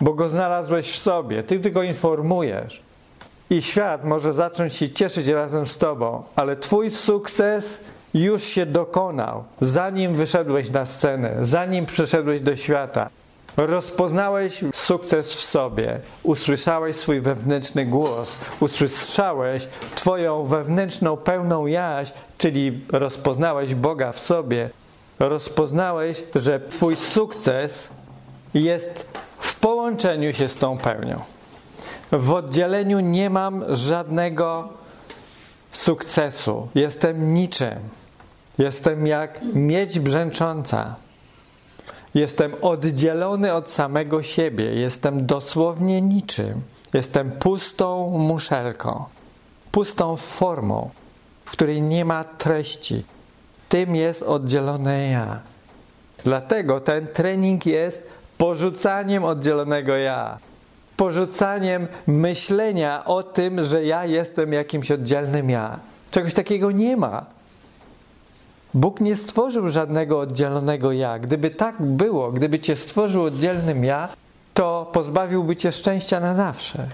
bo 0.00 0.14
go 0.14 0.28
znalazłeś 0.28 0.92
w 0.92 0.98
sobie. 0.98 1.42
Ty 1.42 1.60
tylko 1.60 1.82
informujesz. 1.82 2.82
I 3.50 3.62
świat 3.62 4.04
może 4.04 4.34
zacząć 4.34 4.74
się 4.74 4.88
cieszyć 4.88 5.26
razem 5.26 5.66
z 5.66 5.78
Tobą, 5.78 6.22
ale 6.36 6.56
Twój 6.56 6.90
sukces 6.90 7.84
już 8.14 8.42
się 8.42 8.66
dokonał, 8.66 9.44
zanim 9.60 10.14
wyszedłeś 10.14 10.70
na 10.70 10.86
scenę, 10.86 11.36
zanim 11.40 11.86
przeszedłeś 11.86 12.40
do 12.40 12.56
świata. 12.56 13.10
Rozpoznałeś 13.56 14.64
sukces 14.74 15.34
w 15.34 15.40
sobie, 15.40 16.00
usłyszałeś 16.22 16.96
swój 16.96 17.20
wewnętrzny 17.20 17.86
głos, 17.86 18.38
usłyszałeś 18.60 19.68
Twoją 19.94 20.44
wewnętrzną 20.44 21.16
pełną 21.16 21.66
jaźń, 21.66 22.12
czyli 22.38 22.80
rozpoznałeś 22.92 23.74
Boga 23.74 24.12
w 24.12 24.18
sobie, 24.18 24.70
rozpoznałeś, 25.18 26.22
że 26.34 26.60
Twój 26.60 26.96
sukces 26.96 27.90
jest 28.54 29.06
połączeniu 29.66 30.32
się 30.32 30.48
z 30.48 30.56
tą 30.56 30.78
pełnią. 30.78 31.20
W 32.12 32.32
oddzieleniu 32.32 33.00
nie 33.00 33.30
mam 33.30 33.76
żadnego 33.76 34.68
sukcesu. 35.72 36.68
Jestem 36.74 37.34
niczym. 37.34 37.78
Jestem 38.58 39.06
jak 39.06 39.40
miedź 39.54 39.98
brzęcząca. 40.00 40.96
Jestem 42.14 42.54
oddzielony 42.62 43.52
od 43.52 43.70
samego 43.70 44.22
siebie. 44.22 44.64
Jestem 44.64 45.26
dosłownie 45.26 46.00
niczym. 46.00 46.62
Jestem 46.94 47.32
pustą 47.32 48.10
muszelką, 48.18 49.04
pustą 49.72 50.16
formą, 50.16 50.90
w 51.44 51.50
której 51.50 51.82
nie 51.82 52.04
ma 52.04 52.24
treści. 52.24 53.04
Tym 53.68 53.96
jest 53.96 54.22
oddzielone 54.22 55.08
ja. 55.08 55.40
Dlatego 56.24 56.80
ten 56.80 57.06
trening 57.06 57.66
jest 57.66 58.15
porzucaniem 58.38 59.24
oddzielonego 59.24 59.96
ja. 59.96 60.38
Porzucaniem 60.96 61.86
myślenia 62.06 63.04
o 63.04 63.22
tym, 63.22 63.62
że 63.64 63.84
ja 63.84 64.04
jestem 64.04 64.52
jakimś 64.52 64.90
oddzielnym 64.90 65.50
ja. 65.50 65.78
Czegoś 66.10 66.34
takiego 66.34 66.70
nie 66.70 66.96
ma. 66.96 67.26
Bóg 68.74 69.00
nie 69.00 69.16
stworzył 69.16 69.68
żadnego 69.68 70.20
oddzielonego 70.20 70.92
ja. 70.92 71.18
Gdyby 71.18 71.50
tak 71.50 71.82
było, 71.82 72.32
gdyby 72.32 72.60
cię 72.60 72.76
stworzył 72.76 73.22
oddzielnym 73.22 73.84
ja, 73.84 74.08
to 74.54 74.90
pozbawiłby 74.92 75.56
cię 75.56 75.72
szczęścia 75.72 76.20
na 76.20 76.34
zawsze. 76.34 76.86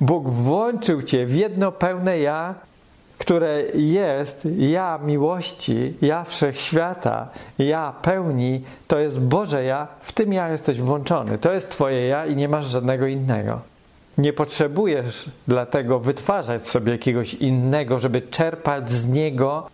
Bóg 0.00 0.28
włączył 0.28 1.02
cię 1.02 1.26
w 1.26 1.36
jedno 1.36 1.72
pełne 1.72 2.18
ja, 2.18 2.54
które 3.18 3.62
jest 3.74 4.48
ja 4.58 4.98
miłości, 5.04 5.94
ja 6.02 6.24
wszechświata, 6.24 7.28
ja 7.58 7.94
pełni, 8.02 8.64
to 8.86 8.98
jest 8.98 9.20
Boże 9.20 9.64
ja, 9.64 9.88
w 10.00 10.12
tym 10.12 10.32
ja 10.32 10.48
jesteś 10.48 10.80
włączony. 10.80 11.38
To 11.38 11.52
jest 11.52 11.70
Twoje 11.70 12.06
ja 12.06 12.26
i 12.26 12.36
nie 12.36 12.48
masz 12.48 12.66
żadnego 12.66 13.06
innego. 13.06 13.60
Nie 14.18 14.32
potrzebujesz 14.32 15.30
dlatego 15.48 16.00
wytwarzać 16.00 16.68
sobie 16.68 16.92
jakiegoś 16.92 17.34
innego, 17.34 17.98
żeby 17.98 18.22
czerpać 18.22 18.90
z 18.90 19.06
niego 19.06 19.68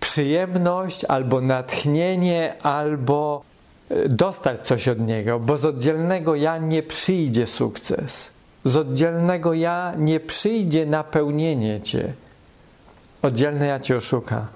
przyjemność 0.00 1.04
albo 1.04 1.40
natchnienie, 1.40 2.54
albo 2.62 3.42
e, 3.90 4.08
dostać 4.08 4.66
coś 4.66 4.88
od 4.88 5.00
niego, 5.00 5.40
bo 5.40 5.56
z 5.56 5.64
oddzielnego 5.64 6.34
ja 6.34 6.58
nie 6.58 6.82
przyjdzie 6.82 7.46
sukces. 7.46 8.30
Z 8.64 8.76
oddzielnego 8.76 9.54
ja 9.54 9.94
nie 9.98 10.20
przyjdzie 10.20 10.86
napełnienie 10.86 11.80
cię. 11.80 12.12
Oddzielne 13.26 13.66
ja 13.66 13.80
cię 13.80 13.96
oszuka. 13.96 14.46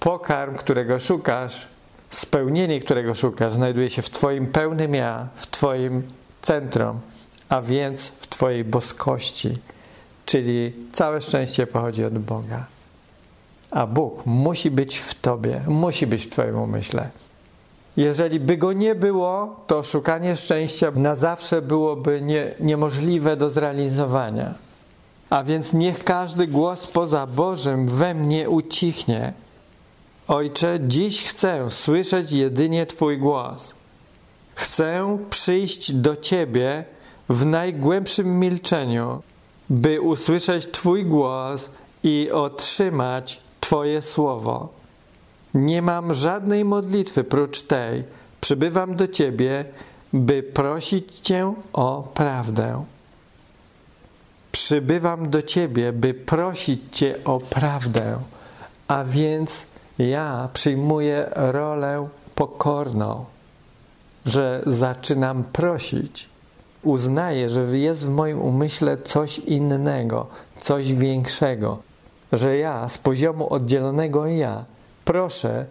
Pokarm, 0.00 0.56
którego 0.56 0.98
szukasz, 0.98 1.66
spełnienie, 2.10 2.80
którego 2.80 3.14
szukasz, 3.14 3.52
znajduje 3.52 3.90
się 3.90 4.02
w 4.02 4.10
Twoim 4.10 4.46
pełnym 4.46 4.94
ja, 4.94 5.28
w 5.34 5.46
Twoim 5.46 6.02
centrum, 6.42 7.00
a 7.48 7.62
więc 7.62 8.06
w 8.06 8.26
Twojej 8.26 8.64
boskości. 8.64 9.58
Czyli 10.26 10.72
całe 10.92 11.20
szczęście 11.20 11.66
pochodzi 11.66 12.04
od 12.04 12.18
Boga. 12.18 12.66
A 13.70 13.86
Bóg 13.86 14.26
musi 14.26 14.70
być 14.70 14.98
w 14.98 15.14
Tobie, 15.14 15.60
musi 15.66 16.06
być 16.06 16.26
w 16.26 16.30
Twoim 16.30 16.56
umyśle. 16.56 17.10
Jeżeli 17.96 18.40
by 18.40 18.56
go 18.56 18.72
nie 18.72 18.94
było, 18.94 19.60
to 19.66 19.82
szukanie 19.82 20.36
szczęścia 20.36 20.90
na 20.90 21.14
zawsze 21.14 21.62
byłoby 21.62 22.22
nie, 22.22 22.54
niemożliwe 22.60 23.36
do 23.36 23.50
zrealizowania. 23.50 24.67
A 25.30 25.44
więc 25.44 25.72
niech 25.72 26.04
każdy 26.04 26.46
głos 26.46 26.86
poza 26.86 27.26
Bożym 27.26 27.86
we 27.86 28.14
mnie 28.14 28.50
ucichnie. 28.50 29.32
Ojcze, 30.28 30.78
dziś 30.82 31.24
chcę 31.24 31.70
słyszeć 31.70 32.32
jedynie 32.32 32.86
Twój 32.86 33.18
głos. 33.18 33.74
Chcę 34.54 35.18
przyjść 35.30 35.92
do 35.92 36.16
Ciebie 36.16 36.84
w 37.28 37.46
najgłębszym 37.46 38.40
milczeniu, 38.40 39.22
by 39.70 40.00
usłyszeć 40.00 40.66
Twój 40.70 41.04
głos 41.04 41.70
i 42.02 42.30
otrzymać 42.32 43.40
Twoje 43.60 44.02
słowo. 44.02 44.68
Nie 45.54 45.82
mam 45.82 46.14
żadnej 46.14 46.64
modlitwy 46.64 47.24
prócz 47.24 47.62
tej. 47.62 48.04
Przybywam 48.40 48.96
do 48.96 49.08
Ciebie, 49.08 49.64
by 50.12 50.42
prosić 50.42 51.14
Cię 51.14 51.54
o 51.72 52.08
prawdę. 52.14 52.84
Przybywam 54.58 55.30
do 55.30 55.42
Ciebie, 55.42 55.92
by 55.92 56.14
prosić 56.14 56.80
Cię 56.96 57.14
o 57.24 57.40
prawdę, 57.40 58.18
a 58.88 59.04
więc 59.04 59.66
ja 59.98 60.48
przyjmuję 60.52 61.30
rolę 61.34 62.08
pokorną, 62.34 63.24
że 64.26 64.62
zaczynam 64.66 65.44
prosić. 65.44 66.28
uznaję, 66.82 67.48
że 67.48 67.78
jest 67.78 68.06
w 68.06 68.10
moim 68.10 68.40
umyśle 68.40 68.98
coś 68.98 69.38
innego, 69.38 70.26
coś 70.60 70.92
większego, 70.92 71.78
że 72.32 72.56
ja 72.56 72.88
z 72.88 72.98
poziomu 72.98 73.52
oddzielonego 73.52 74.26
ja 74.26 74.64
proszę 75.04 75.66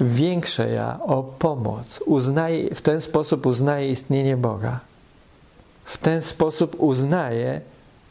większe 0.00 0.70
ja 0.70 1.00
o 1.06 1.22
pomoc. 1.22 2.00
Uznaję, 2.06 2.74
w 2.74 2.82
ten 2.82 3.00
sposób 3.00 3.46
uznaję 3.46 3.90
istnienie 3.90 4.36
Boga. 4.36 4.80
W 5.84 5.98
ten 5.98 6.22
sposób 6.22 6.76
uznaję 6.78 7.60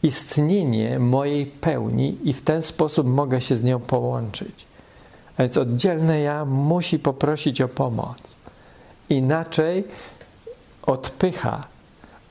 istnienie 0.06 0.98
mojej 0.98 1.46
pełni 1.46 2.18
i 2.24 2.32
w 2.32 2.42
ten 2.42 2.62
sposób 2.62 3.06
mogę 3.06 3.40
się 3.40 3.56
z 3.56 3.64
nią 3.64 3.80
połączyć. 3.80 4.66
A 5.36 5.42
więc 5.42 5.56
oddzielne 5.56 6.20
ja 6.20 6.44
musi 6.44 6.98
poprosić 6.98 7.60
o 7.60 7.68
pomoc. 7.68 8.36
Inaczej 9.10 9.84
odpycha, 10.82 11.60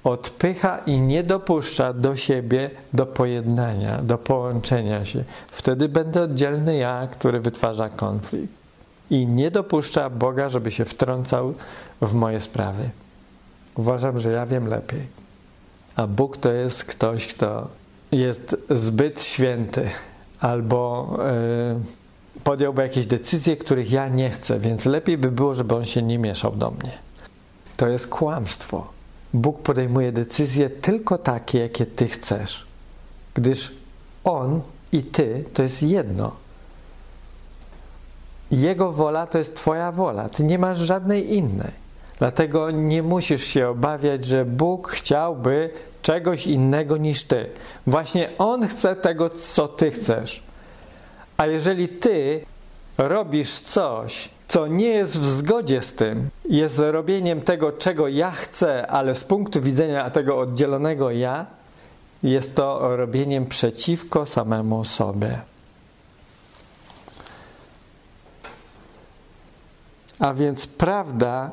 odpycha 0.03 0.77
i 0.77 0.99
nie 0.99 1.23
dopuszcza 1.23 1.93
do 1.93 2.15
siebie 2.15 2.69
do 2.93 3.05
pojednania, 3.05 4.01
do 4.01 4.17
połączenia 4.17 5.05
się. 5.05 5.23
Wtedy 5.51 5.89
będę 5.89 6.21
oddzielny 6.21 6.77
ja, 6.77 7.07
który 7.11 7.39
wytwarza 7.39 7.89
konflikt. 7.89 8.53
I 9.09 9.27
nie 9.27 9.51
dopuszcza 9.51 10.09
Boga, 10.09 10.49
żeby 10.49 10.71
się 10.71 10.85
wtrącał 10.85 11.53
w 12.01 12.13
moje 12.13 12.41
sprawy. 12.41 12.89
Uważam, 13.75 14.19
że 14.19 14.31
ja 14.31 14.45
wiem 14.45 14.67
lepiej. 14.67 15.24
A 15.95 16.07
Bóg 16.07 16.37
to 16.37 16.51
jest 16.51 16.85
ktoś, 16.85 17.27
kto 17.27 17.67
jest 18.11 18.55
zbyt 18.69 19.23
święty 19.23 19.89
albo 20.39 21.09
yy, 22.37 22.41
podjąłby 22.43 22.81
jakieś 22.81 23.07
decyzje, 23.07 23.57
których 23.57 23.91
ja 23.91 24.07
nie 24.09 24.29
chcę, 24.29 24.59
więc 24.59 24.85
lepiej 24.85 25.17
by 25.17 25.31
było, 25.31 25.55
żeby 25.55 25.75
on 25.75 25.85
się 25.85 26.01
nie 26.01 26.19
mieszał 26.19 26.55
do 26.55 26.71
mnie. 26.71 26.91
To 27.77 27.87
jest 27.87 28.07
kłamstwo. 28.07 28.87
Bóg 29.33 29.61
podejmuje 29.61 30.11
decyzje 30.11 30.69
tylko 30.69 31.17
takie, 31.17 31.59
jakie 31.59 31.85
ty 31.85 32.07
chcesz, 32.07 32.67
gdyż 33.33 33.75
on 34.23 34.61
i 34.91 35.03
ty 35.03 35.45
to 35.53 35.61
jest 35.61 35.83
jedno. 35.83 36.31
Jego 38.51 38.91
wola 38.91 39.27
to 39.27 39.37
jest 39.37 39.55
Twoja 39.55 39.91
wola. 39.91 40.29
Ty 40.29 40.43
nie 40.43 40.59
masz 40.59 40.77
żadnej 40.77 41.35
innej. 41.35 41.84
Dlatego 42.19 42.71
nie 42.71 43.03
musisz 43.03 43.43
się 43.43 43.69
obawiać, 43.69 44.25
że 44.25 44.45
Bóg 44.45 44.91
chciałby 44.91 45.69
czegoś 46.01 46.47
innego 46.47 46.97
niż 46.97 47.23
Ty. 47.23 47.49
Właśnie 47.87 48.29
On 48.37 48.67
chce 48.67 48.95
tego, 48.95 49.29
co 49.29 49.67
Ty 49.67 49.91
chcesz. 49.91 50.43
A 51.37 51.45
jeżeli 51.47 51.87
Ty 51.87 52.45
robisz 52.97 53.59
coś, 53.59 54.29
co 54.47 54.67
nie 54.67 54.87
jest 54.87 55.19
w 55.19 55.25
zgodzie 55.25 55.81
z 55.81 55.93
tym, 55.93 56.29
jest 56.49 56.79
robieniem 56.79 57.41
tego, 57.41 57.71
czego 57.71 58.07
ja 58.07 58.31
chcę, 58.31 58.87
ale 58.87 59.15
z 59.15 59.23
punktu 59.23 59.61
widzenia 59.61 60.09
tego 60.09 60.39
oddzielonego 60.39 61.11
ja, 61.11 61.45
jest 62.23 62.55
to 62.55 62.95
robieniem 62.95 63.45
przeciwko 63.45 64.25
samemu 64.25 64.85
sobie. 64.85 65.41
A 70.19 70.33
więc 70.33 70.67
prawda 70.67 71.51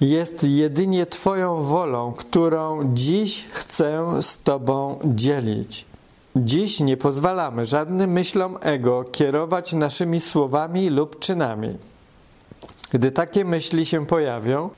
jest 0.00 0.44
jedynie 0.44 1.06
Twoją 1.06 1.62
wolą, 1.62 2.12
którą 2.12 2.94
dziś 2.94 3.46
chcę 3.50 4.22
z 4.22 4.42
Tobą 4.42 4.98
dzielić. 5.04 5.84
Dziś 6.36 6.80
nie 6.80 6.96
pozwalamy 6.96 7.64
żadnym 7.64 8.10
myślom 8.10 8.58
ego 8.60 9.04
kierować 9.04 9.72
naszymi 9.72 10.20
słowami 10.20 10.90
lub 10.90 11.18
czynami. 11.18 11.78
Gdy 12.90 13.12
takie 13.12 13.44
myśli 13.44 13.86
się 13.86 14.06
pojawią, 14.06 14.70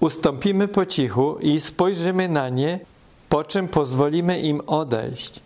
ustąpimy 0.00 0.68
po 0.68 0.86
cichu 0.86 1.36
i 1.40 1.60
spojrzymy 1.60 2.28
na 2.28 2.48
nie, 2.48 2.80
po 3.28 3.44
czym 3.44 3.68
pozwolimy 3.68 4.40
im 4.40 4.60
odejść. 4.66 5.40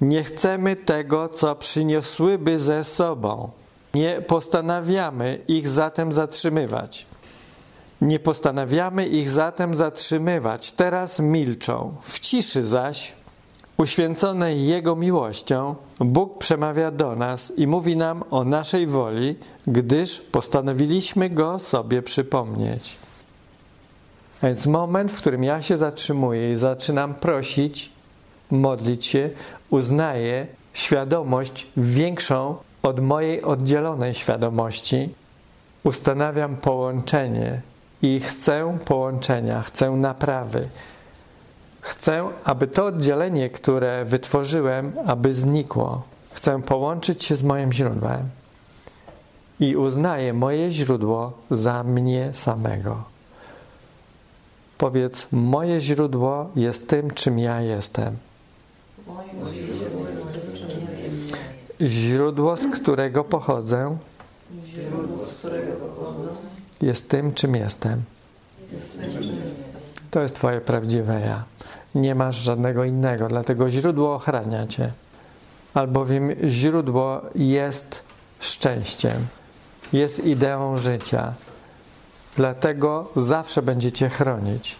Nie 0.00 0.24
chcemy 0.24 0.76
tego, 0.76 1.28
co 1.28 1.56
przyniosłyby 1.56 2.58
ze 2.58 2.84
sobą. 2.84 3.50
Nie 3.94 4.22
postanawiamy 4.22 5.38
ich 5.48 5.68
zatem 5.68 6.12
zatrzymywać. 6.12 7.06
Nie 8.04 8.18
postanawiamy 8.18 9.06
ich 9.06 9.30
zatem 9.30 9.74
zatrzymywać. 9.74 10.72
Teraz 10.72 11.20
milczą. 11.20 11.94
W 12.02 12.18
ciszy 12.18 12.64
zaś, 12.64 13.12
uświęconej 13.76 14.66
Jego 14.66 14.96
miłością, 14.96 15.74
Bóg 15.98 16.38
przemawia 16.38 16.90
do 16.90 17.16
nas 17.16 17.52
i 17.56 17.66
mówi 17.66 17.96
nam 17.96 18.24
o 18.30 18.44
naszej 18.44 18.86
woli, 18.86 19.36
gdyż 19.66 20.20
postanowiliśmy 20.20 21.30
Go 21.30 21.58
sobie 21.58 22.02
przypomnieć. 22.02 22.96
A 24.42 24.46
więc 24.46 24.66
moment, 24.66 25.12
w 25.12 25.18
którym 25.18 25.44
ja 25.44 25.62
się 25.62 25.76
zatrzymuję 25.76 26.52
i 26.52 26.56
zaczynam 26.56 27.14
prosić, 27.14 27.90
modlić 28.50 29.06
się, 29.06 29.30
uznaję 29.70 30.46
świadomość 30.72 31.66
większą 31.76 32.56
od 32.82 33.00
mojej 33.00 33.42
oddzielonej 33.42 34.14
świadomości, 34.14 35.14
ustanawiam 35.84 36.56
połączenie 36.56 37.73
i 38.04 38.20
chcę 38.20 38.78
połączenia, 38.84 39.62
chcę 39.62 39.90
naprawy. 39.90 40.68
Chcę, 41.80 42.28
aby 42.44 42.66
to 42.66 42.86
oddzielenie, 42.86 43.50
które 43.50 44.04
wytworzyłem, 44.04 44.92
aby 45.06 45.34
znikło. 45.34 46.02
Chcę 46.32 46.62
połączyć 46.62 47.24
się 47.24 47.36
z 47.36 47.42
moim 47.42 47.72
źródłem 47.72 48.28
i 49.60 49.76
uznaję 49.76 50.32
moje 50.32 50.70
źródło 50.70 51.32
za 51.50 51.82
mnie 51.84 52.30
samego. 52.32 53.04
Powiedz, 54.78 55.28
moje 55.32 55.80
źródło 55.80 56.50
jest 56.56 56.88
tym, 56.88 57.10
czym 57.10 57.38
ja 57.38 57.60
jestem. 57.60 58.16
Źródło, 61.80 62.56
z 62.56 62.66
którego 62.66 63.24
pochodzę, 63.24 63.96
jest 66.82 67.10
tym, 67.10 67.34
czym 67.34 67.56
jestem. 67.56 68.02
To 70.10 70.20
jest 70.20 70.34
Twoje 70.34 70.60
prawdziwe 70.60 71.20
ja. 71.20 71.44
Nie 71.94 72.14
masz 72.14 72.36
żadnego 72.36 72.84
innego, 72.84 73.28
dlatego 73.28 73.70
źródło 73.70 74.14
ochrania 74.14 74.66
Cię. 74.66 74.92
Albowiem 75.74 76.30
źródło 76.44 77.22
jest 77.34 78.02
szczęściem, 78.40 79.26
jest 79.92 80.24
ideą 80.24 80.76
życia. 80.76 81.32
Dlatego 82.36 83.10
zawsze 83.16 83.62
będzie 83.62 83.92
Cię 83.92 84.08
chronić. 84.08 84.76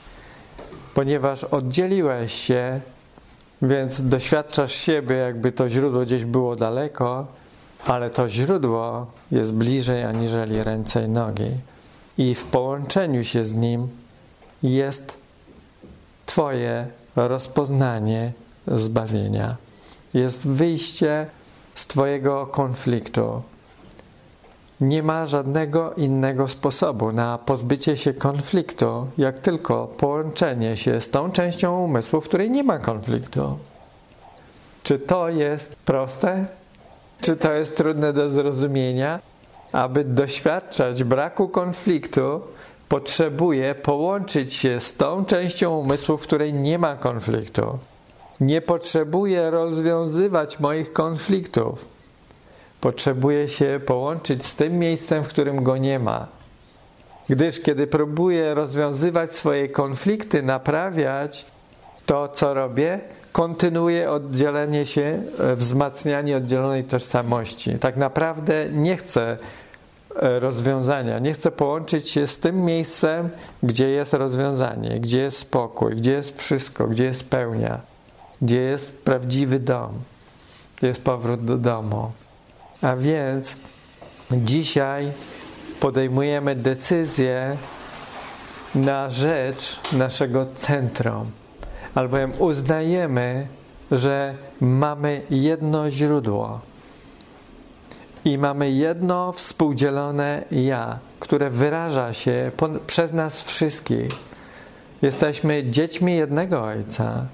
Ponieważ 0.95 1.45
oddzieliłeś 1.45 2.33
się, 2.33 2.81
więc 3.63 4.09
doświadczasz 4.09 4.73
siebie, 4.73 5.17
jakby 5.17 5.53
to 5.53 5.69
źródło 5.69 6.01
gdzieś 6.01 6.25
było 6.25 6.57
daleko, 6.57 7.27
ale 7.87 8.11
to 8.11 8.29
źródło 8.29 9.07
jest 9.31 9.55
bliżej 9.55 10.05
aniżeli 10.05 10.63
ręce 10.63 11.05
i 11.05 11.09
nogi. 11.09 11.51
I 12.19 12.35
w 12.35 12.45
połączeniu 12.45 13.25
się 13.25 13.45
z 13.45 13.55
nim 13.55 13.89
jest 14.63 15.19
Twoje 16.27 16.87
rozpoznanie 17.17 18.33
zbawienia. 18.67 19.57
Jest 20.15 20.49
wyjście 20.49 21.27
z 21.75 21.87
Twojego 21.87 22.47
konfliktu. 22.47 23.43
Nie 24.81 25.03
ma 25.03 25.27
żadnego 25.27 25.95
innego 25.95 26.49
sposobu 26.49 27.13
na 27.13 27.39
pozbycie 27.39 27.97
się 27.97 28.15
konfliktu, 28.15 29.07
jak 29.19 29.39
tylko 29.39 29.87
połączenie 29.87 30.77
się 30.77 31.01
z 31.01 31.11
tą 31.11 31.33
częścią 31.33 31.85
umysłu, 31.85 32.21
w 32.21 32.29
której 32.29 32.51
nie 32.51 32.65
ma 32.65 32.79
konfliktu. 32.79 33.59
Czy 34.83 34.99
to 34.99 35.29
jest 35.29 35.77
proste? 35.77 36.47
Czy 37.21 37.37
to 37.37 37.53
jest 37.53 37.77
trudne 37.77 38.13
do 38.13 38.29
zrozumienia? 38.29 39.21
Aby 39.75 40.05
doświadczać 40.05 41.05
braku 41.05 41.49
konfliktu, 41.49 42.41
potrzebuje 42.89 43.75
połączyć 43.75 44.55
się 44.55 44.81
z 44.81 44.97
tą 44.97 45.25
częścią 45.25 45.79
umysłu, 45.79 46.17
w 46.17 46.23
której 46.23 46.55
nie 46.55 46.79
ma 46.79 46.97
konfliktu. 46.97 47.79
Nie 48.41 48.61
potrzebuję 48.61 49.51
rozwiązywać 49.51 50.61
moich 50.61 50.93
konfliktów. 50.93 51.85
Potrzebuję 52.81 53.49
się 53.49 53.81
połączyć 53.87 54.47
z 54.47 54.55
tym 54.57 54.79
miejscem, 54.79 55.25
w 55.25 55.29
którym 55.29 55.63
go 55.65 55.77
nie 55.77 55.99
ma. 55.99 56.27
Gdyż 57.29 57.61
kiedy 57.61 57.87
próbuję 57.87 58.55
rozwiązywać 58.55 59.35
swoje 59.35 59.69
konflikty, 59.69 60.43
naprawiać 60.43 61.47
to, 62.07 62.29
co 62.29 62.55
robię, 62.55 63.01
kontynuuje 63.33 64.11
oddzielenie 64.11 64.87
się, 64.87 65.23
e, 65.41 65.57
wzmacnianie 65.57 66.37
oddzielonej 66.37 66.85
tożsamości. 66.85 67.79
Tak 67.79 67.97
naprawdę 67.97 68.67
nie 68.73 68.97
chcę 68.97 69.39
rozwiązania, 70.15 71.19
nie 71.19 71.33
chcę 71.33 71.51
połączyć 71.51 72.09
się 72.09 72.27
z 72.27 72.39
tym 72.39 72.65
miejscem, 72.65 73.29
gdzie 73.63 73.89
jest 73.89 74.15
rozwiązanie, 74.15 75.01
gdzie 75.01 75.19
jest 75.19 75.39
spokój, 75.39 75.97
gdzie 75.97 76.13
jest 76.13 76.43
wszystko, 76.43 76.87
gdzie 76.87 77.05
jest 77.05 77.31
pełnia, 77.31 77.81
gdzie 78.43 78.61
jest 78.61 79.05
prawdziwy 79.05 79.59
dom, 79.59 79.93
gdzie 80.77 80.87
jest 80.87 81.05
powrót 81.05 81.45
do 81.45 81.59
domu. 81.59 82.13
A 82.83 82.97
więc 82.97 83.57
dzisiaj 84.33 85.13
podejmujemy 85.81 86.57
decyzję 86.57 87.57
na 88.75 89.11
rzecz 89.11 89.81
naszego 89.93 90.47
centrum, 90.55 91.31
albowiem 91.95 92.33
uznajemy, 92.39 93.47
że 93.91 94.35
mamy 94.61 95.23
jedno 95.31 95.91
źródło 95.91 96.61
i 98.25 98.39
mamy 98.39 98.71
jedno 98.71 99.33
współdzielone 99.33 100.45
ja, 100.51 100.99
które 101.21 101.51
wyraża 101.51 102.13
się 102.13 102.51
przez 102.87 103.13
nas 103.13 103.43
wszystkich. 103.43 104.11
Jesteśmy 105.03 105.65
dziećmi 105.71 106.17
jednego 106.17 106.65
Ojca. 106.65 107.27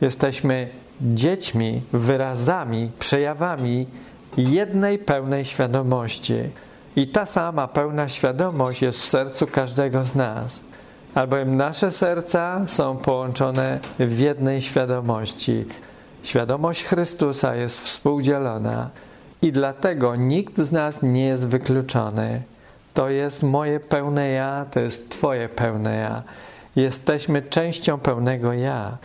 Jesteśmy 0.00 0.68
dziećmi, 1.00 1.82
wyrazami, 1.92 2.90
przejawami 2.98 3.86
jednej 4.36 4.98
pełnej 4.98 5.44
świadomości. 5.44 6.34
I 6.96 7.08
ta 7.08 7.26
sama 7.26 7.68
pełna 7.68 8.08
świadomość 8.08 8.82
jest 8.82 9.02
w 9.02 9.08
sercu 9.08 9.46
każdego 9.46 10.04
z 10.04 10.14
nas. 10.14 10.60
Albowiem 11.14 11.56
nasze 11.56 11.90
serca 11.90 12.60
są 12.66 12.96
połączone 12.96 13.80
w 13.98 14.18
jednej 14.18 14.62
świadomości. 14.62 15.64
Świadomość 16.22 16.84
Chrystusa 16.84 17.54
jest 17.54 17.80
współdzielona 17.80 18.90
i 19.42 19.52
dlatego 19.52 20.16
nikt 20.16 20.58
z 20.58 20.72
nas 20.72 21.02
nie 21.02 21.24
jest 21.24 21.48
wykluczony. 21.48 22.42
To 22.94 23.08
jest 23.08 23.42
moje 23.42 23.80
pełne 23.80 24.28
ja, 24.28 24.66
to 24.70 24.80
jest 24.80 25.10
Twoje 25.10 25.48
pełne 25.48 25.96
ja. 25.96 26.22
Jesteśmy 26.76 27.42
częścią 27.42 27.98
pełnego 27.98 28.52
ja 28.52 28.98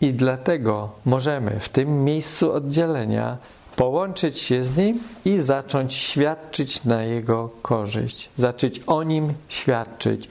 i 0.00 0.14
dlatego 0.14 0.90
możemy 1.04 1.60
w 1.60 1.68
tym 1.68 2.04
miejscu 2.04 2.52
oddzielenia 2.52 3.36
połączyć 3.76 4.38
się 4.38 4.64
z 4.64 4.76
Nim 4.76 5.00
i 5.24 5.40
zacząć 5.40 5.94
świadczyć 5.94 6.84
na 6.84 7.02
Jego 7.02 7.50
korzyść, 7.62 8.30
zacząć 8.36 8.80
o 8.86 9.02
Nim 9.02 9.34
świadczyć. 9.48 10.28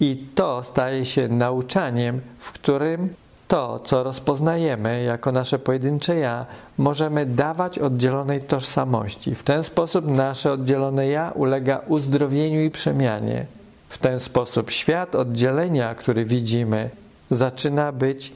I 0.00 0.26
to 0.34 0.62
staje 0.62 1.04
się 1.04 1.28
nauczaniem, 1.28 2.20
w 2.38 2.52
którym 2.52 3.14
to, 3.48 3.78
co 3.78 4.02
rozpoznajemy 4.02 5.02
jako 5.02 5.32
nasze 5.32 5.58
pojedyncze 5.58 6.16
ja, 6.16 6.46
możemy 6.78 7.26
dawać 7.26 7.78
oddzielonej 7.78 8.40
tożsamości. 8.40 9.34
W 9.34 9.42
ten 9.42 9.62
sposób 9.62 10.08
nasze 10.08 10.52
oddzielone 10.52 11.08
ja 11.08 11.32
ulega 11.34 11.80
uzdrowieniu 11.86 12.62
i 12.62 12.70
przemianie. 12.70 13.46
W 13.88 13.98
ten 13.98 14.20
sposób 14.20 14.70
świat 14.70 15.14
oddzielenia, 15.14 15.94
który 15.94 16.24
widzimy, 16.24 16.90
zaczyna 17.30 17.92
być 17.92 18.32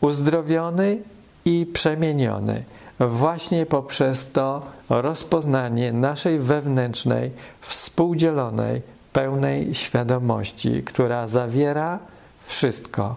uzdrowiony 0.00 0.98
i 1.44 1.66
przemieniony 1.72 2.64
właśnie 3.08 3.66
poprzez 3.66 4.32
to 4.32 4.62
rozpoznanie 4.88 5.92
naszej 5.92 6.38
wewnętrznej, 6.38 7.30
współdzielonej, 7.60 8.82
pełnej 9.12 9.74
świadomości, 9.74 10.82
która 10.82 11.28
zawiera 11.28 11.98
wszystko, 12.42 13.16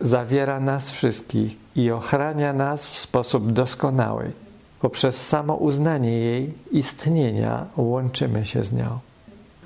zawiera 0.00 0.60
nas 0.60 0.90
wszystkich 0.90 1.56
i 1.76 1.90
ochrania 1.90 2.52
nas 2.52 2.88
w 2.88 2.98
sposób 2.98 3.52
doskonały. 3.52 4.32
Poprzez 4.80 5.26
samo 5.26 5.54
uznanie 5.54 6.18
jej 6.18 6.54
istnienia 6.72 7.66
łączymy 7.76 8.46
się 8.46 8.64
z 8.64 8.72
nią. 8.72 8.98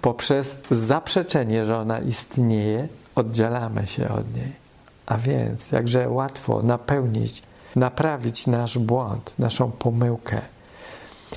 Poprzez 0.02 0.62
zaprzeczenie, 0.70 1.64
że 1.64 1.78
ona 1.78 1.98
istnieje, 1.98 2.88
oddzielamy 3.14 3.86
się 3.86 4.08
od 4.08 4.34
niej. 4.34 4.52
A 5.06 5.18
więc 5.18 5.72
jakże 5.72 6.08
łatwo 6.08 6.62
napełnić, 6.62 7.42
naprawić 7.76 8.46
nasz 8.46 8.78
błąd, 8.78 9.34
naszą 9.38 9.70
pomyłkę. 9.70 10.40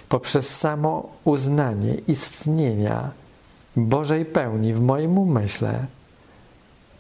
Poprzez 0.09 0.57
samo 0.57 1.09
uznanie 1.23 1.93
istnienia 2.07 3.11
Bożej 3.75 4.25
pełni 4.25 4.73
w 4.73 4.81
moim 4.81 5.17
umyśle 5.17 5.85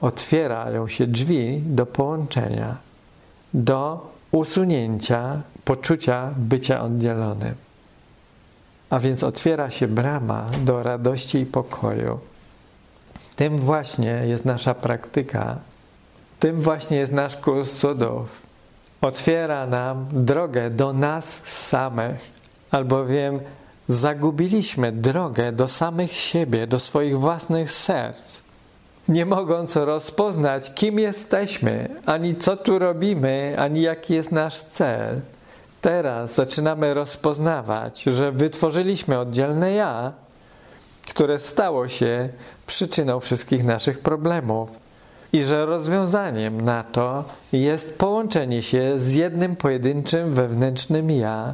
otwierają 0.01 0.87
się 0.87 1.07
drzwi 1.07 1.61
do 1.65 1.85
połączenia, 1.85 2.77
do 3.53 4.11
usunięcia 4.31 5.41
poczucia 5.65 6.29
bycia 6.37 6.81
oddzielonym. 6.81 7.55
A 8.89 8.99
więc 8.99 9.23
otwiera 9.23 9.69
się 9.69 9.87
brama 9.87 10.45
do 10.65 10.83
radości 10.83 11.39
i 11.39 11.45
pokoju. 11.45 12.19
Tym 13.35 13.57
właśnie 13.57 14.23
jest 14.25 14.45
nasza 14.45 14.73
praktyka, 14.73 15.57
tym 16.39 16.55
właśnie 16.55 16.97
jest 16.97 17.13
nasz 17.13 17.37
kurs 17.37 17.79
cudów. 17.79 18.41
Otwiera 19.01 19.67
nam 19.67 20.05
drogę 20.11 20.69
do 20.69 20.93
nas 20.93 21.41
samych, 21.45 22.31
albowiem 22.71 23.39
zagubiliśmy 23.87 24.91
drogę 24.91 25.51
do 25.51 25.67
samych 25.67 26.11
siebie, 26.11 26.67
do 26.67 26.79
swoich 26.79 27.19
własnych 27.19 27.71
serc, 27.71 28.41
nie 29.11 29.25
mogąc 29.25 29.75
rozpoznać, 29.75 30.73
kim 30.73 30.99
jesteśmy, 30.99 31.89
ani 32.05 32.35
co 32.35 32.57
tu 32.57 32.79
robimy, 32.79 33.55
ani 33.57 33.81
jaki 33.81 34.13
jest 34.13 34.31
nasz 34.31 34.61
cel. 34.61 35.21
Teraz 35.81 36.35
zaczynamy 36.35 36.93
rozpoznawać, 36.93 38.03
że 38.03 38.31
wytworzyliśmy 38.31 39.19
oddzielne 39.19 39.73
ja, 39.73 40.13
które 41.09 41.39
stało 41.39 41.87
się 41.87 42.29
przyczyną 42.67 43.19
wszystkich 43.19 43.63
naszych 43.63 43.99
problemów. 43.99 44.79
I 45.33 45.43
że 45.43 45.65
rozwiązaniem 45.65 46.61
na 46.61 46.83
to 46.83 47.23
jest 47.51 47.97
połączenie 47.99 48.61
się 48.61 48.93
z 48.95 49.13
jednym 49.13 49.55
pojedynczym 49.55 50.33
wewnętrznym 50.33 51.11
ja, 51.11 51.53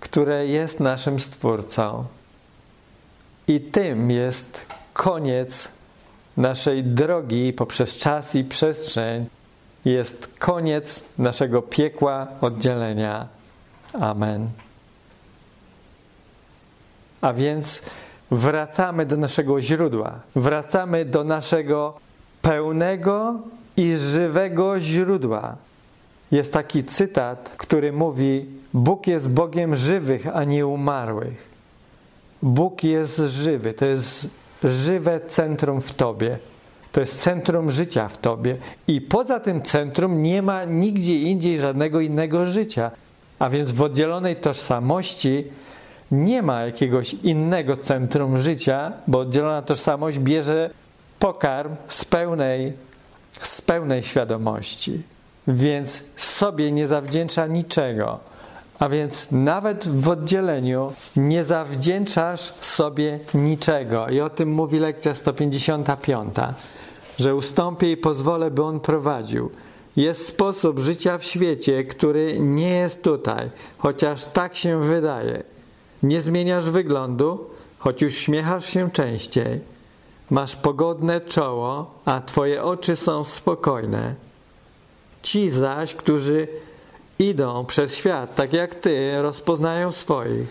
które 0.00 0.46
jest 0.46 0.80
naszym 0.80 1.20
Stwórcą. 1.20 2.04
I 3.48 3.60
tym 3.60 4.10
jest 4.10 4.66
koniec 4.92 5.68
naszej 6.36 6.84
drogi 6.84 7.52
poprzez 7.52 7.98
czas 7.98 8.34
i 8.34 8.44
przestrzeń. 8.44 9.26
Jest 9.84 10.34
koniec 10.38 11.04
naszego 11.18 11.62
piekła 11.62 12.26
oddzielenia. 12.40 13.28
Amen. 14.00 14.48
A 17.20 17.32
więc 17.32 17.82
wracamy 18.30 19.06
do 19.06 19.16
naszego 19.16 19.60
źródła, 19.60 20.20
wracamy 20.36 21.04
do 21.04 21.24
naszego 21.24 21.98
pełnego 22.42 23.40
i 23.76 23.96
żywego 23.96 24.80
źródła. 24.80 25.56
Jest 26.30 26.52
taki 26.52 26.84
cytat, 26.84 27.54
który 27.56 27.92
mówi: 27.92 28.46
Bóg 28.74 29.06
jest 29.06 29.30
Bogiem 29.30 29.76
żywych, 29.76 30.26
a 30.36 30.44
nie 30.44 30.66
umarłych. 30.66 31.52
Bóg 32.42 32.84
jest 32.84 33.18
żywy, 33.18 33.74
to 33.74 33.86
jest 33.86 34.30
żywe 34.64 35.20
centrum 35.20 35.80
w 35.80 35.92
Tobie. 35.92 36.38
To 36.92 37.00
jest 37.00 37.20
centrum 37.20 37.70
życia 37.70 38.08
w 38.08 38.16
Tobie. 38.16 38.56
I 38.88 39.00
poza 39.00 39.40
tym 39.40 39.62
centrum 39.62 40.22
nie 40.22 40.42
ma 40.42 40.64
nigdzie 40.64 41.18
indziej 41.18 41.60
żadnego 41.60 42.00
innego 42.00 42.46
życia. 42.46 42.90
A 43.38 43.50
więc 43.50 43.72
w 43.72 43.82
oddzielonej 43.82 44.36
tożsamości 44.36 45.44
nie 46.10 46.42
ma 46.42 46.62
jakiegoś 46.62 47.14
innego 47.14 47.76
centrum 47.76 48.38
życia, 48.38 48.92
bo 49.06 49.18
oddzielona 49.18 49.62
tożsamość 49.62 50.18
bierze 50.18 50.70
pokarm 51.18 51.76
z 51.88 52.04
pełnej, 52.04 52.72
z 53.42 53.60
pełnej 53.60 54.02
świadomości. 54.02 55.02
Więc 55.48 56.04
sobie 56.16 56.72
nie 56.72 56.86
zawdzięcza 56.86 57.46
niczego. 57.46 58.20
A 58.82 58.88
więc 58.88 59.26
nawet 59.30 59.88
w 59.88 60.08
oddzieleniu 60.08 60.92
nie 61.16 61.44
zawdzięczasz 61.44 62.54
sobie 62.60 63.20
niczego. 63.34 64.08
I 64.08 64.20
o 64.20 64.30
tym 64.30 64.52
mówi 64.52 64.78
lekcja 64.78 65.14
155, 65.14 66.34
że 67.18 67.34
ustąpię 67.34 67.92
i 67.92 67.96
pozwolę, 67.96 68.50
by 68.50 68.62
on 68.62 68.80
prowadził. 68.80 69.50
Jest 69.96 70.26
sposób 70.26 70.78
życia 70.78 71.18
w 71.18 71.24
świecie, 71.24 71.84
który 71.84 72.40
nie 72.40 72.68
jest 72.68 73.02
tutaj, 73.02 73.50
chociaż 73.78 74.24
tak 74.24 74.54
się 74.54 74.82
wydaje. 74.82 75.42
Nie 76.02 76.20
zmieniasz 76.20 76.70
wyglądu, 76.70 77.50
choć 77.78 78.02
uśmiechasz 78.02 78.66
się 78.66 78.90
częściej. 78.90 79.60
Masz 80.30 80.56
pogodne 80.56 81.20
czoło, 81.20 81.94
a 82.04 82.20
twoje 82.20 82.62
oczy 82.62 82.96
są 82.96 83.24
spokojne. 83.24 84.14
Ci 85.22 85.50
zaś, 85.50 85.94
którzy 85.94 86.48
idą 87.22 87.64
przez 87.66 87.94
świat, 87.96 88.34
tak 88.34 88.52
jak 88.52 88.74
ty, 88.74 89.22
rozpoznają 89.22 89.92
swoich. 89.92 90.48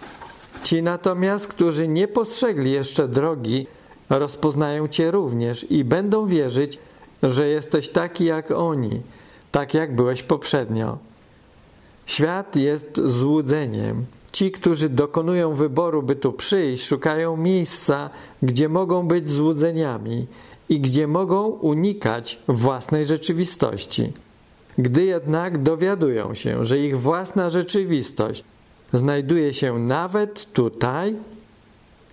Ci 0.63 0.84
natomiast, 0.84 1.47
którzy 1.47 1.88
nie 1.88 2.07
postrzegli 2.07 2.72
jeszcze 2.72 3.07
drogi, 3.07 3.67
rozpoznają 4.09 4.88
cię 4.88 5.11
również 5.11 5.72
i 5.72 5.84
będą 5.84 6.26
wierzyć, 6.28 6.80
że 7.24 7.47
jesteś 7.47 7.89
taki 7.89 8.26
jak 8.26 8.51
oni, 8.51 9.01
tak 9.51 9.74
jak 9.74 9.95
byłeś 9.95 10.24
poprzednio. 10.24 10.97
Świat 12.05 12.55
jest 12.55 13.01
złudzeniem. 13.05 14.05
Ci, 14.32 14.51
którzy 14.51 14.89
dokonują 14.89 15.53
wyboru, 15.53 16.03
by 16.03 16.15
tu 16.15 16.34
przyjść, 16.34 16.86
szukają 16.86 17.38
miejsca, 17.38 18.09
gdzie 18.43 18.69
mogą 18.69 19.07
być 19.07 19.30
złudzeniami 19.30 20.28
i 20.69 20.80
gdzie 20.80 21.07
mogą 21.07 21.47
unikać 21.47 22.39
własnej 22.47 23.05
rzeczywistości. 23.05 24.13
Gdy 24.78 25.05
jednak 25.05 25.63
dowiadują 25.63 26.36
się, 26.36 26.65
że 26.65 26.80
ich 26.80 27.01
własna 27.01 27.49
rzeczywistość 27.49 28.43
znajduje 28.93 29.53
się 29.53 29.80
nawet 29.80 30.53
tutaj, 30.53 31.15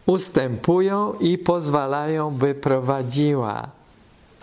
ustępują 0.06 1.12
i 1.12 1.38
pozwalają, 1.38 2.30
by 2.30 2.54
prowadziła. 2.54 3.68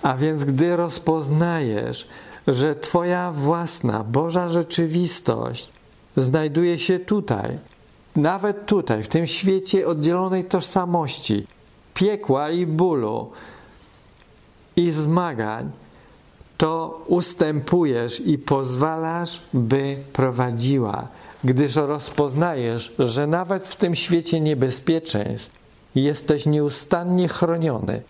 A 0.01 0.17
więc 0.17 0.43
gdy 0.43 0.75
rozpoznajesz, 0.75 2.07
że 2.47 2.75
Twoja 2.75 3.31
własna 3.31 4.03
Boża 4.03 4.49
rzeczywistość 4.49 5.69
znajduje 6.17 6.79
się 6.79 6.99
tutaj, 6.99 7.57
nawet 8.15 8.65
tutaj, 8.65 9.03
w 9.03 9.07
tym 9.07 9.27
świecie 9.27 9.87
oddzielonej 9.87 10.43
tożsamości, 10.43 11.47
piekła 11.93 12.49
i 12.49 12.65
bólu 12.65 13.31
i 14.75 14.91
zmagań, 14.91 15.71
to 16.57 17.01
ustępujesz 17.07 18.19
i 18.19 18.37
pozwalasz, 18.37 19.41
by 19.53 19.97
prowadziła, 20.13 21.07
gdyż 21.43 21.75
rozpoznajesz, 21.75 22.93
że 22.99 23.27
nawet 23.27 23.67
w 23.67 23.75
tym 23.75 23.95
świecie 23.95 24.39
niebezpieczeństw 24.39 25.49
jesteś 25.95 26.45
nieustannie 26.45 27.27
chroniony, 27.27 28.01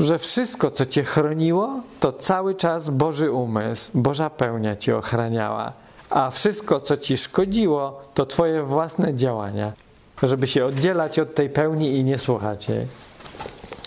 że 0.00 0.18
wszystko, 0.18 0.70
co 0.70 0.86
cię 0.86 1.04
chroniło, 1.04 1.80
to 2.00 2.12
cały 2.12 2.54
czas 2.54 2.90
Boży 2.90 3.32
umysł, 3.32 3.90
Boża 3.94 4.30
pełnia 4.30 4.76
cię 4.76 4.96
ochraniała, 4.96 5.72
a 6.10 6.30
wszystko, 6.30 6.80
co 6.80 6.96
ci 6.96 7.16
szkodziło, 7.16 8.02
to 8.14 8.26
twoje 8.26 8.62
własne 8.62 9.14
działania, 9.14 9.72
żeby 10.22 10.46
się 10.46 10.64
oddzielać 10.64 11.18
od 11.18 11.34
tej 11.34 11.50
pełni 11.50 11.96
i 11.96 12.04
nie 12.04 12.18
słuchać 12.18 12.68
jej. 12.68 12.86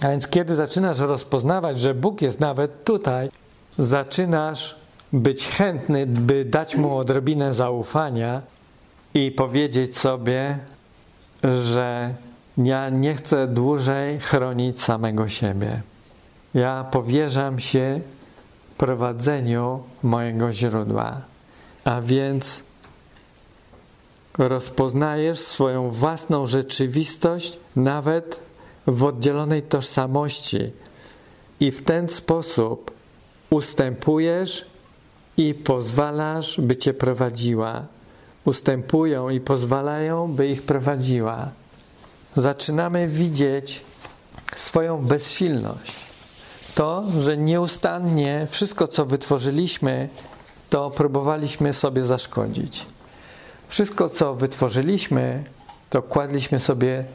A 0.01 0.09
więc 0.09 0.27
kiedy 0.27 0.55
zaczynasz 0.55 0.99
rozpoznawać, 0.99 1.79
że 1.79 1.93
Bóg 1.93 2.21
jest 2.21 2.39
nawet 2.39 2.83
tutaj, 2.83 3.29
zaczynasz 3.77 4.75
być 5.13 5.47
chętny, 5.47 6.05
by 6.05 6.45
dać 6.45 6.75
Mu 6.75 6.97
odrobinę 6.97 7.53
zaufania 7.53 8.41
i 9.13 9.31
powiedzieć 9.31 9.97
sobie, 9.97 10.59
że 11.43 12.13
ja 12.57 12.89
nie 12.89 13.15
chcę 13.15 13.47
dłużej 13.47 14.19
chronić 14.19 14.81
samego 14.81 15.29
siebie. 15.29 15.81
Ja 16.53 16.83
powierzam 16.91 17.59
się 17.59 18.01
prowadzeniu 18.77 19.83
mojego 20.03 20.53
źródła. 20.53 21.21
A 21.83 22.01
więc 22.01 22.63
rozpoznajesz 24.37 25.39
swoją 25.39 25.89
własną 25.89 26.45
rzeczywistość 26.45 27.57
nawet 27.75 28.39
w 28.87 29.03
oddzielonej 29.03 29.61
tożsamości 29.61 30.71
i 31.59 31.71
w 31.71 31.83
ten 31.83 32.09
sposób 32.09 32.92
ustępujesz 33.53 34.65
i 35.37 35.53
pozwalasz, 35.53 36.61
by 36.61 36.75
cię 36.75 36.93
prowadziła. 36.93 37.85
Ustępują 38.45 39.29
i 39.29 39.39
pozwalają, 39.39 40.27
by 40.27 40.47
ich 40.47 40.61
prowadziła. 40.61 41.49
Zaczynamy 42.35 43.07
widzieć 43.07 43.81
swoją 44.55 45.05
bezsilność. 45.05 45.95
To, 46.75 47.03
że 47.19 47.37
nieustannie 47.37 48.47
wszystko, 48.49 48.87
co 48.87 49.05
wytworzyliśmy, 49.05 50.09
to 50.69 50.91
próbowaliśmy 50.91 51.73
sobie 51.73 52.01
zaszkodzić. 52.07 52.85
Wszystko, 53.67 54.09
co 54.09 54.35
wytworzyliśmy, 54.35 55.43
to 55.89 56.01
kładliśmy 56.01 56.59
sobie 56.59 57.05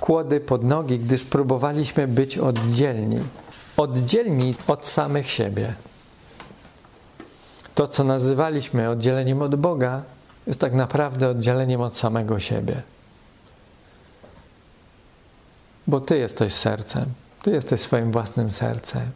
kłody 0.00 0.40
pod 0.40 0.64
nogi, 0.64 0.98
gdyż 0.98 1.24
próbowaliśmy 1.24 2.08
być 2.08 2.38
oddzielni. 2.38 3.20
Oddzielni 3.78 4.54
od 4.66 4.86
samych 4.86 5.30
siebie. 5.30 5.74
To, 7.74 7.88
co 7.88 8.04
nazywaliśmy 8.04 8.90
oddzieleniem 8.90 9.42
od 9.42 9.56
Boga, 9.56 10.02
jest 10.46 10.60
tak 10.60 10.74
naprawdę 10.74 11.28
oddzieleniem 11.28 11.80
od 11.80 11.96
samego 11.96 12.40
siebie. 12.40 12.82
Bo 15.86 16.00
Ty 16.00 16.18
jesteś 16.18 16.52
sercem. 16.52 17.04
Ty 17.42 17.50
jesteś 17.50 17.80
swoim 17.80 18.12
własnym 18.12 18.50
sercem. 18.50 19.10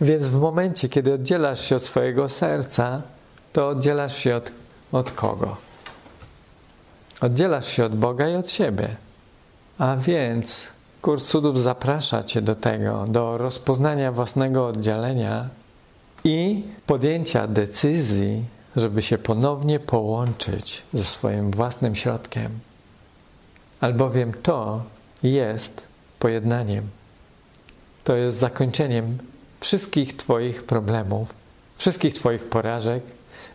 Więc 0.00 0.26
w 0.26 0.40
momencie, 0.40 0.88
kiedy 0.88 1.14
oddzielasz 1.14 1.60
się 1.60 1.76
od 1.76 1.82
swojego 1.82 2.28
serca, 2.28 3.02
to 3.52 3.68
oddzielasz 3.68 4.16
się 4.18 4.36
od, 4.36 4.52
od 4.92 5.10
kogo? 5.10 5.56
Oddzielasz 7.20 7.68
się 7.68 7.84
od 7.84 7.96
Boga 7.96 8.28
i 8.28 8.34
od 8.34 8.50
siebie. 8.50 8.96
A 9.78 9.96
więc 9.96 10.75
kurs 11.06 11.24
cudów 11.24 11.60
zaprasza 11.60 12.24
Cię 12.24 12.42
do 12.42 12.54
tego, 12.54 13.04
do 13.08 13.38
rozpoznania 13.38 14.12
własnego 14.12 14.66
oddzielenia 14.66 15.48
i 16.24 16.62
podjęcia 16.86 17.46
decyzji, 17.46 18.44
żeby 18.76 19.02
się 19.02 19.18
ponownie 19.18 19.80
połączyć 19.80 20.82
ze 20.92 21.04
swoim 21.04 21.50
własnym 21.50 21.94
środkiem. 21.94 22.50
Albowiem 23.80 24.32
to 24.42 24.82
jest 25.22 25.82
pojednaniem. 26.18 26.84
To 28.04 28.16
jest 28.16 28.38
zakończeniem 28.38 29.18
wszystkich 29.60 30.16
Twoich 30.16 30.64
problemów, 30.64 31.28
wszystkich 31.78 32.14
Twoich 32.14 32.44
porażek 32.44 33.02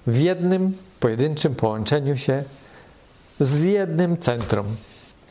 w 0.07 0.17
jednym 0.17 0.77
pojedynczym 0.99 1.55
połączeniu 1.55 2.17
się 2.17 2.43
z 3.39 3.63
jednym 3.63 4.17
centrum, 4.17 4.65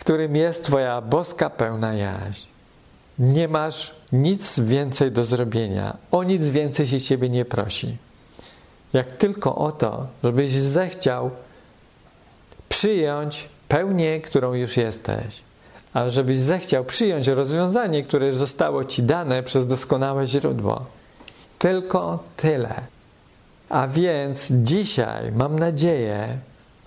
którym 0.01 0.36
jest 0.36 0.64
Twoja 0.64 1.01
boska 1.01 1.51
pełna 1.51 1.94
jaźń. 1.94 2.47
Nie 3.18 3.48
masz 3.48 3.94
nic 4.12 4.60
więcej 4.60 5.10
do 5.10 5.24
zrobienia, 5.24 5.97
o 6.10 6.22
nic 6.22 6.48
więcej 6.48 6.89
się 6.89 7.01
Ciebie 7.01 7.28
nie 7.28 7.44
prosi. 7.44 7.97
Jak 8.93 9.16
tylko 9.16 9.55
o 9.55 9.72
to, 9.72 10.06
żebyś 10.24 10.52
zechciał 10.52 11.31
przyjąć 12.68 13.48
pełnię, 13.68 14.20
którą 14.20 14.55
już 14.55 14.77
jesteś, 14.77 15.43
a 15.94 16.09
żebyś 16.09 16.36
zechciał 16.36 16.85
przyjąć 16.85 17.28
rozwiązanie, 17.28 18.02
które 18.02 18.32
zostało 18.35 18.85
Ci 18.85 19.02
dane 19.02 19.43
przez 19.43 19.66
doskonałe 19.66 20.27
źródło. 20.27 20.86
Tylko 21.59 22.24
tyle. 22.36 22.74
A 23.68 23.89
więc 23.89 24.48
dzisiaj, 24.51 25.32
mam 25.32 25.59
nadzieję, 25.59 26.39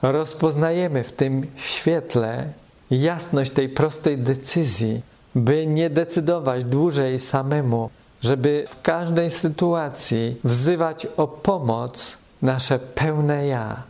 rozpoznajemy 0.01 1.03
w 1.03 1.11
tym 1.11 1.47
świetle 1.55 2.53
jasność 3.01 3.51
tej 3.51 3.69
prostej 3.69 4.17
decyzji, 4.17 5.01
by 5.35 5.67
nie 5.67 5.89
decydować 5.89 6.63
dłużej 6.65 7.19
samemu, 7.19 7.89
żeby 8.21 8.65
w 8.67 8.81
każdej 8.81 9.31
sytuacji 9.31 10.37
wzywać 10.43 11.07
o 11.17 11.27
pomoc 11.27 12.17
nasze 12.41 12.79
pełne 12.79 13.47
ja, 13.47 13.83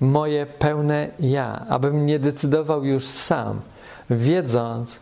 moje 0.00 0.46
pełne 0.46 1.08
ja, 1.20 1.66
abym 1.68 2.06
nie 2.06 2.18
decydował 2.18 2.84
już 2.84 3.04
sam, 3.04 3.60
wiedząc, 4.10 5.00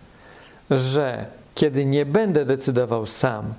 że 0.70 1.27
kiedy 1.55 1.85
nie 1.85 2.07
będę 2.07 2.45
decydował 2.45 3.07
sam, 3.07 3.55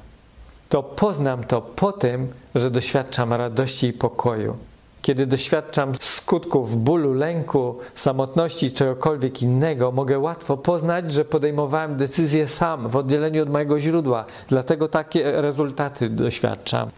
to 0.69 0.83
poznam 0.83 1.43
to 1.43 1.61
po 1.61 1.91
tym, 1.91 2.27
że 2.55 2.71
doświadczam 2.71 3.33
radości 3.33 3.87
i 3.87 3.93
pokoju. 3.93 4.57
Kiedy 5.01 5.25
doświadczam 5.25 5.91
skutków 5.99 6.77
bólu, 6.83 7.13
lęku, 7.13 7.77
samotności, 7.95 8.71
czegokolwiek 8.71 9.41
innego, 9.41 9.91
mogę 9.91 10.19
łatwo 10.19 10.57
poznać, 10.57 11.11
że 11.11 11.25
podejmowałem 11.25 11.97
decyzję 11.97 12.47
sam, 12.47 12.87
w 12.89 12.95
oddzieleniu 12.95 13.43
od 13.43 13.49
mojego 13.49 13.79
źródła. 13.79 14.25
Dlatego 14.49 14.87
takie 14.87 15.41
rezultaty 15.41 16.09
doświadczam. 16.09 16.89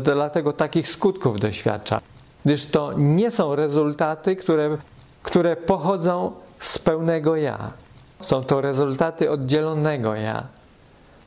Dlatego 0.00 0.52
takich 0.52 0.88
skutków 0.88 1.40
doświadczam. 1.40 2.00
Gdyż 2.44 2.66
to 2.66 2.92
nie 2.96 3.30
są 3.30 3.56
rezultaty, 3.56 4.36
które, 4.36 4.78
które 5.22 5.56
pochodzą 5.56 6.32
z 6.58 6.78
pełnego 6.78 7.36
ja. 7.36 7.72
Są 8.20 8.44
to 8.44 8.60
rezultaty 8.60 9.30
oddzielonego 9.30 10.14
ja. 10.14 10.46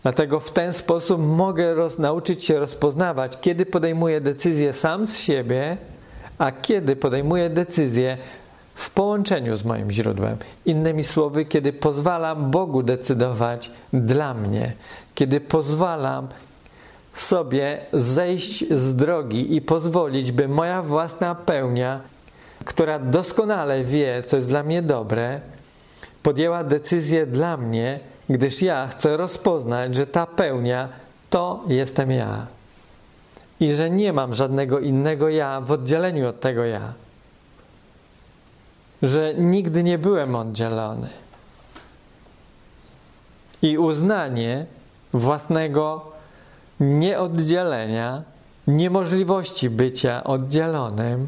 Dlatego 0.04 0.40
w 0.40 0.52
ten 0.52 0.74
sposób 0.74 1.22
mogę 1.22 1.74
roz, 1.74 2.00
nauczyć 2.00 2.44
się 2.44 2.60
rozpoznawać, 2.60 3.38
kiedy 3.42 3.66
podejmuję 3.66 4.22
decyzję 4.22 4.74
sam 4.74 5.08
z 5.08 5.18
siebie, 5.18 5.78
a 6.42 6.52
kiedy 6.52 6.96
podejmuję 6.96 7.50
decyzję 7.50 8.18
w 8.76 8.90
połączeniu 8.90 9.56
z 9.56 9.66
moim 9.66 9.92
źródłem. 9.92 10.38
Innymi 10.66 11.04
słowy, 11.04 11.46
kiedy 11.46 11.74
pozwalam 11.74 12.52
Bogu 12.52 12.84
decydować 12.84 13.72
dla 13.94 14.34
mnie, 14.34 14.74
kiedy 15.16 15.40
pozwalam 15.40 16.28
sobie 17.14 17.86
zejść 17.94 18.74
z 18.74 18.96
drogi 18.96 19.56
i 19.56 19.62
pozwolić, 19.62 20.32
by 20.32 20.48
moja 20.48 20.82
własna 20.82 21.36
pełnia, 21.36 22.02
która 22.66 23.00
doskonale 23.00 23.84
wie, 23.84 24.24
co 24.26 24.36
jest 24.36 24.50
dla 24.50 24.64
mnie 24.64 24.82
dobre, 24.82 25.42
podjęła 26.24 26.64
decyzję 26.64 27.26
dla 27.26 27.58
mnie, 27.58 28.00
gdyż 28.30 28.62
ja 28.62 28.88
chcę 28.88 29.18
rozpoznać, 29.18 29.96
że 29.96 30.08
ta 30.08 30.26
pełnia 30.26 30.90
to 31.30 31.64
jestem 31.68 32.12
ja. 32.12 32.61
I 33.62 33.74
że 33.74 33.90
nie 33.90 34.14
mam 34.14 34.34
żadnego 34.34 34.80
innego 34.80 35.30
ja 35.30 35.62
w 35.62 35.72
oddzieleniu 35.72 36.28
od 36.28 36.40
tego 36.40 36.66
ja. 36.66 36.94
Że 39.02 39.34
nigdy 39.34 39.84
nie 39.84 39.98
byłem 39.98 40.36
oddzielony. 40.36 41.10
I 43.62 43.78
uznanie 43.78 44.66
własnego 45.14 46.12
nieoddzielenia, 46.80 48.24
niemożliwości 48.68 49.70
bycia 49.70 50.24
oddzielonym 50.24 51.28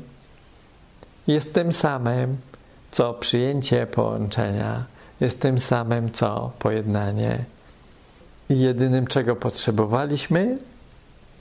jest 1.27 1.53
tym 1.53 1.73
samym, 1.73 2.37
co 2.91 3.13
przyjęcie 3.13 3.87
połączenia, 3.87 4.85
jest 5.19 5.41
tym 5.41 5.59
samym, 5.59 6.11
co 6.11 6.51
pojednanie. 6.59 7.45
Jedynym, 8.49 9.07
czego 9.07 9.35
potrzebowaliśmy, 9.35 10.57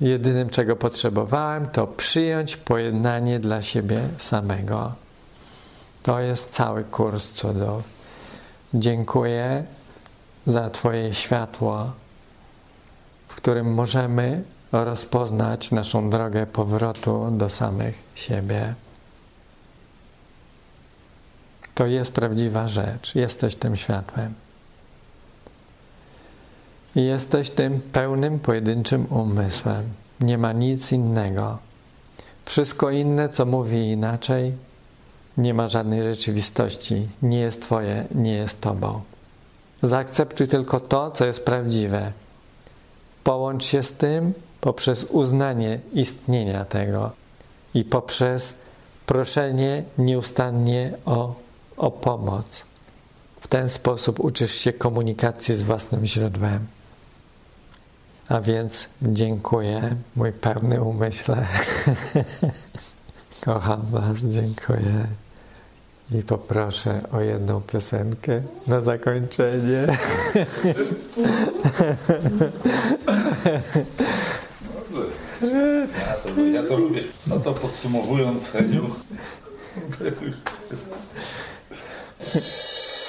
Jedynym, 0.03 0.51
czego 0.51 0.77
potrzebowałem, 0.77 1.66
to 1.66 1.87
przyjąć 1.87 2.57
pojednanie 2.57 3.41
dla 3.41 3.62
siebie 3.62 4.09
samego. 4.19 4.93
To 6.03 6.20
jest 6.20 6.51
cały 6.51 6.85
kurs 6.85 7.33
cudów. 7.33 7.83
Dziękuję 8.74 9.65
za 10.47 10.70
Twoje 10.70 11.15
światło, 11.15 11.93
w 13.29 13.35
którym 13.35 13.74
możemy 13.74 14.43
rozpoznać 14.73 15.70
naszą 15.70 16.11
drogę 16.11 16.47
powrotu 16.47 17.29
do 17.31 17.51
samych 17.51 17.95
siebie. 18.15 18.74
To 21.74 21.87
jest 21.87 22.15
prawdziwa 22.15 22.69
rzecz. 22.69 23.15
Jesteś 23.15 23.57
tym 23.57 23.77
światłem. 23.77 24.35
I 26.97 27.05
jesteś 27.05 27.51
tym 27.51 27.81
pełnym, 27.93 28.39
pojedynczym 28.39 29.06
umysłem. 29.10 29.85
Nie 30.20 30.39
ma 30.39 30.52
nic 30.52 30.93
innego. 30.93 31.59
Wszystko 32.44 32.90
inne, 32.90 33.28
co 33.28 33.47
mówi 33.47 33.90
inaczej, 33.90 34.52
nie 35.36 35.55
ma 35.55 35.69
żadnej 35.69 36.02
rzeczywistości. 36.02 37.09
Nie 37.23 37.39
jest 37.39 37.62
Twoje, 37.62 38.06
nie 38.14 38.32
jest 38.32 38.60
Tobą. 38.60 39.01
Zaakceptuj 39.82 40.48
tylko 40.48 40.81
to, 40.81 41.10
co 41.10 41.27
jest 41.27 41.44
prawdziwe. 41.44 42.12
Połącz 43.24 43.64
się 43.64 43.82
z 43.82 43.93
tym 43.93 44.32
poprzez 44.60 45.05
uznanie 45.05 45.81
istnienia 45.93 46.64
tego 46.64 47.10
i 47.74 47.85
poprzez 47.85 48.55
proszenie 49.06 49.85
nieustannie 49.98 50.93
o, 51.05 51.35
o 51.77 51.90
pomoc. 51.90 52.64
W 53.40 53.48
ten 53.48 53.69
sposób 53.69 54.20
uczysz 54.20 54.55
się 54.55 54.73
komunikacji 54.73 55.55
z 55.55 55.62
własnym 55.62 56.06
źródłem. 56.06 56.66
A 58.33 58.41
więc 58.41 58.89
dziękuję, 59.03 59.97
mój 60.17 60.33
pełny 60.33 60.83
umyśle. 60.83 61.47
Kocham 63.45 63.83
Was, 63.91 64.19
dziękuję. 64.25 65.07
I 66.15 66.23
poproszę 66.23 67.01
o 67.13 67.21
jedną 67.21 67.61
piosenkę 67.61 68.43
na 68.67 68.81
zakończenie. 68.81 69.99
Dobrze. 74.91 75.13
Ja 75.99 76.15
to, 76.35 76.41
ja 76.41 76.63
to 76.63 76.77
lubię. 76.77 77.03
No 77.27 77.41
to 77.41 77.53
podsumowując, 77.53 78.51
Heniu, 78.51 78.91